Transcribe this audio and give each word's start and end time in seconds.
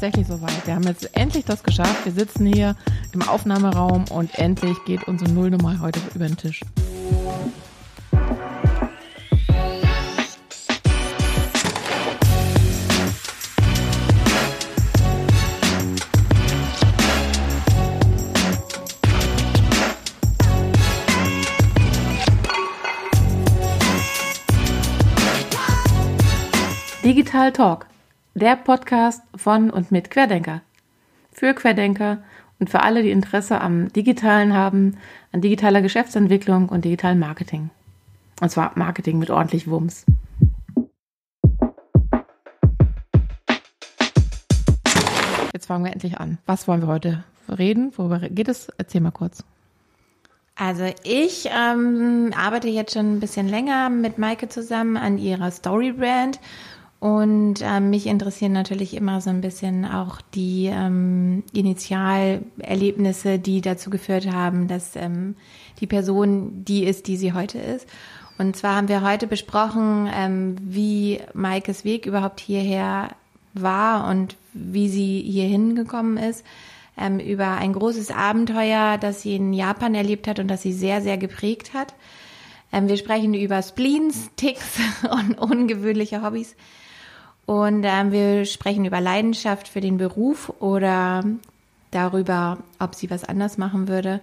tatsächlich 0.00 0.28
soweit. 0.28 0.66
Wir 0.66 0.74
haben 0.74 0.84
jetzt 0.84 1.14
endlich 1.14 1.44
das 1.44 1.62
geschafft. 1.62 2.06
Wir 2.06 2.12
sitzen 2.12 2.46
hier 2.46 2.74
im 3.12 3.20
Aufnahmeraum 3.20 4.06
und 4.10 4.38
endlich 4.38 4.82
geht 4.86 5.06
unsere 5.06 5.30
Nullnummer 5.30 5.78
heute 5.80 6.00
über 6.14 6.26
den 6.26 6.38
Tisch. 6.38 6.62
Digital 27.04 27.52
Talk, 27.52 27.89
der 28.34 28.56
Podcast 28.56 29.22
von 29.34 29.70
und 29.70 29.90
mit 29.90 30.10
Querdenker. 30.10 30.62
Für 31.32 31.52
Querdenker 31.52 32.22
und 32.58 32.70
für 32.70 32.82
alle, 32.82 33.02
die 33.02 33.10
Interesse 33.10 33.60
am 33.60 33.92
Digitalen 33.92 34.54
haben, 34.54 34.98
an 35.32 35.40
digitaler 35.40 35.82
Geschäftsentwicklung 35.82 36.68
und 36.68 36.84
digitalen 36.84 37.18
Marketing. 37.18 37.70
Und 38.40 38.50
zwar 38.50 38.72
Marketing 38.76 39.18
mit 39.18 39.30
ordentlich 39.30 39.68
Wumms. 39.68 40.04
Jetzt 45.52 45.66
fangen 45.66 45.84
wir 45.84 45.92
endlich 45.92 46.18
an. 46.18 46.38
Was 46.46 46.68
wollen 46.68 46.82
wir 46.82 46.88
heute 46.88 47.24
reden? 47.48 47.92
Worüber 47.96 48.20
geht 48.20 48.48
es? 48.48 48.68
Erzähl 48.78 49.00
mal 49.00 49.10
kurz. 49.10 49.44
Also 50.54 50.84
ich 51.04 51.48
ähm, 51.50 52.32
arbeite 52.36 52.68
jetzt 52.68 52.92
schon 52.92 53.16
ein 53.16 53.20
bisschen 53.20 53.48
länger 53.48 53.88
mit 53.88 54.18
Maike 54.18 54.48
zusammen 54.48 54.96
an 54.96 55.18
ihrer 55.18 55.50
Story 55.50 55.92
Brand 55.92 56.38
und 57.00 57.62
ähm, 57.62 57.88
mich 57.88 58.06
interessieren 58.06 58.52
natürlich 58.52 58.94
immer 58.94 59.22
so 59.22 59.30
ein 59.30 59.40
bisschen 59.40 59.86
auch 59.86 60.20
die 60.34 60.66
ähm, 60.66 61.42
Initialerlebnisse, 61.54 63.38
die 63.38 63.62
dazu 63.62 63.88
geführt 63.88 64.30
haben, 64.30 64.68
dass 64.68 64.96
ähm, 64.96 65.34
die 65.80 65.86
Person 65.86 66.62
die 66.66 66.84
ist, 66.84 67.06
die 67.06 67.16
sie 67.16 67.32
heute 67.32 67.58
ist. 67.58 67.86
Und 68.36 68.54
zwar 68.54 68.76
haben 68.76 68.88
wir 68.88 69.00
heute 69.02 69.26
besprochen, 69.26 70.10
ähm, 70.14 70.56
wie 70.60 71.20
Maikes 71.32 71.86
Weg 71.86 72.04
überhaupt 72.04 72.38
hierher 72.38 73.08
war 73.54 74.06
und 74.10 74.36
wie 74.52 74.90
sie 74.90 75.22
hier 75.22 75.46
hingekommen 75.46 76.18
ist. 76.18 76.44
Ähm, 76.98 77.18
über 77.18 77.52
ein 77.52 77.72
großes 77.72 78.10
Abenteuer, 78.10 78.98
das 78.98 79.22
sie 79.22 79.36
in 79.36 79.54
Japan 79.54 79.94
erlebt 79.94 80.28
hat 80.28 80.38
und 80.38 80.48
das 80.48 80.60
sie 80.60 80.74
sehr, 80.74 81.00
sehr 81.00 81.16
geprägt 81.16 81.72
hat. 81.72 81.94
Ähm, 82.74 82.88
wir 82.88 82.98
sprechen 82.98 83.32
über 83.32 83.62
Spleens, 83.62 84.28
Ticks 84.36 84.78
und 85.10 85.38
ungewöhnliche 85.38 86.22
Hobbys. 86.22 86.56
Und 87.50 87.82
ähm, 87.84 88.12
wir 88.12 88.44
sprechen 88.44 88.84
über 88.84 89.00
Leidenschaft 89.00 89.66
für 89.66 89.80
den 89.80 89.96
Beruf 89.96 90.52
oder 90.60 91.24
darüber, 91.90 92.58
ob 92.78 92.94
sie 92.94 93.10
was 93.10 93.24
anders 93.24 93.58
machen 93.58 93.88
würde. 93.88 94.20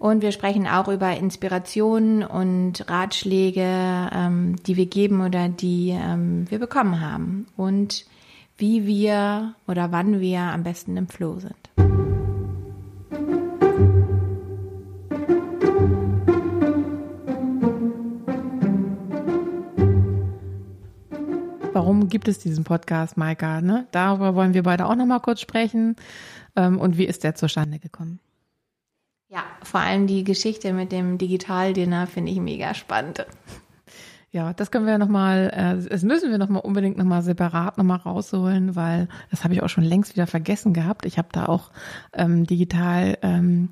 Und 0.00 0.22
wir 0.22 0.32
sprechen 0.32 0.66
auch 0.66 0.88
über 0.88 1.16
Inspirationen 1.16 2.24
und 2.24 2.90
Ratschläge, 2.90 4.10
ähm, 4.12 4.56
die 4.66 4.76
wir 4.76 4.86
geben 4.86 5.24
oder 5.24 5.48
die 5.48 5.90
ähm, 5.90 6.50
wir 6.50 6.58
bekommen 6.58 7.00
haben. 7.00 7.46
Und 7.56 8.04
wie 8.56 8.86
wir 8.86 9.54
oder 9.68 9.92
wann 9.92 10.18
wir 10.18 10.40
am 10.40 10.64
besten 10.64 10.96
im 10.96 11.06
Flow 11.06 11.38
sind. 11.38 11.87
Warum 21.88 22.10
gibt 22.10 22.28
es 22.28 22.38
diesen 22.38 22.64
Podcast, 22.64 23.16
Maika? 23.16 23.62
Ne? 23.62 23.86
Darüber 23.92 24.34
wollen 24.34 24.52
wir 24.52 24.62
beide 24.62 24.84
auch 24.84 24.94
nochmal 24.94 25.20
kurz 25.20 25.40
sprechen. 25.40 25.96
Ähm, 26.54 26.78
und 26.78 26.98
wie 26.98 27.06
ist 27.06 27.24
der 27.24 27.34
zustande 27.34 27.78
gekommen? 27.78 28.20
Ja, 29.30 29.42
vor 29.62 29.80
allem 29.80 30.06
die 30.06 30.22
Geschichte 30.22 30.74
mit 30.74 30.92
dem 30.92 31.16
Digitaldinner 31.16 32.06
finde 32.06 32.30
ich 32.30 32.40
mega 32.40 32.74
spannend. 32.74 33.24
Ja, 34.32 34.52
das 34.52 34.70
können 34.70 34.84
wir 34.84 34.98
nochmal, 34.98 35.50
äh, 35.54 35.88
das 35.88 36.02
müssen 36.02 36.30
wir 36.30 36.36
nochmal 36.36 36.60
unbedingt 36.60 36.98
nochmal 36.98 37.22
separat 37.22 37.78
nochmal 37.78 38.00
rausholen, 38.00 38.76
weil 38.76 39.08
das 39.30 39.42
habe 39.42 39.54
ich 39.54 39.62
auch 39.62 39.70
schon 39.70 39.84
längst 39.84 40.14
wieder 40.14 40.26
vergessen 40.26 40.74
gehabt. 40.74 41.06
Ich 41.06 41.16
habe 41.16 41.28
da 41.32 41.46
auch 41.46 41.70
ähm, 42.12 42.44
digital 42.44 43.16
ähm, 43.22 43.70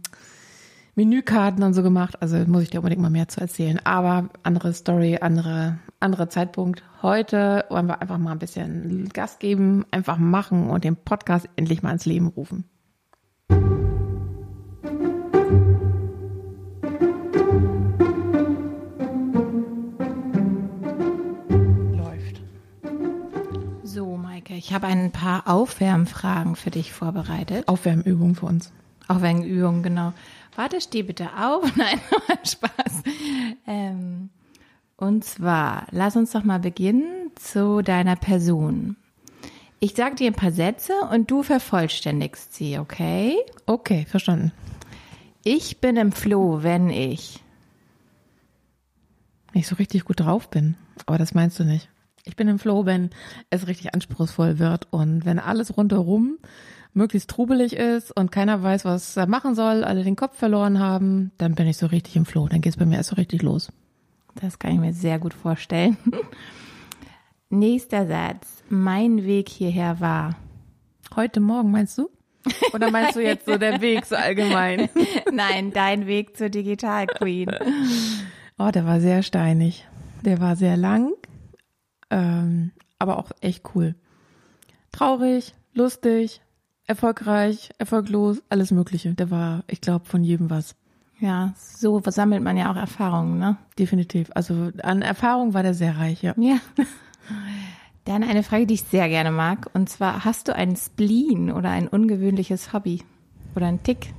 Menükarten 0.97 1.63
und 1.63 1.75
so 1.75 1.83
gemacht. 1.83 2.23
Also 2.23 2.39
muss 2.47 2.63
ich 2.63 2.71
dir 2.71 2.79
unbedingt 2.79 3.03
mal 3.03 3.11
mehr 3.11 3.29
zu 3.29 3.41
erzählen. 3.41 3.79
Aber 3.85 4.31
andere 4.43 4.73
Story, 4.73 5.19
andere, 5.21 5.79
andere 6.01 6.31
Zeitpunkt. 6.31 6.83
Heute 7.03 7.67
wollen 7.69 7.87
wir 7.87 8.01
einfach 8.01 8.17
mal 8.17 8.33
ein 8.33 8.39
bisschen 8.39 9.11
Gas 9.11 9.39
geben, 9.39 9.85
einfach 9.91 10.17
machen 10.17 10.71
und 10.71 10.85
den 10.85 10.97
Podcast 10.97 11.51
endlich 11.55 11.83
mal 11.83 11.93
ins 11.93 12.07
Leben 12.07 12.29
rufen. 12.29 12.65
Läuft. 21.95 22.41
So, 23.85 24.17
Maike, 24.17 24.55
ich 24.55 24.73
habe 24.73 24.87
ein 24.87 25.13
paar 25.13 25.47
Aufwärmfragen 25.47 26.57
für 26.57 26.71
dich 26.71 26.95
vorbereitet. 26.95 27.69
Aufwärmübungen 27.69 28.35
für 28.35 28.47
uns. 28.47 28.73
Aufwärmübungen, 29.09 29.83
genau. 29.83 30.15
Warte, 30.57 30.81
steh 30.81 31.03
bitte 31.03 31.29
auf. 31.39 31.65
Nein, 31.77 32.01
Spaß. 32.45 33.03
Ähm, 33.67 34.31
und 34.97 35.25
zwar, 35.25 35.87
lass 35.91 36.17
uns 36.17 36.33
doch 36.33 36.45
mal 36.45 36.59
beginnen 36.59 37.31
zu 37.37 37.83
deiner 37.83 38.17
Person. 38.17 38.97
Ich 39.79 39.95
sage 39.95 40.17
dir 40.17 40.29
ein 40.29 40.35
paar 40.35 40.53
Sätze 40.53 40.95
und 41.13 41.31
du 41.31 41.43
vervollständigst 41.43 42.55
sie, 42.55 42.79
okay? 42.79 43.37
Okay, 43.67 44.07
verstanden. 44.09 44.53
Ich 45.45 45.81
bin 45.81 45.97
im 45.97 46.13
Floh, 46.13 46.63
wenn 46.63 46.89
ich 46.89 47.45
nicht 49.53 49.69
so 49.69 49.77
richtig 49.77 50.05
gut 50.05 50.21
drauf 50.21 50.49
bin. 50.49 50.77
Aber 51.05 51.19
das 51.19 51.35
meinst 51.35 51.59
du 51.61 51.65
nicht. 51.65 51.89
Ich 52.25 52.35
bin 52.35 52.49
im 52.49 52.59
Floh, 52.59 52.87
wenn 52.87 53.11
es 53.51 53.67
richtig 53.67 53.95
anspruchsvoll 53.95 54.59
wird 54.59 54.93
und 54.93 55.25
wenn 55.25 55.39
alles 55.39 55.77
rundherum 55.77 56.39
möglichst 56.97 57.31
trubelig 57.31 57.75
ist 57.77 58.11
und 58.17 58.33
keiner 58.33 58.63
weiß, 58.63 58.85
was 58.85 59.17
er 59.17 59.27
machen 59.27 59.55
soll, 59.55 59.85
alle 59.85 60.03
den 60.03 60.17
Kopf 60.17 60.37
verloren 60.37 60.81
haben, 60.81 61.31
dann 61.39 61.55
bin 61.55 61.67
ich 61.67 61.77
so 61.77 61.87
richtig 61.87 62.17
im 62.17 62.25
Floh. 62.25 62.49
Dann 62.49 62.63
geht 62.63 62.73
es 62.73 62.79
bei 62.79 62.87
mir 62.87 62.97
erst 62.97 63.11
so 63.11 63.17
richtig 63.17 63.43
los. 63.43 63.71
Das 64.35 64.59
kann 64.59 64.73
ich 64.73 64.81
mir 64.81 64.93
sehr 64.93 65.19
gut 65.19 65.35
vorstellen. 65.35 65.97
Nächster 67.51 68.07
Satz. 68.07 68.63
Mein 68.69 69.25
Weg 69.25 69.49
hierher 69.49 70.01
war. 70.01 70.37
Heute 71.15 71.41
Morgen, 71.41 71.71
meinst 71.71 71.97
du? 71.99 72.11
Oder 72.73 72.91
meinst 72.91 73.17
du 73.17 73.21
jetzt 73.23 73.47
so 73.47 73.57
der 73.57 73.81
Weg 73.81 74.05
so 74.05 74.17
allgemein? 74.17 74.89
Nein, 75.33 75.73
dein 75.73 76.07
Weg 76.07 76.37
zur 76.37 76.49
Digital 76.49 77.07
Queen. 77.07 77.51
Oh, 78.59 78.71
der 78.71 78.87
war 78.87 79.01
sehr 79.01 79.23
steinig. 79.23 79.87
Der 80.23 80.41
war 80.41 80.57
sehr 80.57 80.79
lang, 80.79 81.13
ähm, 82.09 82.73
aber 82.99 83.19
auch 83.19 83.31
echt 83.43 83.63
cool. 83.75 83.97
Traurig, 84.93 85.55
lustig, 85.75 86.41
erfolgreich, 86.87 87.71
erfolglos, 87.79 88.43
alles 88.49 88.71
Mögliche. 88.71 89.15
Der 89.15 89.31
war, 89.31 89.65
ich 89.67 89.81
glaube, 89.81 90.07
von 90.07 90.25
jedem 90.25 90.51
was. 90.51 90.75
Ja, 91.19 91.55
so 91.57 92.03
sammelt 92.07 92.43
man 92.43 92.57
ja 92.57 92.71
auch 92.71 92.77
Erfahrungen, 92.77 93.39
ne? 93.39 93.57
Definitiv. 93.79 94.31
Also 94.35 94.71
an 94.83 95.03
Erfahrung 95.03 95.55
war 95.55 95.63
der 95.63 95.75
sehr 95.75 95.97
reich, 95.97 96.23
ja. 96.23 96.35
Ja. 96.37 96.59
Dann 98.05 98.23
eine 98.23 98.43
Frage, 98.43 98.67
die 98.67 98.75
ich 98.75 98.85
sehr 98.85 99.09
gerne 99.09 99.33
mag. 99.33 99.69
Und 99.75 99.89
zwar, 99.89 100.25
hast 100.25 100.49
du 100.49 100.55
einen 100.55 100.77
Spleen 100.77 101.51
oder 101.51 101.71
ein 101.71 101.89
ungewöhnliches 101.89 102.73
Hobby? 102.73 103.03
Oder 103.57 103.67
einen 103.67 103.83
Tick? 103.83 104.15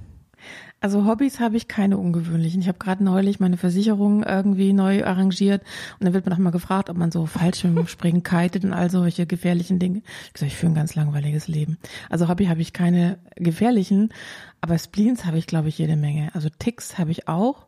Also 0.80 1.06
Hobbys 1.06 1.40
habe 1.40 1.58
ich 1.58 1.68
keine 1.68 1.98
ungewöhnlichen. 1.98 2.62
Ich 2.62 2.68
habe 2.68 2.78
gerade 2.78 3.04
neulich 3.04 3.40
meine 3.40 3.58
Versicherung 3.58 4.24
irgendwie 4.24 4.74
neu 4.74 5.04
arrangiert 5.04 5.64
und 6.00 6.06
dann 6.06 6.14
wird 6.14 6.26
man 6.26 6.34
auch 6.34 6.38
mal 6.38 6.52
gefragt, 6.52 6.92
ob 6.92 6.98
man 6.98 7.12
so 7.12 7.26
Fallschirmspringen 7.26 8.22
kitet 8.24 8.64
und 8.64 8.74
all 8.74 8.92
solche 8.92 9.26
gefährlichen 9.26 9.80
Dinge. 9.80 10.04
Ich 10.34 10.40
sage, 10.40 10.52
ich 10.52 10.56
führe 10.56 10.72
ein 10.72 10.76
ganz 10.76 10.94
langweiliges 10.94 11.48
Leben. 11.48 11.78
Also 12.10 12.28
Hobby 12.28 12.46
habe 12.46 12.62
ich 12.62 12.74
keine 12.74 13.18
gefährlichen, 13.36 14.14
aber 14.62 14.78
Spleens 14.78 15.26
habe 15.26 15.40
ich, 15.40 15.48
glaube 15.48 15.70
ich, 15.70 15.80
jede 15.80 15.96
Menge. 15.96 16.30
Also 16.36 16.50
Ticks 16.50 17.00
habe 17.00 17.10
ich 17.10 17.28
auch. 17.28 17.66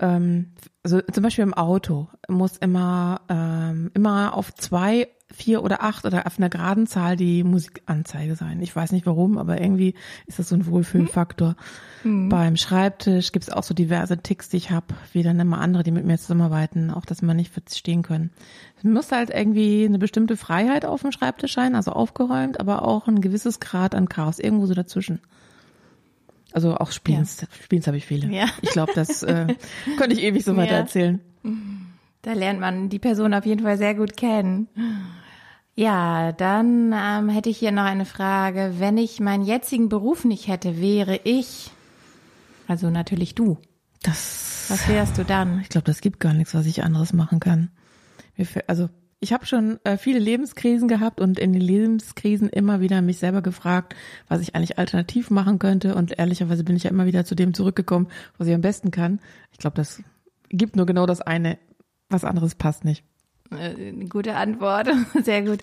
Ähm, 0.00 0.50
also 0.82 1.00
zum 1.00 1.22
Beispiel 1.22 1.44
im 1.44 1.54
Auto 1.54 2.08
muss 2.28 2.56
immer 2.56 3.20
ähm, 3.28 3.92
immer 3.94 4.34
auf 4.34 4.52
zwei 4.54 5.08
vier 5.34 5.62
oder 5.62 5.82
acht 5.82 6.04
oder 6.04 6.26
auf 6.26 6.38
einer 6.38 6.48
geraden 6.48 6.86
Zahl 6.86 7.16
die 7.16 7.44
Musikanzeige 7.44 8.36
sein. 8.36 8.60
Ich 8.60 8.74
weiß 8.74 8.92
nicht 8.92 9.06
warum, 9.06 9.36
aber 9.38 9.60
irgendwie 9.60 9.94
ist 10.26 10.38
das 10.38 10.48
so 10.48 10.54
ein 10.54 10.66
Wohlfühlfaktor. 10.66 11.56
Mhm. 12.04 12.28
Beim 12.28 12.56
Schreibtisch 12.56 13.32
gibt 13.32 13.44
es 13.44 13.50
auch 13.50 13.62
so 13.62 13.74
diverse 13.74 14.18
Ticks, 14.18 14.48
die 14.48 14.56
ich 14.56 14.70
habe, 14.70 14.86
wie 15.12 15.22
dann 15.22 15.40
immer 15.40 15.60
andere, 15.60 15.82
die 15.82 15.90
mit 15.90 16.04
mir 16.04 16.18
zusammenarbeiten, 16.18 16.90
auch 16.90 17.04
dass 17.04 17.22
man 17.22 17.36
nicht 17.36 17.52
verstehen 17.52 18.02
können. 18.02 18.30
Es 18.78 18.84
muss 18.84 19.10
halt 19.12 19.30
irgendwie 19.30 19.84
eine 19.84 19.98
bestimmte 19.98 20.36
Freiheit 20.36 20.84
auf 20.84 21.02
dem 21.02 21.12
Schreibtisch 21.12 21.54
sein, 21.54 21.74
also 21.74 21.92
aufgeräumt, 21.92 22.60
aber 22.60 22.86
auch 22.86 23.08
ein 23.08 23.20
gewisses 23.20 23.60
Grad 23.60 23.94
an 23.94 24.08
Chaos, 24.08 24.38
irgendwo 24.38 24.66
so 24.66 24.74
dazwischen. 24.74 25.20
Also 26.52 26.76
auch 26.76 26.92
Spielens, 26.92 27.40
ja. 27.40 27.48
Spielens 27.64 27.88
habe 27.88 27.96
ich 27.96 28.06
viele. 28.06 28.28
Ja. 28.28 28.46
Ich 28.62 28.70
glaube, 28.70 28.92
das 28.94 29.24
äh, 29.24 29.48
könnte 29.98 30.14
ich 30.14 30.22
ewig 30.22 30.44
so 30.44 30.56
weiter 30.56 30.76
erzählen. 30.76 31.20
Da 32.22 32.32
lernt 32.32 32.60
man 32.60 32.88
die 32.88 33.00
Person 33.00 33.34
auf 33.34 33.44
jeden 33.44 33.62
Fall 33.62 33.76
sehr 33.76 33.94
gut 33.94 34.16
kennen. 34.16 34.68
Ja, 35.76 36.32
dann 36.32 36.94
ähm, 36.94 37.28
hätte 37.28 37.50
ich 37.50 37.58
hier 37.58 37.72
noch 37.72 37.84
eine 37.84 38.04
Frage. 38.04 38.74
Wenn 38.78 38.96
ich 38.96 39.18
meinen 39.18 39.44
jetzigen 39.44 39.88
Beruf 39.88 40.24
nicht 40.24 40.46
hätte, 40.46 40.80
wäre 40.80 41.20
ich, 41.24 41.72
also 42.68 42.90
natürlich 42.90 43.34
du. 43.34 43.58
Das, 44.02 44.66
Was 44.68 44.88
wärst 44.88 45.18
du 45.18 45.24
dann? 45.24 45.60
ich 45.60 45.68
glaube, 45.70 45.86
das 45.86 46.00
gibt 46.00 46.20
gar 46.20 46.34
nichts, 46.34 46.54
was 46.54 46.66
ich 46.66 46.84
anderes 46.84 47.12
machen 47.12 47.40
kann. 47.40 47.70
Also 48.66 48.88
ich 49.20 49.32
habe 49.32 49.46
schon 49.46 49.78
äh, 49.84 49.96
viele 49.96 50.18
Lebenskrisen 50.18 50.86
gehabt 50.86 51.20
und 51.20 51.38
in 51.38 51.52
den 51.52 51.62
Lebenskrisen 51.62 52.50
immer 52.50 52.80
wieder 52.80 53.00
mich 53.00 53.18
selber 53.18 53.40
gefragt, 53.40 53.94
was 54.28 54.42
ich 54.42 54.54
eigentlich 54.54 54.78
alternativ 54.78 55.30
machen 55.30 55.58
könnte. 55.58 55.94
Und 55.94 56.18
ehrlicherweise 56.18 56.62
bin 56.62 56.76
ich 56.76 56.84
ja 56.84 56.90
immer 56.90 57.06
wieder 57.06 57.24
zu 57.24 57.34
dem 57.34 57.54
zurückgekommen, 57.54 58.08
was 58.36 58.46
ich 58.46 58.54
am 58.54 58.60
besten 58.60 58.90
kann. 58.90 59.20
Ich 59.50 59.58
glaube, 59.58 59.76
das 59.76 60.02
gibt 60.50 60.76
nur 60.76 60.86
genau 60.86 61.06
das 61.06 61.22
eine. 61.22 61.58
Was 62.10 62.24
anderes 62.24 62.54
passt 62.54 62.84
nicht. 62.84 63.02
Äh, 63.56 63.88
Eine 63.88 64.06
gute 64.06 64.36
Antwort. 64.36 64.88
Sehr 65.22 65.42
gut. 65.42 65.60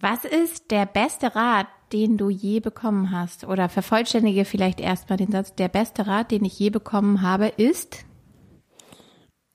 Was 0.00 0.24
ist 0.24 0.70
der 0.70 0.86
beste 0.86 1.34
Rat, 1.34 1.66
den 1.92 2.16
du 2.16 2.30
je 2.30 2.60
bekommen 2.60 3.10
hast? 3.10 3.44
Oder 3.44 3.68
vervollständige 3.68 4.44
vielleicht 4.44 4.80
erstmal 4.80 5.18
den 5.18 5.30
Satz. 5.30 5.54
Der 5.54 5.68
beste 5.68 6.06
Rat, 6.06 6.30
den 6.30 6.44
ich 6.44 6.58
je 6.58 6.70
bekommen 6.70 7.22
habe, 7.22 7.48
ist? 7.48 8.04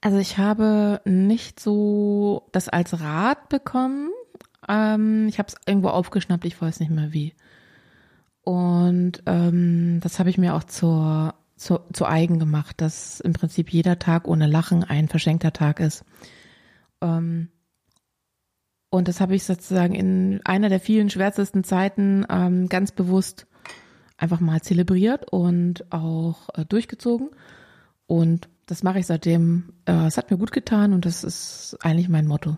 Also 0.01 0.19
ich 0.19 0.37
habe 0.37 1.01
nicht 1.05 1.59
so 1.59 2.47
das 2.51 2.69
als 2.69 2.99
Rat 3.01 3.49
bekommen. 3.49 4.09
Ähm, 4.67 5.27
ich 5.27 5.39
habe 5.39 5.47
es 5.47 5.55
irgendwo 5.65 5.89
aufgeschnappt, 5.89 6.45
ich 6.45 6.61
weiß 6.61 6.79
nicht 6.79 6.91
mehr 6.91 7.13
wie. 7.13 7.33
Und 8.43 9.23
ähm, 9.25 9.99
das 10.01 10.19
habe 10.19 10.29
ich 10.29 10.37
mir 10.37 10.55
auch 10.55 10.63
zur, 10.63 11.33
zur, 11.55 11.85
zu 11.91 12.05
eigen 12.05 12.39
gemacht, 12.39 12.79
dass 12.79 13.19
im 13.19 13.33
Prinzip 13.33 13.73
jeder 13.73 13.99
Tag 13.99 14.27
ohne 14.27 14.47
Lachen 14.47 14.83
ein 14.83 15.07
verschenkter 15.07 15.51
Tag 15.51 15.79
ist. 15.79 16.05
Ähm, 17.01 17.49
und 18.89 19.07
das 19.07 19.19
habe 19.19 19.35
ich 19.35 19.43
sozusagen 19.43 19.93
in 19.93 20.41
einer 20.45 20.69
der 20.69 20.79
vielen 20.79 21.09
schwärzesten 21.09 21.63
Zeiten 21.63 22.25
ähm, 22.29 22.69
ganz 22.69 22.91
bewusst 22.91 23.47
einfach 24.17 24.39
mal 24.39 24.61
zelebriert 24.61 25.31
und 25.31 25.91
auch 25.91 26.49
äh, 26.55 26.65
durchgezogen. 26.65 27.29
Und 28.07 28.49
das 28.65 28.83
mache 28.83 28.99
ich 28.99 29.05
seitdem. 29.05 29.73
Äh, 29.85 30.07
es 30.07 30.17
hat 30.17 30.31
mir 30.31 30.37
gut 30.37 30.51
getan 30.51 30.93
und 30.93 31.05
das 31.05 31.23
ist 31.23 31.77
eigentlich 31.81 32.09
mein 32.09 32.27
Motto. 32.27 32.57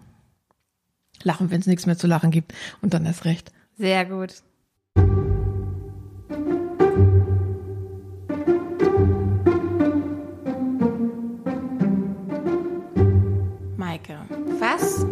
Lachen, 1.24 1.52
wenn 1.52 1.60
es 1.60 1.68
nichts 1.68 1.86
mehr 1.86 1.98
zu 1.98 2.08
lachen 2.08 2.32
gibt 2.32 2.54
und 2.82 2.94
dann 2.94 3.06
erst 3.06 3.26
recht. 3.26 3.52
Sehr 3.78 4.06
gut. 4.06 4.36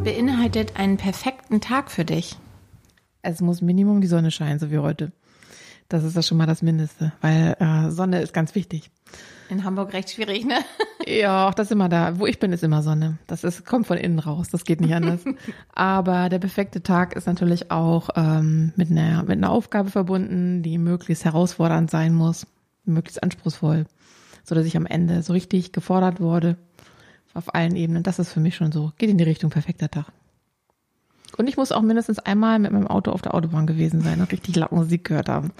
Beinhaltet 0.07 0.79
einen 0.79 0.95
perfekten 0.95 1.59
Tag 1.59 1.91
für 1.91 2.05
dich? 2.05 2.37
Es 3.23 3.41
muss 3.41 3.61
Minimum 3.61 3.99
die 3.99 4.07
Sonne 4.07 4.31
scheinen, 4.31 4.57
so 4.57 4.71
wie 4.71 4.77
heute. 4.77 5.11
Das 5.89 6.05
ist 6.05 6.15
ja 6.15 6.21
schon 6.21 6.37
mal 6.37 6.45
das 6.45 6.61
Mindeste, 6.61 7.11
weil 7.19 7.57
äh, 7.59 7.91
Sonne 7.91 8.21
ist 8.21 8.33
ganz 8.33 8.55
wichtig. 8.55 8.89
In 9.49 9.65
Hamburg 9.65 9.91
recht 9.91 10.09
schwierig, 10.09 10.45
ne? 10.45 10.59
Ja, 11.05 11.49
auch 11.49 11.53
das 11.53 11.67
ist 11.67 11.71
immer 11.71 11.89
da. 11.89 12.19
Wo 12.19 12.25
ich 12.25 12.39
bin, 12.39 12.53
ist 12.53 12.63
immer 12.63 12.83
Sonne. 12.83 13.17
Das 13.27 13.43
ist, 13.43 13.65
kommt 13.65 13.85
von 13.85 13.97
innen 13.97 14.19
raus. 14.19 14.47
Das 14.49 14.63
geht 14.63 14.79
nicht 14.79 14.93
anders. 14.95 15.25
Aber 15.75 16.29
der 16.29 16.39
perfekte 16.39 16.81
Tag 16.81 17.13
ist 17.17 17.27
natürlich 17.27 17.69
auch 17.69 18.07
ähm, 18.15 18.71
mit, 18.77 18.89
einer, 18.89 19.23
mit 19.23 19.31
einer 19.31 19.51
Aufgabe 19.51 19.89
verbunden, 19.89 20.63
die 20.63 20.77
möglichst 20.77 21.25
herausfordernd 21.25 21.91
sein 21.91 22.13
muss, 22.13 22.47
möglichst 22.85 23.21
anspruchsvoll, 23.21 23.85
so 24.45 24.55
dass 24.55 24.65
ich 24.65 24.77
am 24.77 24.85
Ende 24.85 25.21
so 25.21 25.33
richtig 25.33 25.73
gefordert 25.73 26.21
wurde 26.21 26.55
auf 27.37 27.53
allen 27.55 27.75
Ebenen. 27.75 28.03
Das 28.03 28.19
ist 28.19 28.31
für 28.31 28.39
mich 28.39 28.55
schon 28.55 28.71
so. 28.71 28.91
Geht 28.97 29.09
in 29.09 29.17
die 29.17 29.23
Richtung 29.23 29.49
perfekter 29.49 29.89
Tag. 29.89 30.07
Und 31.37 31.47
ich 31.47 31.57
muss 31.57 31.71
auch 31.71 31.81
mindestens 31.81 32.19
einmal 32.19 32.57
mit 32.59 32.71
meinem 32.71 32.87
Auto 32.87 33.11
auf 33.11 33.21
der 33.21 33.35
Autobahn 33.35 33.67
gewesen 33.67 34.01
sein 34.01 34.19
und 34.21 34.31
richtig 34.31 34.55
laut 34.55 34.71
Musik 34.71 35.05
gehört 35.05 35.29
haben. 35.29 35.51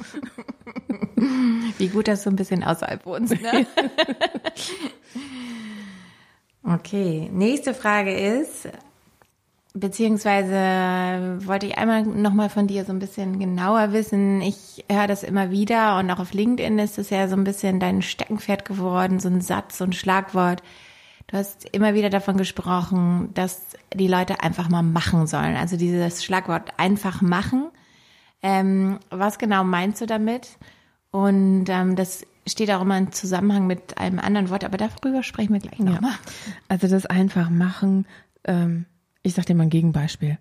Wie 1.78 1.90
gut 1.90 2.08
das 2.08 2.24
so 2.24 2.30
ein 2.30 2.36
bisschen 2.36 2.64
außerhalb 2.64 3.06
wohnst, 3.06 3.40
ne? 3.42 3.68
okay, 6.64 7.30
nächste 7.32 7.74
Frage 7.74 8.14
ist, 8.16 8.70
beziehungsweise 9.74 11.46
wollte 11.46 11.68
ich 11.68 11.78
einmal 11.78 12.04
nochmal 12.04 12.50
von 12.50 12.68
dir 12.68 12.86
so 12.86 12.92
ein 12.92 13.00
bisschen 13.00 13.38
genauer 13.38 13.94
wissen. 13.94 14.42
Ich 14.42 14.86
höre 14.90 15.08
das 15.08 15.24
immer 15.24 15.52
wieder 15.52 16.00
und 16.00 16.10
auch 16.10 16.20
auf 16.20 16.34
LinkedIn 16.34 16.80
ist 16.80 16.98
es 16.98 17.10
ja 17.10 17.28
so 17.28 17.36
ein 17.36 17.44
bisschen 17.44 17.80
dein 17.80 18.02
Steckenpferd 18.02 18.66
geworden, 18.66 19.20
so 19.20 19.28
ein 19.28 19.42
Satz, 19.42 19.78
so 19.78 19.84
ein 19.84 19.94
Schlagwort. 19.94 20.64
Du 21.28 21.36
hast 21.36 21.66
immer 21.74 21.94
wieder 21.94 22.10
davon 22.10 22.38
gesprochen, 22.38 23.34
dass 23.34 23.76
die 23.94 24.08
Leute 24.08 24.42
einfach 24.42 24.70
mal 24.70 24.82
machen 24.82 25.28
sollen. 25.28 25.58
Also 25.58 25.76
dieses 25.76 26.24
Schlagwort 26.24 26.72
einfach 26.78 27.22
machen. 27.22 27.70
Ähm, 28.42 29.00
was 29.10 29.38
genau 29.38 29.66
meinst 29.66 30.00
du 30.00 30.06
damit? 30.06 30.58
Und 31.12 31.66
ähm, 31.68 31.98
das 31.98 32.26
steht 32.48 32.72
auch 32.72 32.82
immer 32.82 32.98
im 32.98 33.12
Zusammenhang 33.12 33.68
mit 33.68 33.98
einem 33.98 34.20
anderen 34.20 34.50
Wort, 34.50 34.64
aber 34.64 34.78
darüber 34.78 35.22
sprechen 35.22 35.54
wir 35.54 35.60
gleich 35.60 35.80
nochmal. 35.80 36.14
Also 36.70 36.88
das 36.88 37.06
einfach 37.06 37.50
machen, 37.50 38.06
ähm, 38.46 38.86
ich 39.22 39.34
sag 39.34 39.46
dir 39.46 39.56
mal 39.56 39.64
ein 39.64 39.70
Gegenbeispiel. 39.70 40.38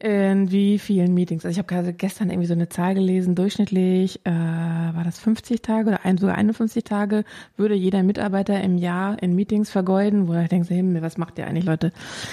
In 0.00 0.50
wie 0.50 0.80
vielen 0.80 1.14
Meetings? 1.14 1.44
Also 1.44 1.52
ich 1.52 1.58
habe 1.58 1.72
gerade 1.72 1.92
gestern 1.92 2.28
irgendwie 2.28 2.48
so 2.48 2.52
eine 2.52 2.68
Zahl 2.68 2.94
gelesen, 2.94 3.36
durchschnittlich 3.36 4.20
äh, 4.24 4.30
war 4.30 5.04
das 5.04 5.20
50 5.20 5.62
Tage 5.62 5.88
oder 5.90 6.04
ein, 6.04 6.18
sogar 6.18 6.36
51 6.36 6.82
Tage 6.82 7.24
würde 7.56 7.76
jeder 7.76 8.02
Mitarbeiter 8.02 8.60
im 8.60 8.76
Jahr 8.76 9.22
in 9.22 9.36
Meetings 9.36 9.70
vergeuden, 9.70 10.26
wo 10.26 10.32
denke, 10.32 10.66
so, 10.66 10.74
Himmel, 10.74 11.00
was 11.00 11.16
macht 11.16 11.38
ihr 11.38 11.46
eigentlich, 11.46 11.64
Leute? 11.64 11.92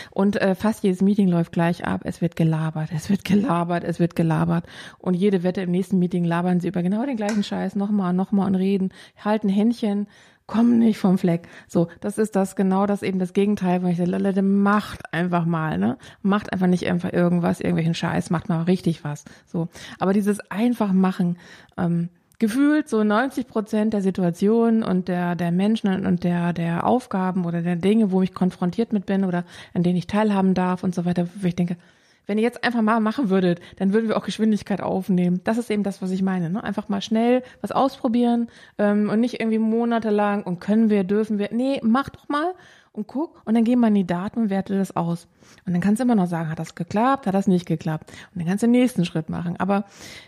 Und 0.10 0.42
äh, 0.42 0.56
fast 0.56 0.84
jedes 0.84 1.04
Meeting 1.04 1.28
läuft 1.28 1.52
gleich 1.52 1.86
ab, 1.86 2.02
es 2.04 2.20
wird 2.20 2.36
gelabert, 2.36 2.90
es 2.96 3.12
wird 3.12 3.24
gelabert, 3.26 3.84
es 3.84 4.00
wird 4.00 4.16
gelabert. 4.16 4.66
Und 4.98 5.14
jede 5.14 5.44
Wette 5.44 5.62
im 5.62 5.70
nächsten 5.70 6.00
Meeting 6.00 6.26
labern 6.26 6.62
sie 6.62 6.68
über 6.70 6.82
genau 6.82 7.06
den 7.06 7.16
gleichen 7.16 7.44
Scheiß, 7.44 7.76
nochmal, 7.76 8.12
nochmal 8.12 8.48
und 8.48 8.56
reden, 8.56 8.90
halten 9.24 9.50
Händchen, 9.50 10.08
komm 10.52 10.78
nicht 10.78 11.00
vom 11.00 11.18
Fleck. 11.18 11.48
So, 11.68 11.88
das 12.02 12.18
ist 12.18 12.36
das 12.36 12.56
genau 12.56 12.86
das 12.86 13.04
eben 13.04 13.20
das 13.20 13.34
Gegenteil, 13.34 13.82
wo 13.82 13.88
ich 13.88 13.98
sage, 13.98 14.12
Leute, 14.12 14.42
macht 14.42 15.14
einfach 15.14 15.46
mal, 15.46 15.78
ne? 15.78 15.98
Macht 16.22 16.52
einfach 16.52 16.68
nicht 16.68 16.86
einfach 16.88 17.12
irgendwas, 17.12 17.62
irgendwelchen 17.62 17.94
Scheiß, 17.94 18.30
macht 18.30 18.50
mal 18.50 18.64
richtig 18.64 19.04
was. 19.04 19.24
So, 19.48 19.70
aber 19.98 20.12
dieses 20.14 20.40
einfach 20.52 20.92
machen, 20.92 21.38
ähm, 21.78 22.10
gefühlt 22.38 22.90
so 22.90 23.04
90 23.04 23.48
Prozent 23.48 23.94
der 23.94 24.02
Situationen 24.02 24.84
und 24.84 25.08
der 25.08 25.36
der 25.36 25.52
Menschen 25.52 26.06
und 26.06 26.24
der 26.24 26.54
der 26.54 26.86
Aufgaben 26.86 27.46
oder 27.46 27.62
der 27.62 27.78
Dinge, 27.78 28.12
wo 28.12 28.22
ich 28.22 28.34
konfrontiert 28.34 28.92
mit 28.92 29.06
bin 29.06 29.24
oder 29.24 29.46
an 29.74 29.84
denen 29.84 29.98
ich 29.98 30.08
teilhaben 30.08 30.54
darf 30.54 30.84
und 30.84 30.94
so 30.94 31.06
weiter, 31.06 31.28
wo 31.40 31.48
ich 31.48 31.56
denke, 31.56 31.78
wenn 32.32 32.38
ihr 32.38 32.46
jetzt 32.46 32.64
einfach 32.64 32.82
mal 32.82 33.02
machen 33.02 33.30
würdet, 33.30 33.60
dann 33.76 33.92
würden 33.92 34.08
wir 34.08 34.16
auch 34.16 34.24
Geschwindigkeit 34.24 34.80
aufnehmen. 34.80 35.42
Das 35.44 35.58
ist 35.58 35.70
eben 35.70 35.84
das, 35.84 36.02
was 36.02 36.12
ich 36.12 36.22
meine. 36.22 36.50
Ne? 36.50 36.64
Einfach 36.64 36.88
mal 36.88 37.02
schnell 37.02 37.44
was 37.60 37.74
ausprobieren 37.74 38.48
ähm, 38.78 39.10
und 39.10 39.20
nicht 39.20 39.42
irgendwie 39.42 39.60
monatelang 39.60 40.44
und 40.44 40.62
können 40.62 40.90
wir, 40.90 41.04
dürfen 41.04 41.40
wir. 41.40 41.50
Nee, 41.52 41.82
mach 41.84 42.08
doch 42.08 42.30
mal 42.30 42.54
und 42.94 43.06
guck 43.06 43.42
und 43.46 43.54
dann 43.54 43.66
geh 43.66 43.76
mal 43.76 43.90
in 43.90 43.96
die 43.96 44.08
Daten 44.08 44.44
und 44.44 44.50
werte 44.50 44.78
das 44.78 44.96
aus. 44.96 45.28
Und 45.66 45.74
dann 45.74 45.82
kannst 45.82 46.00
du 46.00 46.06
immer 46.06 46.16
noch 46.16 46.28
sagen, 46.28 46.50
hat 46.50 46.58
das 46.58 46.74
geklappt, 46.74 47.28
hat 47.28 47.34
das 47.34 47.48
nicht 47.48 47.66
geklappt. 47.66 48.10
Und 48.34 48.40
dann 48.40 48.48
kannst 48.48 48.64
du 48.64 48.68
den 48.68 48.72
nächsten 48.72 49.04
Schritt 49.04 49.28
machen. 49.28 49.58
Aber 49.58 49.84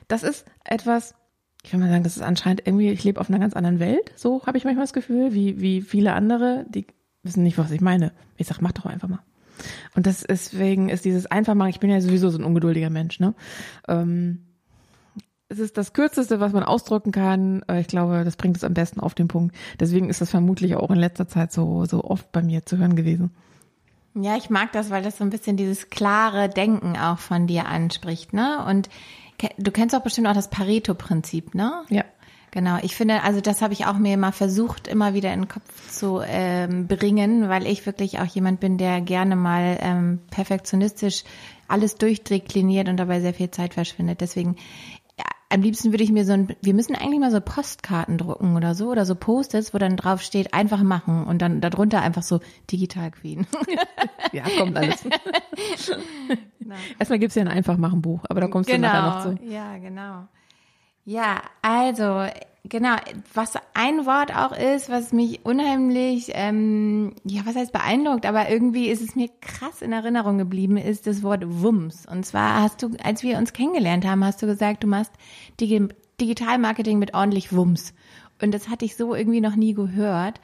das 0.10 0.24
ist 0.24 0.46
etwas, 0.66 1.16
ich 1.64 1.72
will 1.72 1.80
mal 1.80 1.90
sagen, 1.90 2.04
das 2.04 2.18
ist 2.18 2.24
anscheinend 2.24 2.68
irgendwie, 2.68 2.90
ich 2.90 3.06
lebe 3.06 3.22
auf 3.22 3.30
einer 3.30 3.40
ganz 3.40 3.54
anderen 3.54 3.80
Welt. 3.80 4.12
So 4.18 4.46
habe 4.46 4.58
ich 4.58 4.66
manchmal 4.66 4.84
das 4.84 4.92
Gefühl, 4.92 5.34
wie, 5.34 5.62
wie 5.62 5.80
viele 5.80 6.12
andere, 6.12 6.66
die 6.68 6.86
wissen 7.22 7.44
nicht, 7.44 7.58
was 7.58 7.72
ich 7.72 7.80
meine. 7.80 8.12
Ich 8.36 8.48
sag, 8.48 8.60
mach 8.60 8.74
doch 8.74 8.88
einfach 8.88 9.08
mal. 9.08 9.20
Und 9.96 10.08
das 10.08 10.22
deswegen 10.22 10.90
ist 10.90 11.06
dieses 11.06 11.26
einfach 11.26 11.54
machen, 11.54 11.70
ich 11.70 11.80
bin 11.80 11.90
ja 11.90 12.02
sowieso 12.02 12.30
so 12.30 12.38
ein 12.38 12.44
ungeduldiger 12.44 12.90
Mensch, 12.90 13.20
ne? 13.20 13.34
Ähm, 13.88 14.46
es 15.50 15.60
ist 15.60 15.78
das 15.78 15.94
Kürzeste, 15.94 16.40
was 16.40 16.52
man 16.52 16.64
ausdrücken 16.64 17.12
kann. 17.12 17.64
Äh, 17.68 17.82
Ich 17.82 17.88
glaube, 17.88 18.24
das 18.24 18.38
bringt 18.38 18.58
es 18.58 18.64
am 18.64 18.74
besten 18.74 19.00
auf 19.00 19.14
den 19.14 19.28
Punkt. 19.28 19.56
Deswegen 19.80 20.10
ist 20.10 20.22
das 20.22 20.32
vermutlich 20.32 20.76
auch 20.76 20.90
in 20.90 20.98
letzter 20.98 21.28
Zeit 21.28 21.52
so, 21.52 21.86
so 21.86 22.04
oft 22.04 22.32
bei 22.32 22.42
mir 22.42 22.66
zu 22.66 22.78
hören 22.78 22.96
gewesen. 22.96 23.32
Ja, 24.16 24.38
ich 24.38 24.50
mag 24.50 24.72
das, 24.72 24.90
weil 24.90 25.04
das 25.04 25.18
so 25.18 25.24
ein 25.24 25.30
bisschen 25.30 25.58
dieses 25.58 25.90
klare 25.90 26.50
Denken 26.50 26.98
auch 26.98 27.20
von 27.20 27.48
dir 27.48 27.68
anspricht, 27.68 28.34
ne? 28.34 28.64
Und 28.68 28.90
du 29.58 29.72
kennst 29.72 29.96
auch 29.96 30.02
bestimmt 30.02 30.28
auch 30.28 30.34
das 30.34 30.50
Pareto-Prinzip, 30.50 31.56
ne? 31.56 31.84
Ja. 31.90 32.04
Genau, 32.54 32.78
ich 32.84 32.96
finde, 32.96 33.24
also 33.24 33.42
das 33.42 33.64
habe 33.64 33.74
ich 33.74 33.88
auch 33.88 33.98
mir 33.98 34.16
mal 34.16 34.32
versucht, 34.32 34.88
immer 34.88 35.16
wieder 35.16 35.34
in 35.34 35.42
den 35.42 35.48
Kopf 35.48 35.90
zu 35.90 36.22
ähm, 36.24 36.86
bringen, 36.86 37.50
weil 37.50 37.66
ich 37.66 37.88
wirklich 37.88 38.20
auch 38.20 38.28
jemand 38.28 38.60
bin, 38.60 38.78
der 38.78 39.02
gerne 39.02 39.36
mal 39.36 39.80
ähm, 39.82 40.20
perfektionistisch 40.30 41.24
alles 41.68 41.96
durchdekliniert 41.96 42.90
und 42.90 42.98
dabei 42.98 43.22
sehr 43.22 43.34
viel 43.34 43.50
Zeit 43.50 43.74
verschwindet. 43.74 44.22
Deswegen, 44.22 44.58
ja, 45.18 45.26
am 45.50 45.64
liebsten 45.64 45.94
würde 45.94 46.04
ich 46.04 46.12
mir 46.12 46.26
so 46.26 46.34
ein, 46.34 46.56
wir 46.62 46.76
müssen 46.76 46.96
eigentlich 46.96 47.20
mal 47.20 47.32
so 47.32 47.42
Postkarten 47.42 48.20
drucken 48.20 48.56
oder 48.56 48.76
so, 48.76 48.92
oder 48.92 49.08
so 49.08 49.16
Post-its, 49.16 49.74
wo 49.74 49.80
dann 49.80 49.98
drauf 49.98 50.22
steht, 50.22 50.54
einfach 50.54 50.84
machen 50.84 51.24
und 51.24 51.42
dann 51.42 51.60
darunter 51.60 52.04
einfach 52.04 52.22
so 52.22 52.40
Digital 52.72 53.10
Queen. 53.10 53.48
Ja, 54.32 54.46
kommt 54.58 54.76
alles. 54.76 55.04
Erstmal 56.98 57.20
gibt's 57.20 57.36
ja 57.36 57.44
ein 57.44 57.48
Einfachmachen-Buch, 57.48 58.22
aber 58.28 58.42
da 58.42 58.48
kommst 58.48 58.68
du 58.68 58.80
nachher 58.80 59.02
noch 59.04 59.22
zu. 59.22 59.46
Ja, 59.46 59.78
genau. 59.78 60.28
Ja, 61.06 61.42
also 61.62 62.28
Genau, 62.66 62.96
was 63.34 63.56
ein 63.74 64.06
Wort 64.06 64.34
auch 64.34 64.58
ist, 64.58 64.90
was 64.90 65.12
mich 65.12 65.46
unheimlich, 65.46 66.32
ähm, 66.34 67.14
ja, 67.26 67.42
was 67.46 67.58
heißt 67.58 67.74
beeindruckt, 67.74 68.26
aber 68.26 68.50
irgendwie 68.50 68.88
ist 68.88 69.02
es 69.02 69.18
mir 69.18 69.28
krass 69.42 69.82
in 69.82 69.92
Erinnerung 69.92 70.38
geblieben, 70.38 70.78
ist 70.78 71.06
das 71.06 71.24
Wort 71.24 71.44
Wumms. 71.46 72.06
Und 72.06 72.26
zwar 72.26 72.62
hast 72.62 72.82
du, 72.82 72.92
als 73.04 73.22
wir 73.22 73.38
uns 73.38 73.52
kennengelernt 73.52 74.06
haben, 74.06 74.24
hast 74.24 74.42
du 74.42 74.46
gesagt, 74.46 74.84
du 74.84 74.88
machst 74.88 75.12
Digi 75.60 75.90
Digitalmarketing 76.22 77.00
mit 77.00 77.14
ordentlich 77.14 77.52
Wumms. 77.52 77.94
Und 78.42 78.54
das 78.54 78.70
hatte 78.70 78.86
ich 78.86 78.96
so 78.96 79.14
irgendwie 79.14 79.42
noch 79.42 79.58
nie 79.58 79.74
gehört. 79.74 80.40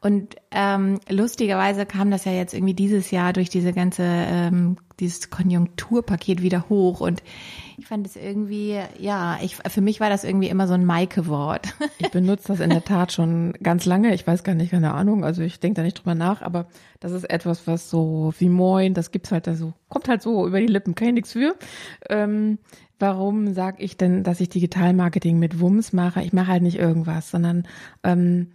Und 0.00 0.36
ähm, 0.52 1.00
lustigerweise 1.08 1.86
kam 1.86 2.12
das 2.12 2.24
ja 2.24 2.32
jetzt 2.32 2.54
irgendwie 2.54 2.74
dieses 2.74 3.10
Jahr 3.10 3.32
durch 3.32 3.48
diese 3.48 3.72
ganze, 3.72 4.04
ähm, 4.04 4.76
dieses 5.00 5.28
Konjunkturpaket 5.30 6.40
wieder 6.40 6.68
hoch. 6.68 7.00
Und 7.00 7.22
ich 7.76 7.86
fand 7.86 8.06
es 8.06 8.16
irgendwie, 8.16 8.78
ja, 8.98 9.38
ich, 9.42 9.56
für 9.56 9.80
mich 9.80 10.00
war 10.00 10.08
das 10.08 10.24
irgendwie 10.24 10.48
immer 10.48 10.66
so 10.66 10.74
ein 10.74 10.84
Maike-Wort. 10.84 11.74
Ich 11.98 12.10
benutze 12.10 12.48
das 12.48 12.60
in 12.60 12.70
der 12.70 12.84
Tat 12.84 13.12
schon 13.12 13.52
ganz 13.62 13.84
lange. 13.84 14.14
Ich 14.14 14.26
weiß 14.26 14.44
gar 14.44 14.54
nicht, 14.54 14.70
keine 14.70 14.92
Ahnung. 14.92 15.24
Also 15.24 15.42
ich 15.42 15.60
denke 15.60 15.76
da 15.76 15.82
nicht 15.82 15.98
drüber 15.98 16.14
nach, 16.14 16.42
aber 16.42 16.66
das 17.00 17.12
ist 17.12 17.24
etwas, 17.24 17.66
was 17.66 17.88
so 17.88 18.34
wie 18.38 18.48
Moin, 18.48 18.94
das 18.94 19.10
gibt's 19.10 19.32
halt 19.32 19.46
da 19.46 19.54
so, 19.54 19.72
kommt 19.88 20.08
halt 20.08 20.22
so 20.22 20.46
über 20.46 20.60
die 20.60 20.66
Lippen, 20.66 20.94
kann 20.94 21.08
ich 21.08 21.14
nichts 21.14 21.32
für. 21.32 21.56
Ähm, 22.08 22.58
warum 22.98 23.54
sage 23.54 23.82
ich 23.82 23.96
denn, 23.96 24.22
dass 24.22 24.40
ich 24.40 24.48
Digitalmarketing 24.48 25.38
mit 25.38 25.60
Wums 25.60 25.92
mache? 25.92 26.22
Ich 26.22 26.32
mache 26.32 26.48
halt 26.48 26.62
nicht 26.62 26.78
irgendwas, 26.78 27.30
sondern 27.30 27.66
ähm, 28.02 28.48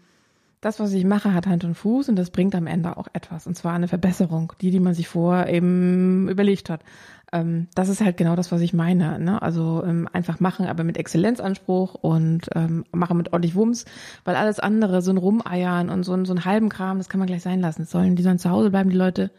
das, 0.61 0.79
was 0.79 0.91
ich 0.91 1.05
mache, 1.05 1.33
hat 1.33 1.47
Hand 1.47 1.63
und 1.63 1.75
Fuß 1.75 2.09
und 2.09 2.17
das 2.17 2.31
bringt 2.31 2.53
am 2.53 2.67
Ende 2.67 2.97
auch 2.97 3.07
etwas. 3.13 3.47
Und 3.47 3.55
zwar 3.55 3.73
eine 3.73 3.87
Verbesserung, 3.87 4.53
die, 4.59 4.71
die 4.71 4.81
man 4.81 4.93
sich 4.93 5.07
vorher 5.07 5.51
eben 5.53 6.27
überlegt 6.27 6.69
hat. 6.69 6.81
Ähm, 7.31 7.67
das 7.75 7.87
ist 7.87 8.01
halt 8.01 8.17
genau 8.17 8.35
das, 8.35 8.51
was 8.51 8.59
ich 8.59 8.73
meine. 8.73 9.19
Ne? 9.19 9.41
Also 9.41 9.83
ähm, 9.85 10.09
einfach 10.11 10.41
machen, 10.41 10.65
aber 10.65 10.83
mit 10.83 10.97
Exzellenzanspruch 10.97 11.93
und 11.95 12.49
ähm, 12.55 12.83
machen 12.91 13.15
mit 13.15 13.31
ordentlich 13.31 13.55
Wumms, 13.55 13.85
weil 14.25 14.35
alles 14.35 14.59
andere, 14.59 15.01
so 15.01 15.11
ein 15.11 15.17
Rumeiern 15.17 15.89
und 15.89 16.03
so, 16.03 16.13
ein 16.13 16.25
so 16.25 16.33
ein 16.33 16.43
halben 16.43 16.67
Kram, 16.67 16.97
das 16.97 17.07
kann 17.07 17.19
man 17.19 17.27
gleich 17.27 17.43
sein 17.43 17.61
lassen. 17.61 17.85
sollen, 17.85 18.17
die 18.17 18.23
sollen 18.23 18.39
zu 18.39 18.49
Hause 18.49 18.69
bleiben, 18.69 18.89
die 18.89 18.97
Leute, 18.97 19.31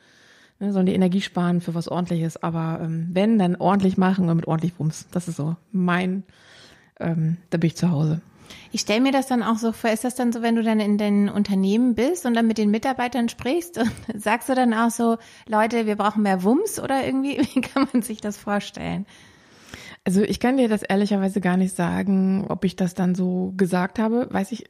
ne, 0.59 0.73
sollen 0.73 0.87
die 0.87 0.95
Energie 0.95 1.21
sparen 1.21 1.61
für 1.61 1.75
was 1.75 1.89
ordentliches. 1.89 2.43
Aber 2.43 2.81
ähm, 2.83 3.11
wenn, 3.13 3.39
dann 3.39 3.57
ordentlich 3.57 3.99
machen 3.99 4.31
und 4.31 4.37
mit 4.37 4.47
ordentlich 4.47 4.79
Wumms. 4.79 5.07
Das 5.11 5.29
ist 5.29 5.37
so 5.37 5.57
mein, 5.71 6.23
ähm, 6.99 7.37
da 7.51 7.59
bin 7.59 7.69
ich 7.69 7.77
zu 7.77 7.91
Hause. 7.91 8.23
Ich 8.73 8.83
stelle 8.83 9.01
mir 9.01 9.13
das 9.13 9.27
dann 9.27 9.43
auch 9.43 9.57
so 9.57 9.73
vor, 9.73 9.91
ist 9.91 10.05
das 10.05 10.15
dann 10.15 10.33
so, 10.33 10.43
wenn 10.43 10.57
du 10.57 10.63
dann 10.63 10.81
in 10.81 10.99
den 10.99 11.29
Unternehmen 11.29 11.95
bist 11.95 12.27
und 12.27 12.35
dann 12.35 12.47
mit 12.47 12.59
den 12.59 12.71
Mitarbeitern 12.71 13.29
sprichst 13.29 13.79
und 13.79 13.91
sagst 14.21 14.49
du 14.49 14.55
dann 14.55 14.75
auch 14.75 14.91
so, 14.91 15.19
Leute, 15.49 15.87
wir 15.87 15.97
brauchen 15.97 16.23
mehr 16.23 16.43
Wumms 16.43 16.81
oder 16.81 17.05
irgendwie, 17.05 17.39
wie 17.55 17.61
kann 17.61 17.89
man 17.93 18.03
sich 18.03 18.21
das 18.21 18.37
vorstellen? 18.37 19.07
Also 20.05 20.23
ich 20.23 20.41
kann 20.41 20.57
dir 20.57 20.69
das 20.69 20.83
ehrlicherweise 20.83 21.41
gar 21.41 21.57
nicht 21.57 21.77
sagen, 21.77 22.47
ob 22.49 22.65
ich 22.65 22.75
das 22.75 22.95
dann 22.95 23.15
so 23.15 23.53
gesagt 23.57 23.99
habe. 23.99 24.29
Weiß 24.31 24.51
ich, 24.53 24.67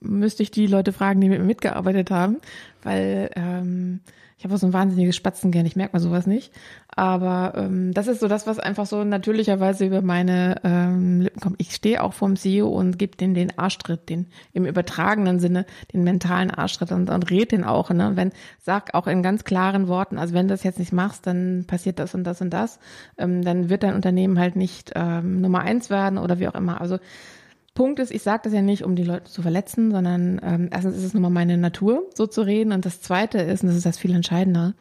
müsste 0.00 0.42
ich 0.42 0.50
die 0.50 0.66
Leute 0.66 0.92
fragen, 0.92 1.20
die 1.20 1.28
mit 1.28 1.38
mir 1.38 1.44
mitgearbeitet 1.44 2.10
haben, 2.10 2.38
weil 2.82 3.30
ähm, 3.36 4.00
ich 4.36 4.44
habe 4.44 4.54
auch 4.54 4.58
so 4.58 4.66
ein 4.66 4.72
wahnsinniges 4.72 5.16
Spatzengehirn, 5.16 5.66
ich 5.66 5.76
merke 5.76 5.94
mal 5.94 6.00
sowas 6.00 6.26
nicht. 6.26 6.52
Aber 6.88 7.54
ähm, 7.56 7.94
das 7.94 8.08
ist 8.08 8.20
so 8.20 8.28
das, 8.28 8.46
was 8.46 8.58
einfach 8.58 8.86
so 8.86 9.04
natürlicherweise 9.04 9.86
über 9.86 10.02
meine 10.02 10.56
ähm, 10.64 11.20
Lippen 11.20 11.40
kommt. 11.40 11.56
Ich 11.58 11.74
stehe 11.74 12.02
auch 12.02 12.12
vorm 12.12 12.36
CEO 12.36 12.68
und 12.68 12.98
gebe 12.98 13.16
den 13.16 13.34
den 13.34 13.58
Arschtritt, 13.58 14.08
den 14.08 14.26
im 14.52 14.66
übertragenen 14.66 15.38
Sinne, 15.38 15.66
den 15.92 16.04
mentalen 16.04 16.50
Arschtritt 16.50 16.92
und, 16.92 17.10
und 17.10 17.30
red 17.30 17.52
den 17.52 17.64
auch. 17.64 17.90
Ne? 17.90 18.08
Und 18.08 18.16
wenn, 18.16 18.32
sag 18.60 18.94
auch 18.94 19.06
in 19.06 19.22
ganz 19.22 19.44
klaren 19.44 19.88
Worten, 19.88 20.18
also 20.18 20.34
wenn 20.34 20.48
du 20.48 20.54
das 20.54 20.64
jetzt 20.64 20.78
nicht 20.78 20.92
machst, 20.92 21.26
dann 21.26 21.64
passiert 21.66 21.98
das 21.98 22.14
und 22.14 22.24
das 22.24 22.40
und 22.40 22.50
das, 22.50 22.78
ähm, 23.18 23.42
dann 23.42 23.70
wird 23.70 23.82
dein 23.82 23.94
Unternehmen 23.94 24.38
halt 24.38 24.56
nicht 24.56 24.92
ähm, 24.94 25.40
Nummer 25.40 25.60
eins 25.60 25.90
werden 25.90 26.18
oder 26.18 26.38
wie 26.38 26.48
auch 26.48 26.54
immer. 26.54 26.80
Also 26.80 26.98
Punkt 27.74 27.98
ist, 27.98 28.12
ich 28.12 28.22
sage 28.22 28.42
das 28.44 28.52
ja 28.52 28.62
nicht, 28.62 28.84
um 28.84 28.94
die 28.94 29.02
Leute 29.02 29.30
zu 29.30 29.42
verletzen, 29.42 29.90
sondern 29.90 30.40
ähm, 30.44 30.68
erstens 30.72 30.96
ist 30.96 31.04
es 31.04 31.14
nun 31.14 31.22
mal 31.22 31.30
meine 31.30 31.58
Natur, 31.58 32.08
so 32.14 32.26
zu 32.26 32.42
reden. 32.42 32.72
Und 32.72 32.86
das 32.86 33.00
Zweite 33.00 33.38
ist, 33.38 33.62
und 33.62 33.68
das 33.68 33.76
ist 33.76 33.86
das 33.86 33.98
viel 33.98 34.14
entscheidender, 34.14 34.74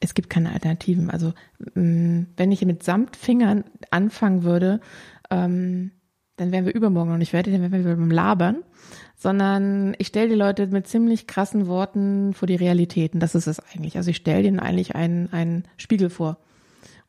es 0.00 0.14
gibt 0.14 0.30
keine 0.30 0.52
Alternativen. 0.52 1.10
Also 1.10 1.34
ähm, 1.74 2.28
wenn 2.36 2.52
ich 2.52 2.64
mit 2.64 2.82
Samtfingern 2.82 3.64
anfangen 3.90 4.44
würde, 4.44 4.80
ähm, 5.30 5.92
dann 6.36 6.52
wären 6.52 6.66
wir 6.66 6.74
übermorgen 6.74 7.10
noch 7.10 7.18
nicht 7.18 7.30
fertig, 7.30 7.52
dann 7.52 7.70
wären 7.70 7.84
wir 7.84 7.96
beim 7.96 8.10
Labern, 8.10 8.62
sondern 9.14 9.94
ich 9.98 10.06
stelle 10.06 10.28
die 10.28 10.34
Leute 10.34 10.66
mit 10.66 10.86
ziemlich 10.86 11.26
krassen 11.26 11.66
Worten 11.66 12.32
vor 12.34 12.46
die 12.46 12.56
Realitäten. 12.56 13.20
Das 13.20 13.34
ist 13.34 13.46
es 13.46 13.60
eigentlich. 13.60 13.96
Also 13.96 14.10
ich 14.10 14.16
stelle 14.16 14.42
denen 14.42 14.60
eigentlich 14.60 14.94
einen, 14.94 15.32
einen 15.32 15.64
Spiegel 15.76 16.08
vor 16.10 16.38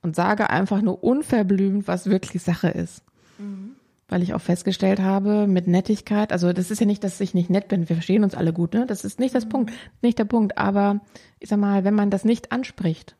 und 0.01 0.15
sage 0.17 0.49
einfach 0.49 0.81
nur 0.81 1.03
unverblümt, 1.03 1.87
was 1.87 2.09
wirklich 2.09 2.41
Sache 2.43 2.69
ist. 2.69 3.03
Mhm 3.37 3.75
weil 4.09 4.23
ich 4.23 4.33
auch 4.33 4.41
festgestellt 4.41 4.99
habe, 4.99 5.47
mit 5.47 5.67
Nettigkeit, 5.67 6.31
also 6.31 6.53
das 6.53 6.71
ist 6.71 6.79
ja 6.79 6.85
nicht, 6.85 7.03
dass 7.03 7.19
ich 7.19 7.33
nicht 7.33 7.49
nett 7.49 7.67
bin, 7.67 7.89
wir 7.89 7.95
verstehen 7.95 8.23
uns 8.23 8.35
alle 8.35 8.53
gut, 8.53 8.73
ne? 8.73 8.85
Das 8.85 9.03
ist 9.03 9.19
nicht 9.19 9.35
das 9.35 9.45
mhm. 9.45 9.49
Punkt, 9.49 9.73
nicht 10.01 10.17
der 10.17 10.25
Punkt, 10.25 10.57
aber 10.57 11.01
ich 11.39 11.49
sag 11.49 11.59
mal, 11.59 11.83
wenn 11.83 11.95
man 11.95 12.09
das 12.09 12.23
nicht 12.23 12.51
anspricht, 12.51 13.15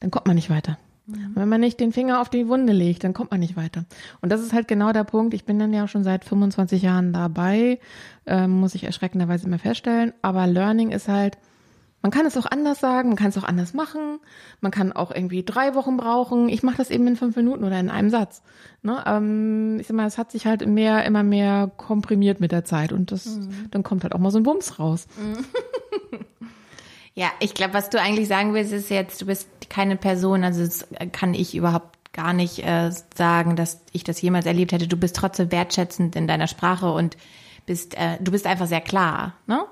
dann 0.00 0.10
kommt 0.10 0.26
man 0.26 0.36
nicht 0.36 0.50
weiter. 0.50 0.78
Mhm. 1.06 1.32
Wenn 1.34 1.48
man 1.48 1.60
nicht 1.60 1.78
den 1.78 1.92
Finger 1.92 2.20
auf 2.20 2.28
die 2.28 2.48
Wunde 2.48 2.72
legt, 2.72 3.04
dann 3.04 3.14
kommt 3.14 3.30
man 3.30 3.40
nicht 3.40 3.56
weiter. 3.56 3.84
Und 4.20 4.30
das 4.30 4.40
ist 4.42 4.52
halt 4.52 4.66
genau 4.66 4.92
der 4.92 5.04
Punkt. 5.04 5.34
Ich 5.34 5.44
bin 5.44 5.58
dann 5.58 5.72
ja 5.72 5.86
schon 5.86 6.02
seit 6.02 6.24
25 6.24 6.82
Jahren 6.82 7.12
dabei, 7.12 7.78
äh, 8.26 8.48
muss 8.48 8.74
ich 8.74 8.84
erschreckenderweise 8.84 9.46
immer 9.46 9.58
feststellen. 9.58 10.12
Aber 10.22 10.46
Learning 10.46 10.90
ist 10.90 11.08
halt, 11.08 11.38
man 12.06 12.12
kann 12.12 12.24
es 12.24 12.36
auch 12.36 12.46
anders 12.46 12.78
sagen, 12.78 13.08
man 13.08 13.16
kann 13.16 13.30
es 13.30 13.36
auch 13.36 13.42
anders 13.42 13.74
machen, 13.74 14.20
man 14.60 14.70
kann 14.70 14.92
auch 14.92 15.10
irgendwie 15.10 15.42
drei 15.42 15.74
Wochen 15.74 15.96
brauchen. 15.96 16.48
Ich 16.48 16.62
mache 16.62 16.76
das 16.76 16.90
eben 16.90 17.04
in 17.08 17.16
fünf 17.16 17.34
Minuten 17.34 17.64
oder 17.64 17.80
in 17.80 17.90
einem 17.90 18.10
Satz. 18.10 18.42
Ne? 18.82 19.02
Ähm, 19.04 19.78
ich 19.80 19.88
sag 19.88 19.96
mal, 19.96 20.06
es 20.06 20.16
hat 20.16 20.30
sich 20.30 20.46
halt 20.46 20.64
mehr, 20.64 21.04
immer 21.04 21.24
mehr 21.24 21.68
komprimiert 21.76 22.38
mit 22.38 22.52
der 22.52 22.64
Zeit 22.64 22.92
und 22.92 23.10
das, 23.10 23.26
mhm. 23.26 23.50
dann 23.72 23.82
kommt 23.82 24.04
halt 24.04 24.14
auch 24.14 24.20
mal 24.20 24.30
so 24.30 24.38
ein 24.38 24.44
Bums 24.44 24.78
raus. 24.78 25.08
Ja, 27.18 27.28
ich 27.40 27.54
glaube, 27.54 27.72
was 27.72 27.88
du 27.88 27.98
eigentlich 27.98 28.28
sagen 28.28 28.52
willst, 28.52 28.74
ist 28.74 28.90
jetzt, 28.90 29.22
du 29.22 29.24
bist 29.24 29.48
keine 29.70 29.96
Person, 29.96 30.44
also 30.44 30.62
das 30.62 30.86
kann 31.12 31.32
ich 31.32 31.54
überhaupt 31.54 32.12
gar 32.12 32.34
nicht 32.34 32.62
äh, 32.62 32.90
sagen, 33.14 33.56
dass 33.56 33.80
ich 33.92 34.04
das 34.04 34.20
jemals 34.20 34.44
erlebt 34.44 34.72
hätte. 34.72 34.86
Du 34.86 34.98
bist 34.98 35.16
trotzdem 35.16 35.50
wertschätzend 35.50 36.14
in 36.14 36.26
deiner 36.26 36.46
Sprache 36.46 36.92
und 36.92 37.16
bist, 37.64 37.94
äh, 37.96 38.18
du 38.20 38.32
bist 38.32 38.46
einfach 38.46 38.66
sehr 38.66 38.82
klar, 38.82 39.32
ne? 39.46 39.64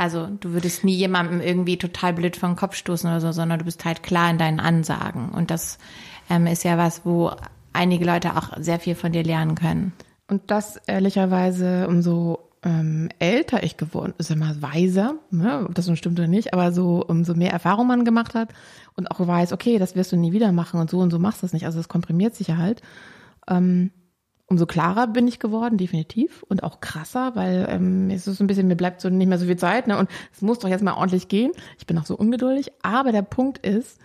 Also 0.00 0.28
du 0.28 0.54
würdest 0.54 0.82
nie 0.82 0.94
jemandem 0.94 1.42
irgendwie 1.42 1.76
total 1.76 2.14
blöd 2.14 2.40
den 2.40 2.56
Kopf 2.56 2.74
stoßen 2.74 3.10
oder 3.10 3.20
so, 3.20 3.32
sondern 3.32 3.58
du 3.58 3.66
bist 3.66 3.84
halt 3.84 4.02
klar 4.02 4.30
in 4.30 4.38
deinen 4.38 4.58
Ansagen. 4.58 5.28
Und 5.28 5.50
das 5.50 5.76
ähm, 6.30 6.46
ist 6.46 6.64
ja 6.64 6.78
was, 6.78 7.04
wo 7.04 7.32
einige 7.74 8.06
Leute 8.06 8.34
auch 8.34 8.56
sehr 8.56 8.80
viel 8.80 8.94
von 8.94 9.12
dir 9.12 9.22
lernen 9.22 9.56
können. 9.56 9.92
Und 10.26 10.50
das 10.50 10.78
ehrlicherweise, 10.86 11.86
umso 11.86 12.38
ähm, 12.62 13.10
älter 13.18 13.62
ich 13.62 13.76
geworden 13.76 14.14
ist, 14.16 14.30
immer 14.30 14.62
weiser, 14.62 15.16
ne, 15.30 15.66
ob 15.68 15.74
das 15.74 15.86
nun 15.86 15.96
stimmt 15.96 16.18
oder 16.18 16.28
nicht, 16.28 16.54
aber 16.54 16.72
so 16.72 17.04
umso 17.06 17.34
mehr 17.34 17.52
Erfahrung 17.52 17.86
man 17.86 18.06
gemacht 18.06 18.34
hat 18.34 18.54
und 18.96 19.10
auch 19.10 19.26
weiß, 19.26 19.52
okay, 19.52 19.78
das 19.78 19.96
wirst 19.96 20.12
du 20.12 20.16
nie 20.16 20.32
wieder 20.32 20.50
machen 20.50 20.80
und 20.80 20.88
so 20.88 21.00
und 21.00 21.10
so 21.10 21.18
machst 21.18 21.42
du 21.42 21.46
es 21.46 21.52
nicht. 21.52 21.66
Also 21.66 21.78
es 21.78 21.88
komprimiert 21.88 22.34
sich 22.34 22.46
ja 22.46 22.56
halt. 22.56 22.80
Ähm, 23.50 23.90
umso 24.50 24.66
klarer 24.66 25.06
bin 25.06 25.26
ich 25.28 25.38
geworden, 25.38 25.78
definitiv. 25.78 26.42
Und 26.48 26.62
auch 26.62 26.80
krasser, 26.80 27.34
weil 27.36 27.66
ähm, 27.70 28.10
es 28.10 28.26
ist 28.26 28.40
ein 28.40 28.48
bisschen, 28.48 28.66
mir 28.66 28.76
bleibt 28.76 29.00
so 29.00 29.08
nicht 29.08 29.28
mehr 29.28 29.38
so 29.38 29.46
viel 29.46 29.56
Zeit, 29.56 29.86
ne? 29.86 29.96
Und 29.96 30.10
es 30.34 30.42
muss 30.42 30.58
doch 30.58 30.68
jetzt 30.68 30.82
mal 30.82 30.94
ordentlich 30.94 31.28
gehen. 31.28 31.52
Ich 31.78 31.86
bin 31.86 31.96
auch 31.98 32.04
so 32.04 32.16
ungeduldig. 32.16 32.72
Aber 32.82 33.12
der 33.12 33.22
Punkt 33.22 33.64
ist, 33.64 33.98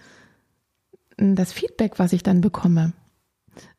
das 1.18 1.52
Feedback, 1.52 1.98
was 1.98 2.14
ich 2.14 2.24
dann 2.24 2.42
bekomme. 2.42 2.94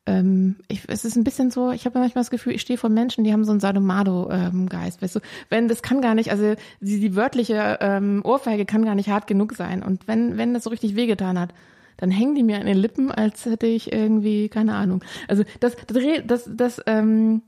Ähm, 0.06 0.56
ich, 0.68 0.82
es 0.88 1.04
ist 1.04 1.16
ein 1.16 1.24
bisschen 1.24 1.50
so, 1.50 1.70
ich 1.70 1.84
habe 1.84 1.98
manchmal 1.98 2.22
das 2.22 2.30
Gefühl, 2.30 2.54
ich 2.54 2.62
stehe 2.62 2.78
vor 2.78 2.90
Menschen, 2.90 3.24
die 3.24 3.32
haben 3.32 3.44
so 3.44 3.50
einen 3.50 3.60
Sadomado-Geist, 3.60 4.98
ähm, 4.98 5.02
weißt 5.02 5.16
du, 5.16 5.20
wenn 5.50 5.68
das 5.68 5.82
kann 5.82 6.00
gar 6.00 6.14
nicht, 6.14 6.30
also 6.30 6.54
die, 6.80 7.00
die 7.00 7.16
wörtliche 7.16 7.78
ähm, 7.80 8.22
Ohrfeige 8.24 8.64
kann 8.64 8.84
gar 8.84 8.94
nicht 8.94 9.10
hart 9.10 9.26
genug 9.26 9.54
sein. 9.54 9.82
Und 9.82 10.08
wenn, 10.08 10.36
wenn 10.38 10.54
das 10.54 10.64
so 10.64 10.70
richtig 10.70 10.96
wehgetan 10.96 11.38
hat, 11.38 11.52
dann 11.96 12.10
hängen 12.10 12.34
die 12.34 12.42
mir 12.42 12.58
an 12.58 12.66
den 12.66 12.76
Lippen, 12.76 13.10
als 13.10 13.44
hätte 13.46 13.66
ich 13.66 13.92
irgendwie, 13.92 14.48
keine 14.48 14.74
Ahnung. 14.74 15.02
Also 15.28 15.44
das, 15.60 15.76
das, 15.86 16.02
das, 16.26 16.50
das 16.52 16.80
ähm, 16.86 17.42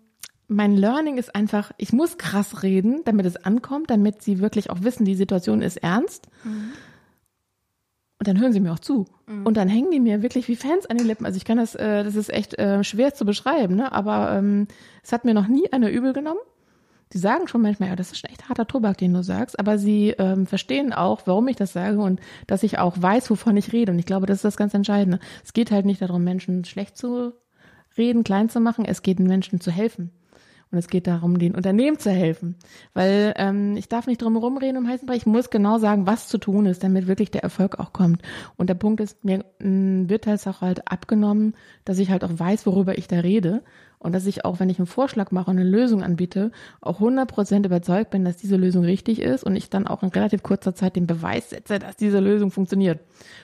mein 0.49 0.77
Learning 0.77 1.19
ist 1.19 1.35
einfach, 1.35 1.73
ich 1.77 1.93
muss 1.93 2.17
krass 2.17 2.63
reden, 2.63 3.03
damit 3.05 3.27
es 3.27 3.37
ankommt, 3.37 3.91
damit 3.91 4.23
sie 4.23 4.39
wirklich 4.41 4.71
auch 4.71 4.83
wissen, 4.83 5.05
die 5.05 5.15
Situation 5.15 5.61
ist 5.61 5.77
ernst. 5.77 6.29
Mhm. 6.45 6.73
Und 8.19 8.27
dann 8.27 8.41
hören 8.41 8.53
sie 8.53 8.61
mir 8.61 8.73
auch 8.73 8.81
zu. 8.81 9.07
Mhm. 9.27 9.47
Und 9.47 9.57
dann 9.57 9.69
hängen 9.69 9.91
die 9.91 10.01
mir 10.01 10.23
wirklich 10.23 10.49
wie 10.49 10.57
Fans 10.57 10.87
an 10.87 10.97
den 10.97 11.07
Lippen. 11.07 11.27
Also 11.27 11.37
ich 11.37 11.45
kann 11.45 11.59
das, 11.59 11.75
äh, 11.75 12.03
das 12.03 12.17
ist 12.17 12.33
echt 12.33 12.59
äh, 12.59 12.83
schwer 12.83 13.15
zu 13.15 13.25
beschreiben, 13.25 13.77
ne? 13.77 13.93
Aber 13.93 14.33
ähm, 14.33 14.67
es 15.05 15.13
hat 15.13 15.25
mir 15.25 15.35
noch 15.35 15.47
nie 15.47 15.71
einer 15.73 15.91
übel 15.91 16.13
genommen 16.13 16.41
die 17.13 17.19
sagen 17.19 17.49
schon 17.49 17.63
manchmal, 17.63 17.89
ja, 17.91 17.97
das 17.97 18.13
ist 18.13 18.25
echt 18.25 18.49
harter 18.49 18.67
Tobak, 18.67 18.99
den 18.99 19.15
du 19.15 19.23
sagst, 19.23 19.59
aber 19.59 19.79
sie 19.79 20.11
ähm, 20.19 20.47
verstehen 20.47 20.93
auch, 20.93 21.23
warum 21.27 21.49
ich 21.49 21.57
das 21.57 21.73
sage 21.73 21.99
und 21.99 22.21
dass 22.47 22.63
ich 22.63 22.79
auch 22.79 23.01
weiß, 23.01 23.31
wovon 23.31 23.57
ich 23.57 23.73
rede. 23.73 23.93
Und 23.93 23.99
ich 23.99 24.07
glaube, 24.07 24.27
das 24.27 24.39
ist 24.39 24.45
das 24.45 24.57
ganz 24.57 24.75
Entscheidende. 24.75 25.19
Es 25.45 25.53
geht 25.53 25.71
halt 25.71 25.87
nicht 25.87 26.03
darum, 26.03 26.25
Menschen 26.25 26.65
schlecht 26.65 26.97
zu 26.97 27.33
reden, 27.97 28.25
klein 28.25 28.49
zu 28.49 28.61
machen. 28.61 28.85
Es 28.85 29.03
geht 29.03 29.19
den 29.19 29.27
Menschen 29.27 29.61
zu 29.61 29.71
helfen. 29.71 30.13
Und 30.71 30.77
es 30.77 30.89
geht 30.89 31.07
darum, 31.07 31.39
den 31.39 31.55
Unternehmen 31.55 31.99
zu 31.99 32.11
helfen. 32.11 32.57
Weil 32.93 33.33
ähm, 33.37 33.77
ich 33.79 33.89
darf 33.89 34.07
nicht 34.07 34.21
drum 34.21 34.35
herum 34.35 34.59
reden 34.59 34.77
um 34.77 34.87
heißen 34.87 35.07
Brei. 35.07 35.17
Ich 35.17 35.25
muss 35.25 35.49
genau 35.49 35.79
sagen, 35.79 36.07
was 36.07 36.29
zu 36.29 36.37
tun 36.37 36.67
ist, 36.67 36.85
damit 36.85 37.07
wirklich 37.07 37.31
der 37.31 37.43
Erfolg 37.43 37.79
auch 37.79 37.95
kommt. 37.95 38.21
Und 38.57 38.69
der 38.69 38.75
Punkt 38.75 39.01
ist, 39.01 39.25
mir 39.25 39.47
mh, 39.61 40.11
wird 40.11 40.27
halt 40.27 40.47
auch 40.47 40.61
halt 40.61 40.91
abgenommen, 40.93 41.55
dass 41.87 41.99
ich 41.99 42.11
halt 42.11 42.23
auch 42.23 42.39
weiß, 42.39 42.67
worüber 42.67 42.99
ich 42.99 43.09
da 43.09 43.21
rede 43.21 43.63
und 43.99 44.13
dass 44.13 44.27
ich 44.27 44.45
auch, 44.45 44.61
wenn 44.61 44.71
ich 44.71 44.79
einen 44.79 44.87
Vorschlag 44.87 45.33
mache 45.33 45.51
und 45.51 45.59
eine 45.59 45.69
Lösung 45.69 46.03
anbiete, 46.03 46.53
auch 46.81 47.01
100% 47.01 47.67
überzeugt 47.67 48.11
bin, 48.11 48.25
dass 48.25 48.37
diese 48.37 48.57
Lösung 48.57 48.85
richtig 48.85 49.21
ist 49.21 49.43
und 49.43 49.57
ich 49.57 49.71
dann 49.71 49.87
auch 49.87 50.03
in 50.03 50.11
relativ 50.11 50.43
kurzer 50.43 50.75
Zeit 50.75 50.97
den 50.97 51.07
Beweis 51.07 51.51
setze, 51.51 51.79
dass 51.79 51.97
diese 51.97 52.21
Lösung 52.21 52.51
funktioniert. 52.51 53.01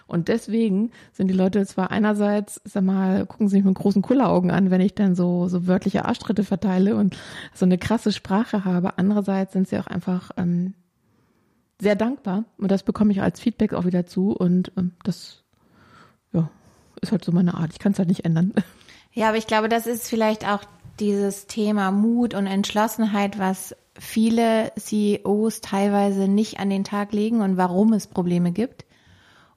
Und 0.07 0.29
deswegen 0.29 0.93
sind 1.13 1.29
die 1.29 1.35
Leute 1.35 1.67
zwar 1.67 1.91
einerseits, 1.91 2.61
sag 2.65 2.85
mal, 2.85 3.27
gucken 3.27 3.49
sie 3.49 3.57
mich 3.57 3.65
mit 3.65 3.75
großen 3.75 4.03
Kulleraugen 4.03 4.51
an, 4.51 4.71
wenn 4.71 4.81
ich 4.81 4.95
dann 4.95 5.15
so, 5.17 5.49
so 5.49 5.67
wörtliche 5.67 6.05
Arschtritte 6.05 6.45
verteile 6.45 6.95
und 6.97 7.17
so 7.53 7.65
eine 7.65 7.79
krasse 7.79 8.13
Sprache 8.13 8.65
habe. 8.65 8.99
Andererseits 8.99 9.55
sind 9.55 9.67
sie 9.67 9.79
auch 9.79 9.89
einfach 9.89 10.31
ähm, 10.37 10.75
sehr 11.81 11.97
dankbar 11.97 12.45
und 12.59 12.71
das 12.71 12.85
bekomme 12.85 13.11
ich 13.13 13.23
als 13.23 13.41
Feedback 13.41 13.75
auch 13.75 13.87
wieder 13.87 14.07
zu 14.07 14.31
und 14.31 14.71
ähm, 14.77 14.93
das 15.03 15.43
ja, 16.33 16.49
ist 17.01 17.11
halt 17.11 17.25
so 17.25 17.33
meine 17.33 17.55
Art. 17.55 17.73
Ich 17.73 17.81
kann 17.81 17.93
es 17.93 17.99
halt 17.99 18.09
nicht 18.09 18.25
ändern. 18.25 18.53
Ja, 19.15 19.29
aber 19.29 19.39
ich 19.39 19.47
glaube, 19.47 19.69
das 19.69 19.87
ist 19.87 20.09
vielleicht 20.09 20.47
auch 20.47 20.65
dieses 20.99 21.47
Thema 21.47 21.93
Mut 21.93 22.35
und 22.35 22.47
Entschlossenheit, 22.47 23.39
was 23.39 23.75
viele 23.99 24.73
CEOs 24.77 25.61
teilweise 25.61 26.27
nicht 26.27 26.59
an 26.59 26.69
den 26.69 26.85
Tag 26.85 27.13
legen 27.13 27.41
und 27.41 27.57
warum 27.57 27.93
es 27.93 28.09
Probleme 28.09 28.51
gibt. 28.51 28.85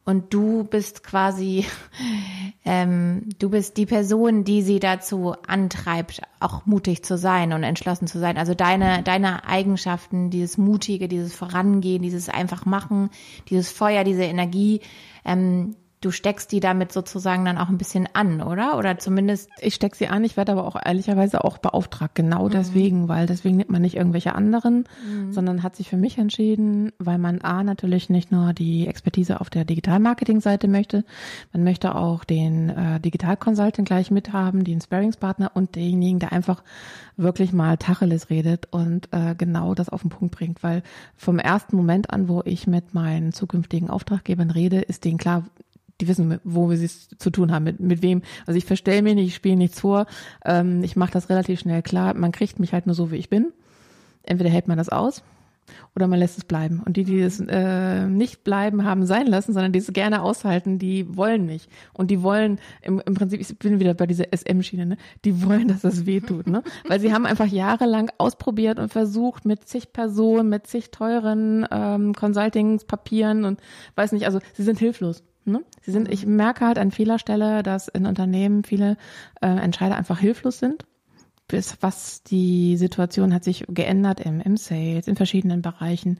Und 0.05 0.33
du 0.33 0.63
bist 0.63 1.03
quasi, 1.03 1.65
ähm, 2.65 3.27
du 3.39 3.49
bist 3.49 3.77
die 3.77 3.87
Person, 3.87 4.43
die 4.43 4.61
sie 4.61 4.79
dazu 4.79 5.33
antreibt, 5.47 6.21
auch 6.39 6.65
mutig 6.65 7.03
zu 7.03 7.17
sein 7.17 7.51
und 7.51 7.63
entschlossen 7.63 8.07
zu 8.07 8.19
sein. 8.19 8.37
Also 8.37 8.53
deine, 8.53 9.03
deine 9.03 9.45
Eigenschaften, 9.45 10.29
dieses 10.29 10.57
Mutige, 10.57 11.07
dieses 11.07 11.35
Vorangehen, 11.35 12.03
dieses 12.03 12.29
einfach 12.29 12.65
machen, 12.65 13.09
dieses 13.49 13.71
Feuer, 13.71 14.03
diese 14.03 14.23
Energie, 14.23 14.81
ähm, 15.25 15.75
du 16.01 16.11
steckst 16.11 16.51
die 16.51 16.59
damit 16.59 16.91
sozusagen 16.91 17.45
dann 17.45 17.57
auch 17.57 17.69
ein 17.69 17.77
bisschen 17.77 18.07
an, 18.13 18.41
oder? 18.41 18.77
Oder 18.77 18.99
zumindest. 18.99 19.49
Ich 19.59 19.75
steck 19.75 19.95
sie 19.95 20.07
an, 20.07 20.23
ich 20.23 20.37
werde 20.37 20.51
aber 20.51 20.65
auch 20.65 20.75
ehrlicherweise 20.83 21.43
auch 21.43 21.57
beauftragt, 21.57 22.13
genau 22.13 22.45
mhm. 22.45 22.51
deswegen, 22.51 23.07
weil 23.07 23.25
deswegen 23.25 23.57
nimmt 23.57 23.71
man 23.71 23.81
nicht 23.81 23.95
irgendwelche 23.95 24.35
anderen, 24.35 24.83
mhm. 25.05 25.31
sondern 25.33 25.63
hat 25.63 25.75
sich 25.75 25.89
für 25.89 25.97
mich 25.97 26.17
entschieden, 26.17 26.91
weil 26.99 27.17
man 27.17 27.41
A 27.41 27.63
natürlich 27.63 28.09
nicht 28.09 28.31
nur 28.31 28.53
die 28.53 28.87
Expertise 28.87 29.41
auf 29.41 29.49
der 29.49 29.65
Digital-Marketing-Seite 29.65 30.67
möchte, 30.67 31.03
man 31.51 31.63
möchte 31.63 31.95
auch 31.95 32.23
den 32.23 32.69
äh, 32.69 32.99
Digital-Consultant 32.99 33.87
gleich 33.87 34.11
mithaben, 34.11 34.63
den 34.63 34.81
Sparingspartner 34.81 35.51
und 35.55 35.75
denjenigen, 35.75 36.19
der 36.19 36.31
einfach 36.31 36.63
wirklich 37.15 37.51
mal 37.51 37.77
Tacheles 37.77 38.29
redet 38.29 38.67
und 38.71 39.09
äh, 39.11 39.33
genau 39.35 39.73
das 39.73 39.89
auf 39.89 40.01
den 40.01 40.11
Punkt 40.11 40.35
bringt, 40.35 40.61
weil 40.61 40.83
vom 41.15 41.39
ersten 41.39 41.75
Moment 41.75 42.11
an, 42.11 42.29
wo 42.29 42.43
ich 42.45 42.67
mit 42.67 42.93
meinen 42.93 43.33
zukünftigen 43.33 43.89
Auftraggebern 43.89 44.51
rede, 44.51 44.79
ist 44.79 45.03
denen 45.03 45.17
klar, 45.17 45.43
die 45.99 46.07
wissen, 46.07 46.39
wo 46.43 46.69
wir 46.69 46.79
es 46.79 47.09
zu 47.17 47.29
tun 47.29 47.51
haben, 47.51 47.63
mit, 47.63 47.79
mit 47.79 48.01
wem. 48.01 48.21
Also 48.45 48.57
ich 48.57 48.65
verstelle 48.65 49.01
mir 49.01 49.15
nicht, 49.15 49.27
ich 49.27 49.35
spiele 49.35 49.55
nichts 49.55 49.79
vor. 49.79 50.05
Ähm, 50.45 50.83
ich 50.83 50.95
mache 50.95 51.11
das 51.11 51.29
relativ 51.29 51.59
schnell 51.59 51.81
klar. 51.81 52.13
Man 52.13 52.31
kriegt 52.31 52.59
mich 52.59 52.73
halt 52.73 52.85
nur 52.85 52.95
so, 52.95 53.11
wie 53.11 53.17
ich 53.17 53.29
bin. 53.29 53.51
Entweder 54.23 54.49
hält 54.49 54.67
man 54.67 54.77
das 54.77 54.89
aus 54.89 55.23
oder 55.95 56.07
man 56.07 56.19
lässt 56.19 56.37
es 56.37 56.45
bleiben. 56.45 56.81
Und 56.85 56.97
die, 56.97 57.03
die 57.03 57.19
es 57.19 57.39
äh, 57.39 58.07
nicht 58.07 58.43
bleiben 58.43 58.85
haben 58.85 59.05
sein 59.05 59.27
lassen, 59.27 59.53
sondern 59.53 59.71
die 59.71 59.79
es 59.79 59.91
gerne 59.93 60.21
aushalten, 60.21 60.79
die 60.79 61.15
wollen 61.15 61.45
nicht. 61.45 61.69
Und 61.93 62.11
die 62.11 62.21
wollen, 62.21 62.59
im, 62.81 63.01
im 63.05 63.15
Prinzip, 63.15 63.41
ich 63.41 63.57
bin 63.57 63.79
wieder 63.79 63.93
bei 63.93 64.05
dieser 64.05 64.25
SM-Schiene, 64.31 64.85
ne? 64.85 64.97
die 65.25 65.43
wollen, 65.43 65.67
dass 65.67 65.81
das 65.81 66.05
weh 66.05 66.19
tut. 66.21 66.47
Ne? 66.47 66.63
Weil 66.87 66.99
sie 66.99 67.13
haben 67.13 67.25
einfach 67.25 67.47
jahrelang 67.47 68.11
ausprobiert 68.17 68.79
und 68.79 68.91
versucht 68.91 69.45
mit 69.45 69.67
zig 69.67 69.91
Personen, 69.93 70.49
mit 70.49 70.67
zig 70.67 70.91
teuren 70.91 71.65
ähm, 71.71 72.13
Consultingspapieren 72.13 73.45
und 73.45 73.59
weiß 73.95 74.11
nicht, 74.11 74.25
also 74.25 74.39
sie 74.53 74.63
sind 74.63 74.79
hilflos. 74.79 75.23
Ne? 75.47 75.63
Sie 75.81 75.91
sind, 75.91 76.11
ich 76.11 76.25
merke 76.25 76.65
halt 76.65 76.77
an 76.77 76.91
vieler 76.91 77.19
Stelle, 77.19 77.63
dass 77.63 77.87
in 77.87 78.05
Unternehmen 78.05 78.65
viele 78.65 78.97
äh, 79.41 79.47
Entscheider 79.47 79.95
einfach 79.95 80.19
hilflos 80.19 80.59
sind. 80.59 80.85
Bis 81.47 81.77
was 81.79 82.23
die 82.23 82.75
Situation 82.75 83.33
hat 83.33 83.45
sich 83.45 83.63
geändert 83.69 84.19
im, 84.19 84.41
im 84.41 84.57
Sales, 84.57 85.07
in 85.07 85.15
verschiedenen 85.15 85.61
Bereichen. 85.61 86.19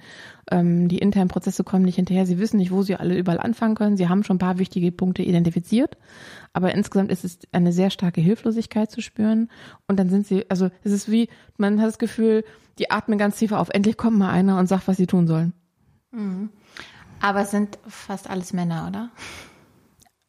Ähm, 0.50 0.88
die 0.88 1.00
internen 1.00 1.28
Prozesse 1.28 1.66
kommen 1.66 1.84
nicht 1.84 1.98
hinterher. 1.98 2.26
Sie 2.26 2.40
wissen 2.40 2.56
nicht, 2.56 2.72
wo 2.72 2.82
sie 2.82 2.96
alle 2.96 3.18
überall 3.18 3.42
anfangen 3.42 3.76
können. 3.76 3.98
Sie 3.98 4.08
haben 4.08 4.24
schon 4.24 4.38
ein 4.38 4.40
paar 4.40 4.60
wichtige 4.60 4.94
Punkte 4.94 5.24
identifiziert. 5.24 5.98
Aber 6.54 6.74
insgesamt 6.74 7.12
ist 7.12 7.26
es 7.26 7.40
eine 7.52 7.74
sehr 7.74 7.90
starke 7.90 8.22
Hilflosigkeit 8.22 8.90
zu 8.90 9.02
spüren. 9.02 9.50
Und 9.86 10.00
dann 10.00 10.10
sind 10.10 10.26
sie, 10.26 10.50
also 10.50 10.70
es 10.86 10.94
ist 10.94 11.12
wie, 11.12 11.28
man 11.58 11.82
hat 11.82 11.90
das 11.90 12.00
Gefühl, 12.00 12.46
die 12.80 12.90
atmen 12.90 13.18
ganz 13.18 13.38
tief 13.38 13.52
auf. 13.52 13.68
Endlich 13.74 13.98
kommt 13.98 14.18
mal 14.18 14.32
einer 14.32 14.58
und 14.58 14.68
sagt, 14.68 14.88
was 14.88 14.96
sie 14.96 15.08
tun 15.08 15.28
sollen. 15.28 15.52
Mhm. 16.12 16.52
Aber 17.22 17.42
es 17.42 17.52
sind 17.52 17.80
fast 17.88 18.30
alles 18.30 18.54
Männer, 18.54 18.88
oder? 18.88 19.10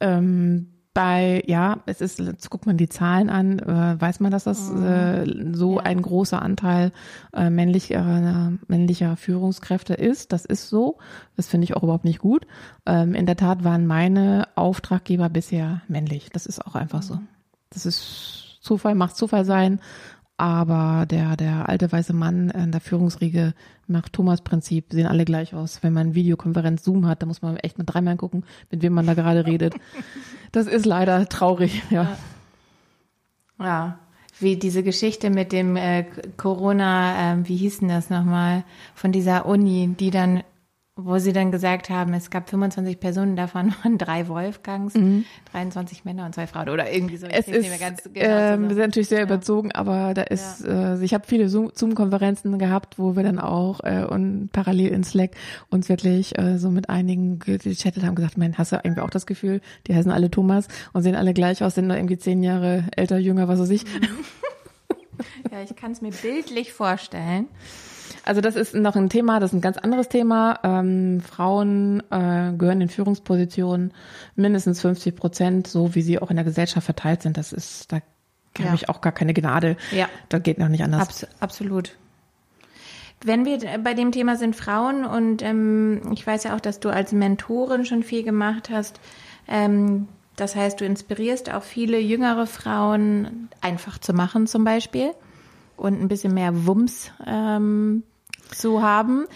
Ähm, 0.01 0.79
bei, 0.99 1.45
ja, 1.47 1.79
es 1.87 2.01
ist, 2.01 2.19
jetzt 2.19 2.51
guckt 2.51 2.67
man 2.67 2.77
die 2.77 2.89
Zahlen 2.89 3.31
an, 3.31 3.61
äh, 3.61 4.01
weiß 4.01 4.19
man, 4.19 4.33
dass 4.33 4.45
das 4.45 4.69
mhm. 4.69 4.85
äh, 4.85 5.57
so 5.57 5.77
ja. 5.77 5.85
ein 5.85 6.03
großer 6.03 6.43
Anteil 6.43 6.91
äh, 7.33 7.51
männlicher, 7.51 8.53
männlicher 8.67 9.17
Führungskräfte 9.17 9.95
ist. 9.95 10.33
Das 10.33 10.45
ist 10.45 10.69
so. 10.69 10.99
Das 11.37 11.47
finde 11.47 11.67
ich 11.67 11.77
auch 11.77 11.85
überhaupt 11.85 12.05
nicht 12.05 12.19
gut. 12.19 12.49
Ähm, 12.85 13.15
in 13.15 13.27
der 13.27 13.37
Tat 13.37 13.63
waren 13.63 13.87
meine 13.87 14.49
Auftraggeber 14.57 15.29
bisher 15.29 15.83
männlich. 15.87 16.31
Das 16.33 16.47
ist 16.47 16.67
auch 16.67 16.75
einfach 16.75 17.03
mhm. 17.03 17.07
so. 17.07 17.19
Das 17.71 17.87
ist 17.87 18.59
Zufall, 18.61 18.97
macht 18.97 19.17
Zufall 19.17 19.45
sein. 19.45 19.81
Aber 20.41 21.05
der, 21.05 21.37
der 21.37 21.69
alte 21.69 21.91
weiße 21.91 22.13
Mann 22.13 22.51
in 22.51 22.71
der 22.71 22.81
Führungsriege 22.81 23.55
macht 23.89 24.13
Thomas-Prinzip, 24.13 24.93
sehen 24.93 25.09
alle 25.09 25.25
gleich 25.25 25.53
aus. 25.53 25.83
Wenn 25.83 25.93
man 25.93 26.15
Videokonferenz 26.15 26.85
Zoom 26.85 27.07
hat, 27.09 27.23
da 27.23 27.27
muss 27.27 27.43
man 27.43 27.57
echt 27.57 27.77
mal 27.77 27.85
dreimal 27.85 28.17
gucken, 28.17 28.45
mit 28.71 28.81
wem 28.83 28.93
man 28.93 29.07
da 29.07 29.15
gerade 29.15 29.45
redet. 29.45 29.75
Das 30.51 30.67
ist 30.67 30.87
leider 30.87 31.29
traurig, 31.29 31.83
ja. 31.91 32.17
Ja, 33.61 33.99
wie 34.41 34.57
diese 34.57 34.83
Geschichte 34.83 35.29
mit 35.29 35.53
dem 35.53 35.77
äh, 35.77 36.07
Corona, 36.39 37.35
äh, 37.35 37.47
wie 37.47 37.57
hieß 37.57 37.81
denn 37.81 37.89
das 37.89 38.09
nochmal, 38.09 38.65
von 38.95 39.13
dieser 39.13 39.45
Uni, 39.45 39.95
die 40.01 40.11
dann 40.11 40.43
wo 41.01 41.19
sie 41.19 41.33
dann 41.33 41.53
gesagt 41.53 41.91
haben, 41.91 42.13
es 42.13 42.29
gab 42.29 42.51
25 42.51 42.99
Personen, 42.99 43.37
davon 43.37 43.73
waren 43.83 43.99
drei 43.99 44.27
Wolfgangs, 44.27 44.95
mhm. 44.95 45.25
23 45.53 46.05
Männer 46.05 46.27
und 46.27 46.35
zwei 46.35 46.49
Frauen 46.49 46.69
oder 46.69 46.93
irgendwie 46.93 47.17
so. 47.17 47.29
Es 47.29 47.47
ist, 47.47 47.71
genau 48.13 48.27
ähm, 48.27 48.69
sind 48.69 48.79
natürlich 48.79 49.09
sehr 49.09 49.19
ja. 49.19 49.25
überzogen, 49.25 49.71
aber 49.73 50.13
da 50.15 50.23
ist, 50.23 50.65
ja. 50.65 50.95
äh, 50.95 51.05
ich 51.05 51.15
habe 51.15 51.25
viele 51.27 51.49
Zoom-Konferenzen 51.49 52.59
gehabt, 52.59 52.99
wo 52.99 53.15
wir 53.15 53.23
dann 53.23 53.39
auch 53.39 53.81
äh, 53.85 54.05
und 54.05 54.51
parallel 54.53 54.89
in 54.89 55.05
Slack 55.05 55.31
uns 55.71 55.89
wirklich 55.89 56.37
äh, 56.37 56.59
so 56.59 56.71
mit 56.71 56.91
einigen 56.91 57.39
gechattet 57.39 58.03
haben, 58.03 58.17
gesagt, 58.17 58.37
mein, 58.37 58.59
hast 58.59 58.73
du 58.73 58.77
irgendwie 58.83 59.03
auch 59.03 59.11
das 59.11 59.27
Gefühl, 59.27 59.61
die 59.87 59.95
heißen 59.95 60.11
alle 60.11 60.33
Thomas 60.33 60.67
und 60.93 61.03
sehen 61.03 61.15
alle 61.15 61.33
gleich 61.33 61.63
aus, 61.63 61.77
sind 61.77 61.87
nur 61.87 61.97
irgendwie 61.97 62.19
zehn 62.19 62.43
Jahre 62.43 62.85
älter, 62.97 63.19
jünger, 63.19 63.47
was 63.47 63.61
weiß 63.61 63.71
ich. 63.71 63.85
Mhm. 63.85 64.09
Ja, 65.51 65.63
ich 65.63 65.75
kann 65.75 65.91
es 65.91 66.01
mir 66.01 66.13
bildlich 66.13 66.73
vorstellen. 66.73 67.49
Also 68.25 68.41
das 68.41 68.57
ist 68.57 68.75
noch 68.75 68.97
ein 68.97 69.09
Thema, 69.09 69.41
das 69.41 69.51
ist 69.51 69.59
ein 69.59 69.61
ganz 69.61 69.79
anderes 69.79 70.09
Thema. 70.09 70.61
Ähm, 70.63 71.21
Frauen 71.21 72.03
äh, 72.11 72.53
gehören 72.57 72.81
in 72.81 72.89
Führungspositionen 72.89 73.93
mindestens 74.37 74.81
50 74.81 75.17
Prozent, 75.17 75.67
so 75.67 75.95
wie 75.95 76.03
sie 76.03 76.19
auch 76.19 76.31
in 76.31 76.37
der 76.37 76.45
Gesellschaft 76.45 76.85
verteilt 76.85 77.23
sind. 77.23 77.37
Das 77.37 77.53
ist, 77.53 77.93
da 77.93 77.97
habe 78.59 78.69
ja. 78.69 78.75
ich 78.75 78.89
auch 78.89 79.01
gar 79.01 79.13
keine 79.13 79.35
Gnade. 79.35 79.77
Ja. 79.91 80.09
Da 80.29 80.39
geht 80.39 80.59
noch 80.59 80.69
nicht 80.69 80.83
anders. 80.83 81.03
Abs 81.03 81.27
absolut. 81.41 81.97
Wenn 83.25 83.45
wir 83.45 83.59
bei 83.83 83.95
dem 83.95 84.13
Thema 84.13 84.37
sind 84.37 84.55
Frauen 84.55 85.05
und 85.05 85.43
ähm, 85.43 86.03
ich 86.13 86.25
weiß 86.25 86.45
ja 86.45 86.55
auch, 86.55 86.61
dass 86.61 86.79
du 86.79 86.89
als 86.89 87.13
Mentorin 87.13 87.85
schon 87.85 88.05
viel 88.05 88.23
gemacht 88.23 88.71
hast. 88.71 89.01
Ähm, 89.49 90.07
das 90.37 90.55
heißt, 90.55 90.81
du 90.81 90.85
inspirierst 90.85 91.53
auch 91.53 91.65
viele 91.65 91.99
jüngere 91.99 92.47
Frauen, 92.47 93.49
einfach 93.61 93.99
zu 93.99 94.13
machen 94.13 94.47
zum 94.47 94.63
Beispiel 94.63 95.15
und 95.79 96.01
ein 96.01 96.09
bisschen 96.09 96.35
mehr 96.35 96.67
Wumms 96.67 97.13
ähm, 97.27 98.03
zu 98.51 98.83
haben. 98.83 99.27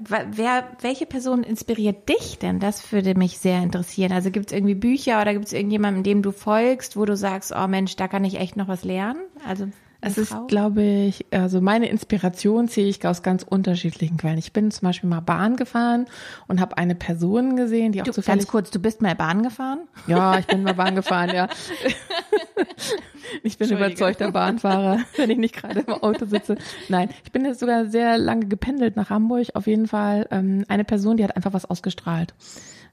Wer, 0.00 0.64
welche 0.80 1.06
Person 1.06 1.42
inspiriert 1.42 2.08
dich 2.08 2.38
denn? 2.38 2.60
Das 2.60 2.92
würde 2.92 3.14
mich 3.14 3.38
sehr 3.38 3.62
interessieren. 3.62 4.12
Also 4.12 4.30
gibt 4.30 4.50
es 4.50 4.56
irgendwie 4.56 4.74
Bücher 4.74 5.20
oder 5.20 5.32
gibt 5.32 5.46
es 5.46 5.52
irgendjemanden, 5.52 6.02
dem 6.02 6.22
du 6.22 6.30
folgst, 6.30 6.96
wo 6.96 7.04
du 7.04 7.16
sagst, 7.16 7.54
oh 7.56 7.66
Mensch, 7.66 7.96
da 7.96 8.06
kann 8.06 8.24
ich 8.24 8.38
echt 8.38 8.56
noch 8.56 8.68
was 8.68 8.84
lernen? 8.84 9.20
Also 9.46 9.68
es 10.00 10.16
ist, 10.16 10.34
glaube 10.46 10.82
ich, 10.82 11.26
also 11.32 11.60
meine 11.60 11.88
Inspiration 11.88 12.68
ziehe 12.68 12.86
ich 12.86 13.04
aus 13.04 13.24
ganz 13.24 13.42
unterschiedlichen 13.42 14.16
Quellen. 14.16 14.38
Ich 14.38 14.52
bin 14.52 14.70
zum 14.70 14.86
Beispiel 14.86 15.10
mal 15.10 15.20
Bahn 15.20 15.56
gefahren 15.56 16.06
und 16.46 16.60
habe 16.60 16.78
eine 16.78 16.94
Person 16.94 17.56
gesehen, 17.56 17.90
die 17.90 18.02
auch 18.02 18.04
du, 18.04 18.12
zufällig... 18.12 18.40
Ganz 18.42 18.50
kurz, 18.50 18.70
du 18.70 18.78
bist 18.78 19.02
mal 19.02 19.16
Bahn 19.16 19.42
gefahren? 19.42 19.80
Ja, 20.06 20.38
ich 20.38 20.46
bin 20.46 20.62
mal 20.62 20.74
Bahn 20.74 20.94
gefahren, 20.94 21.34
ja. 21.34 21.48
ich 23.42 23.58
bin 23.58 23.70
überzeugter 23.70 24.30
Bahnfahrer, 24.30 25.00
wenn 25.16 25.30
ich 25.30 25.38
nicht 25.38 25.56
gerade 25.56 25.80
im 25.80 25.92
Auto 25.92 26.26
sitze. 26.26 26.56
Nein, 26.88 27.10
ich 27.24 27.32
bin 27.32 27.44
jetzt 27.44 27.58
sogar 27.58 27.86
sehr 27.86 28.18
lange 28.18 28.46
gependelt 28.46 28.94
nach 28.94 29.10
Hamburg. 29.10 29.48
Auf 29.54 29.66
jeden 29.66 29.88
Fall 29.88 30.28
ähm, 30.30 30.64
eine 30.68 30.84
Person, 30.84 31.16
die 31.16 31.24
hat 31.24 31.34
einfach 31.34 31.52
was 31.52 31.64
ausgestrahlt. 31.64 32.34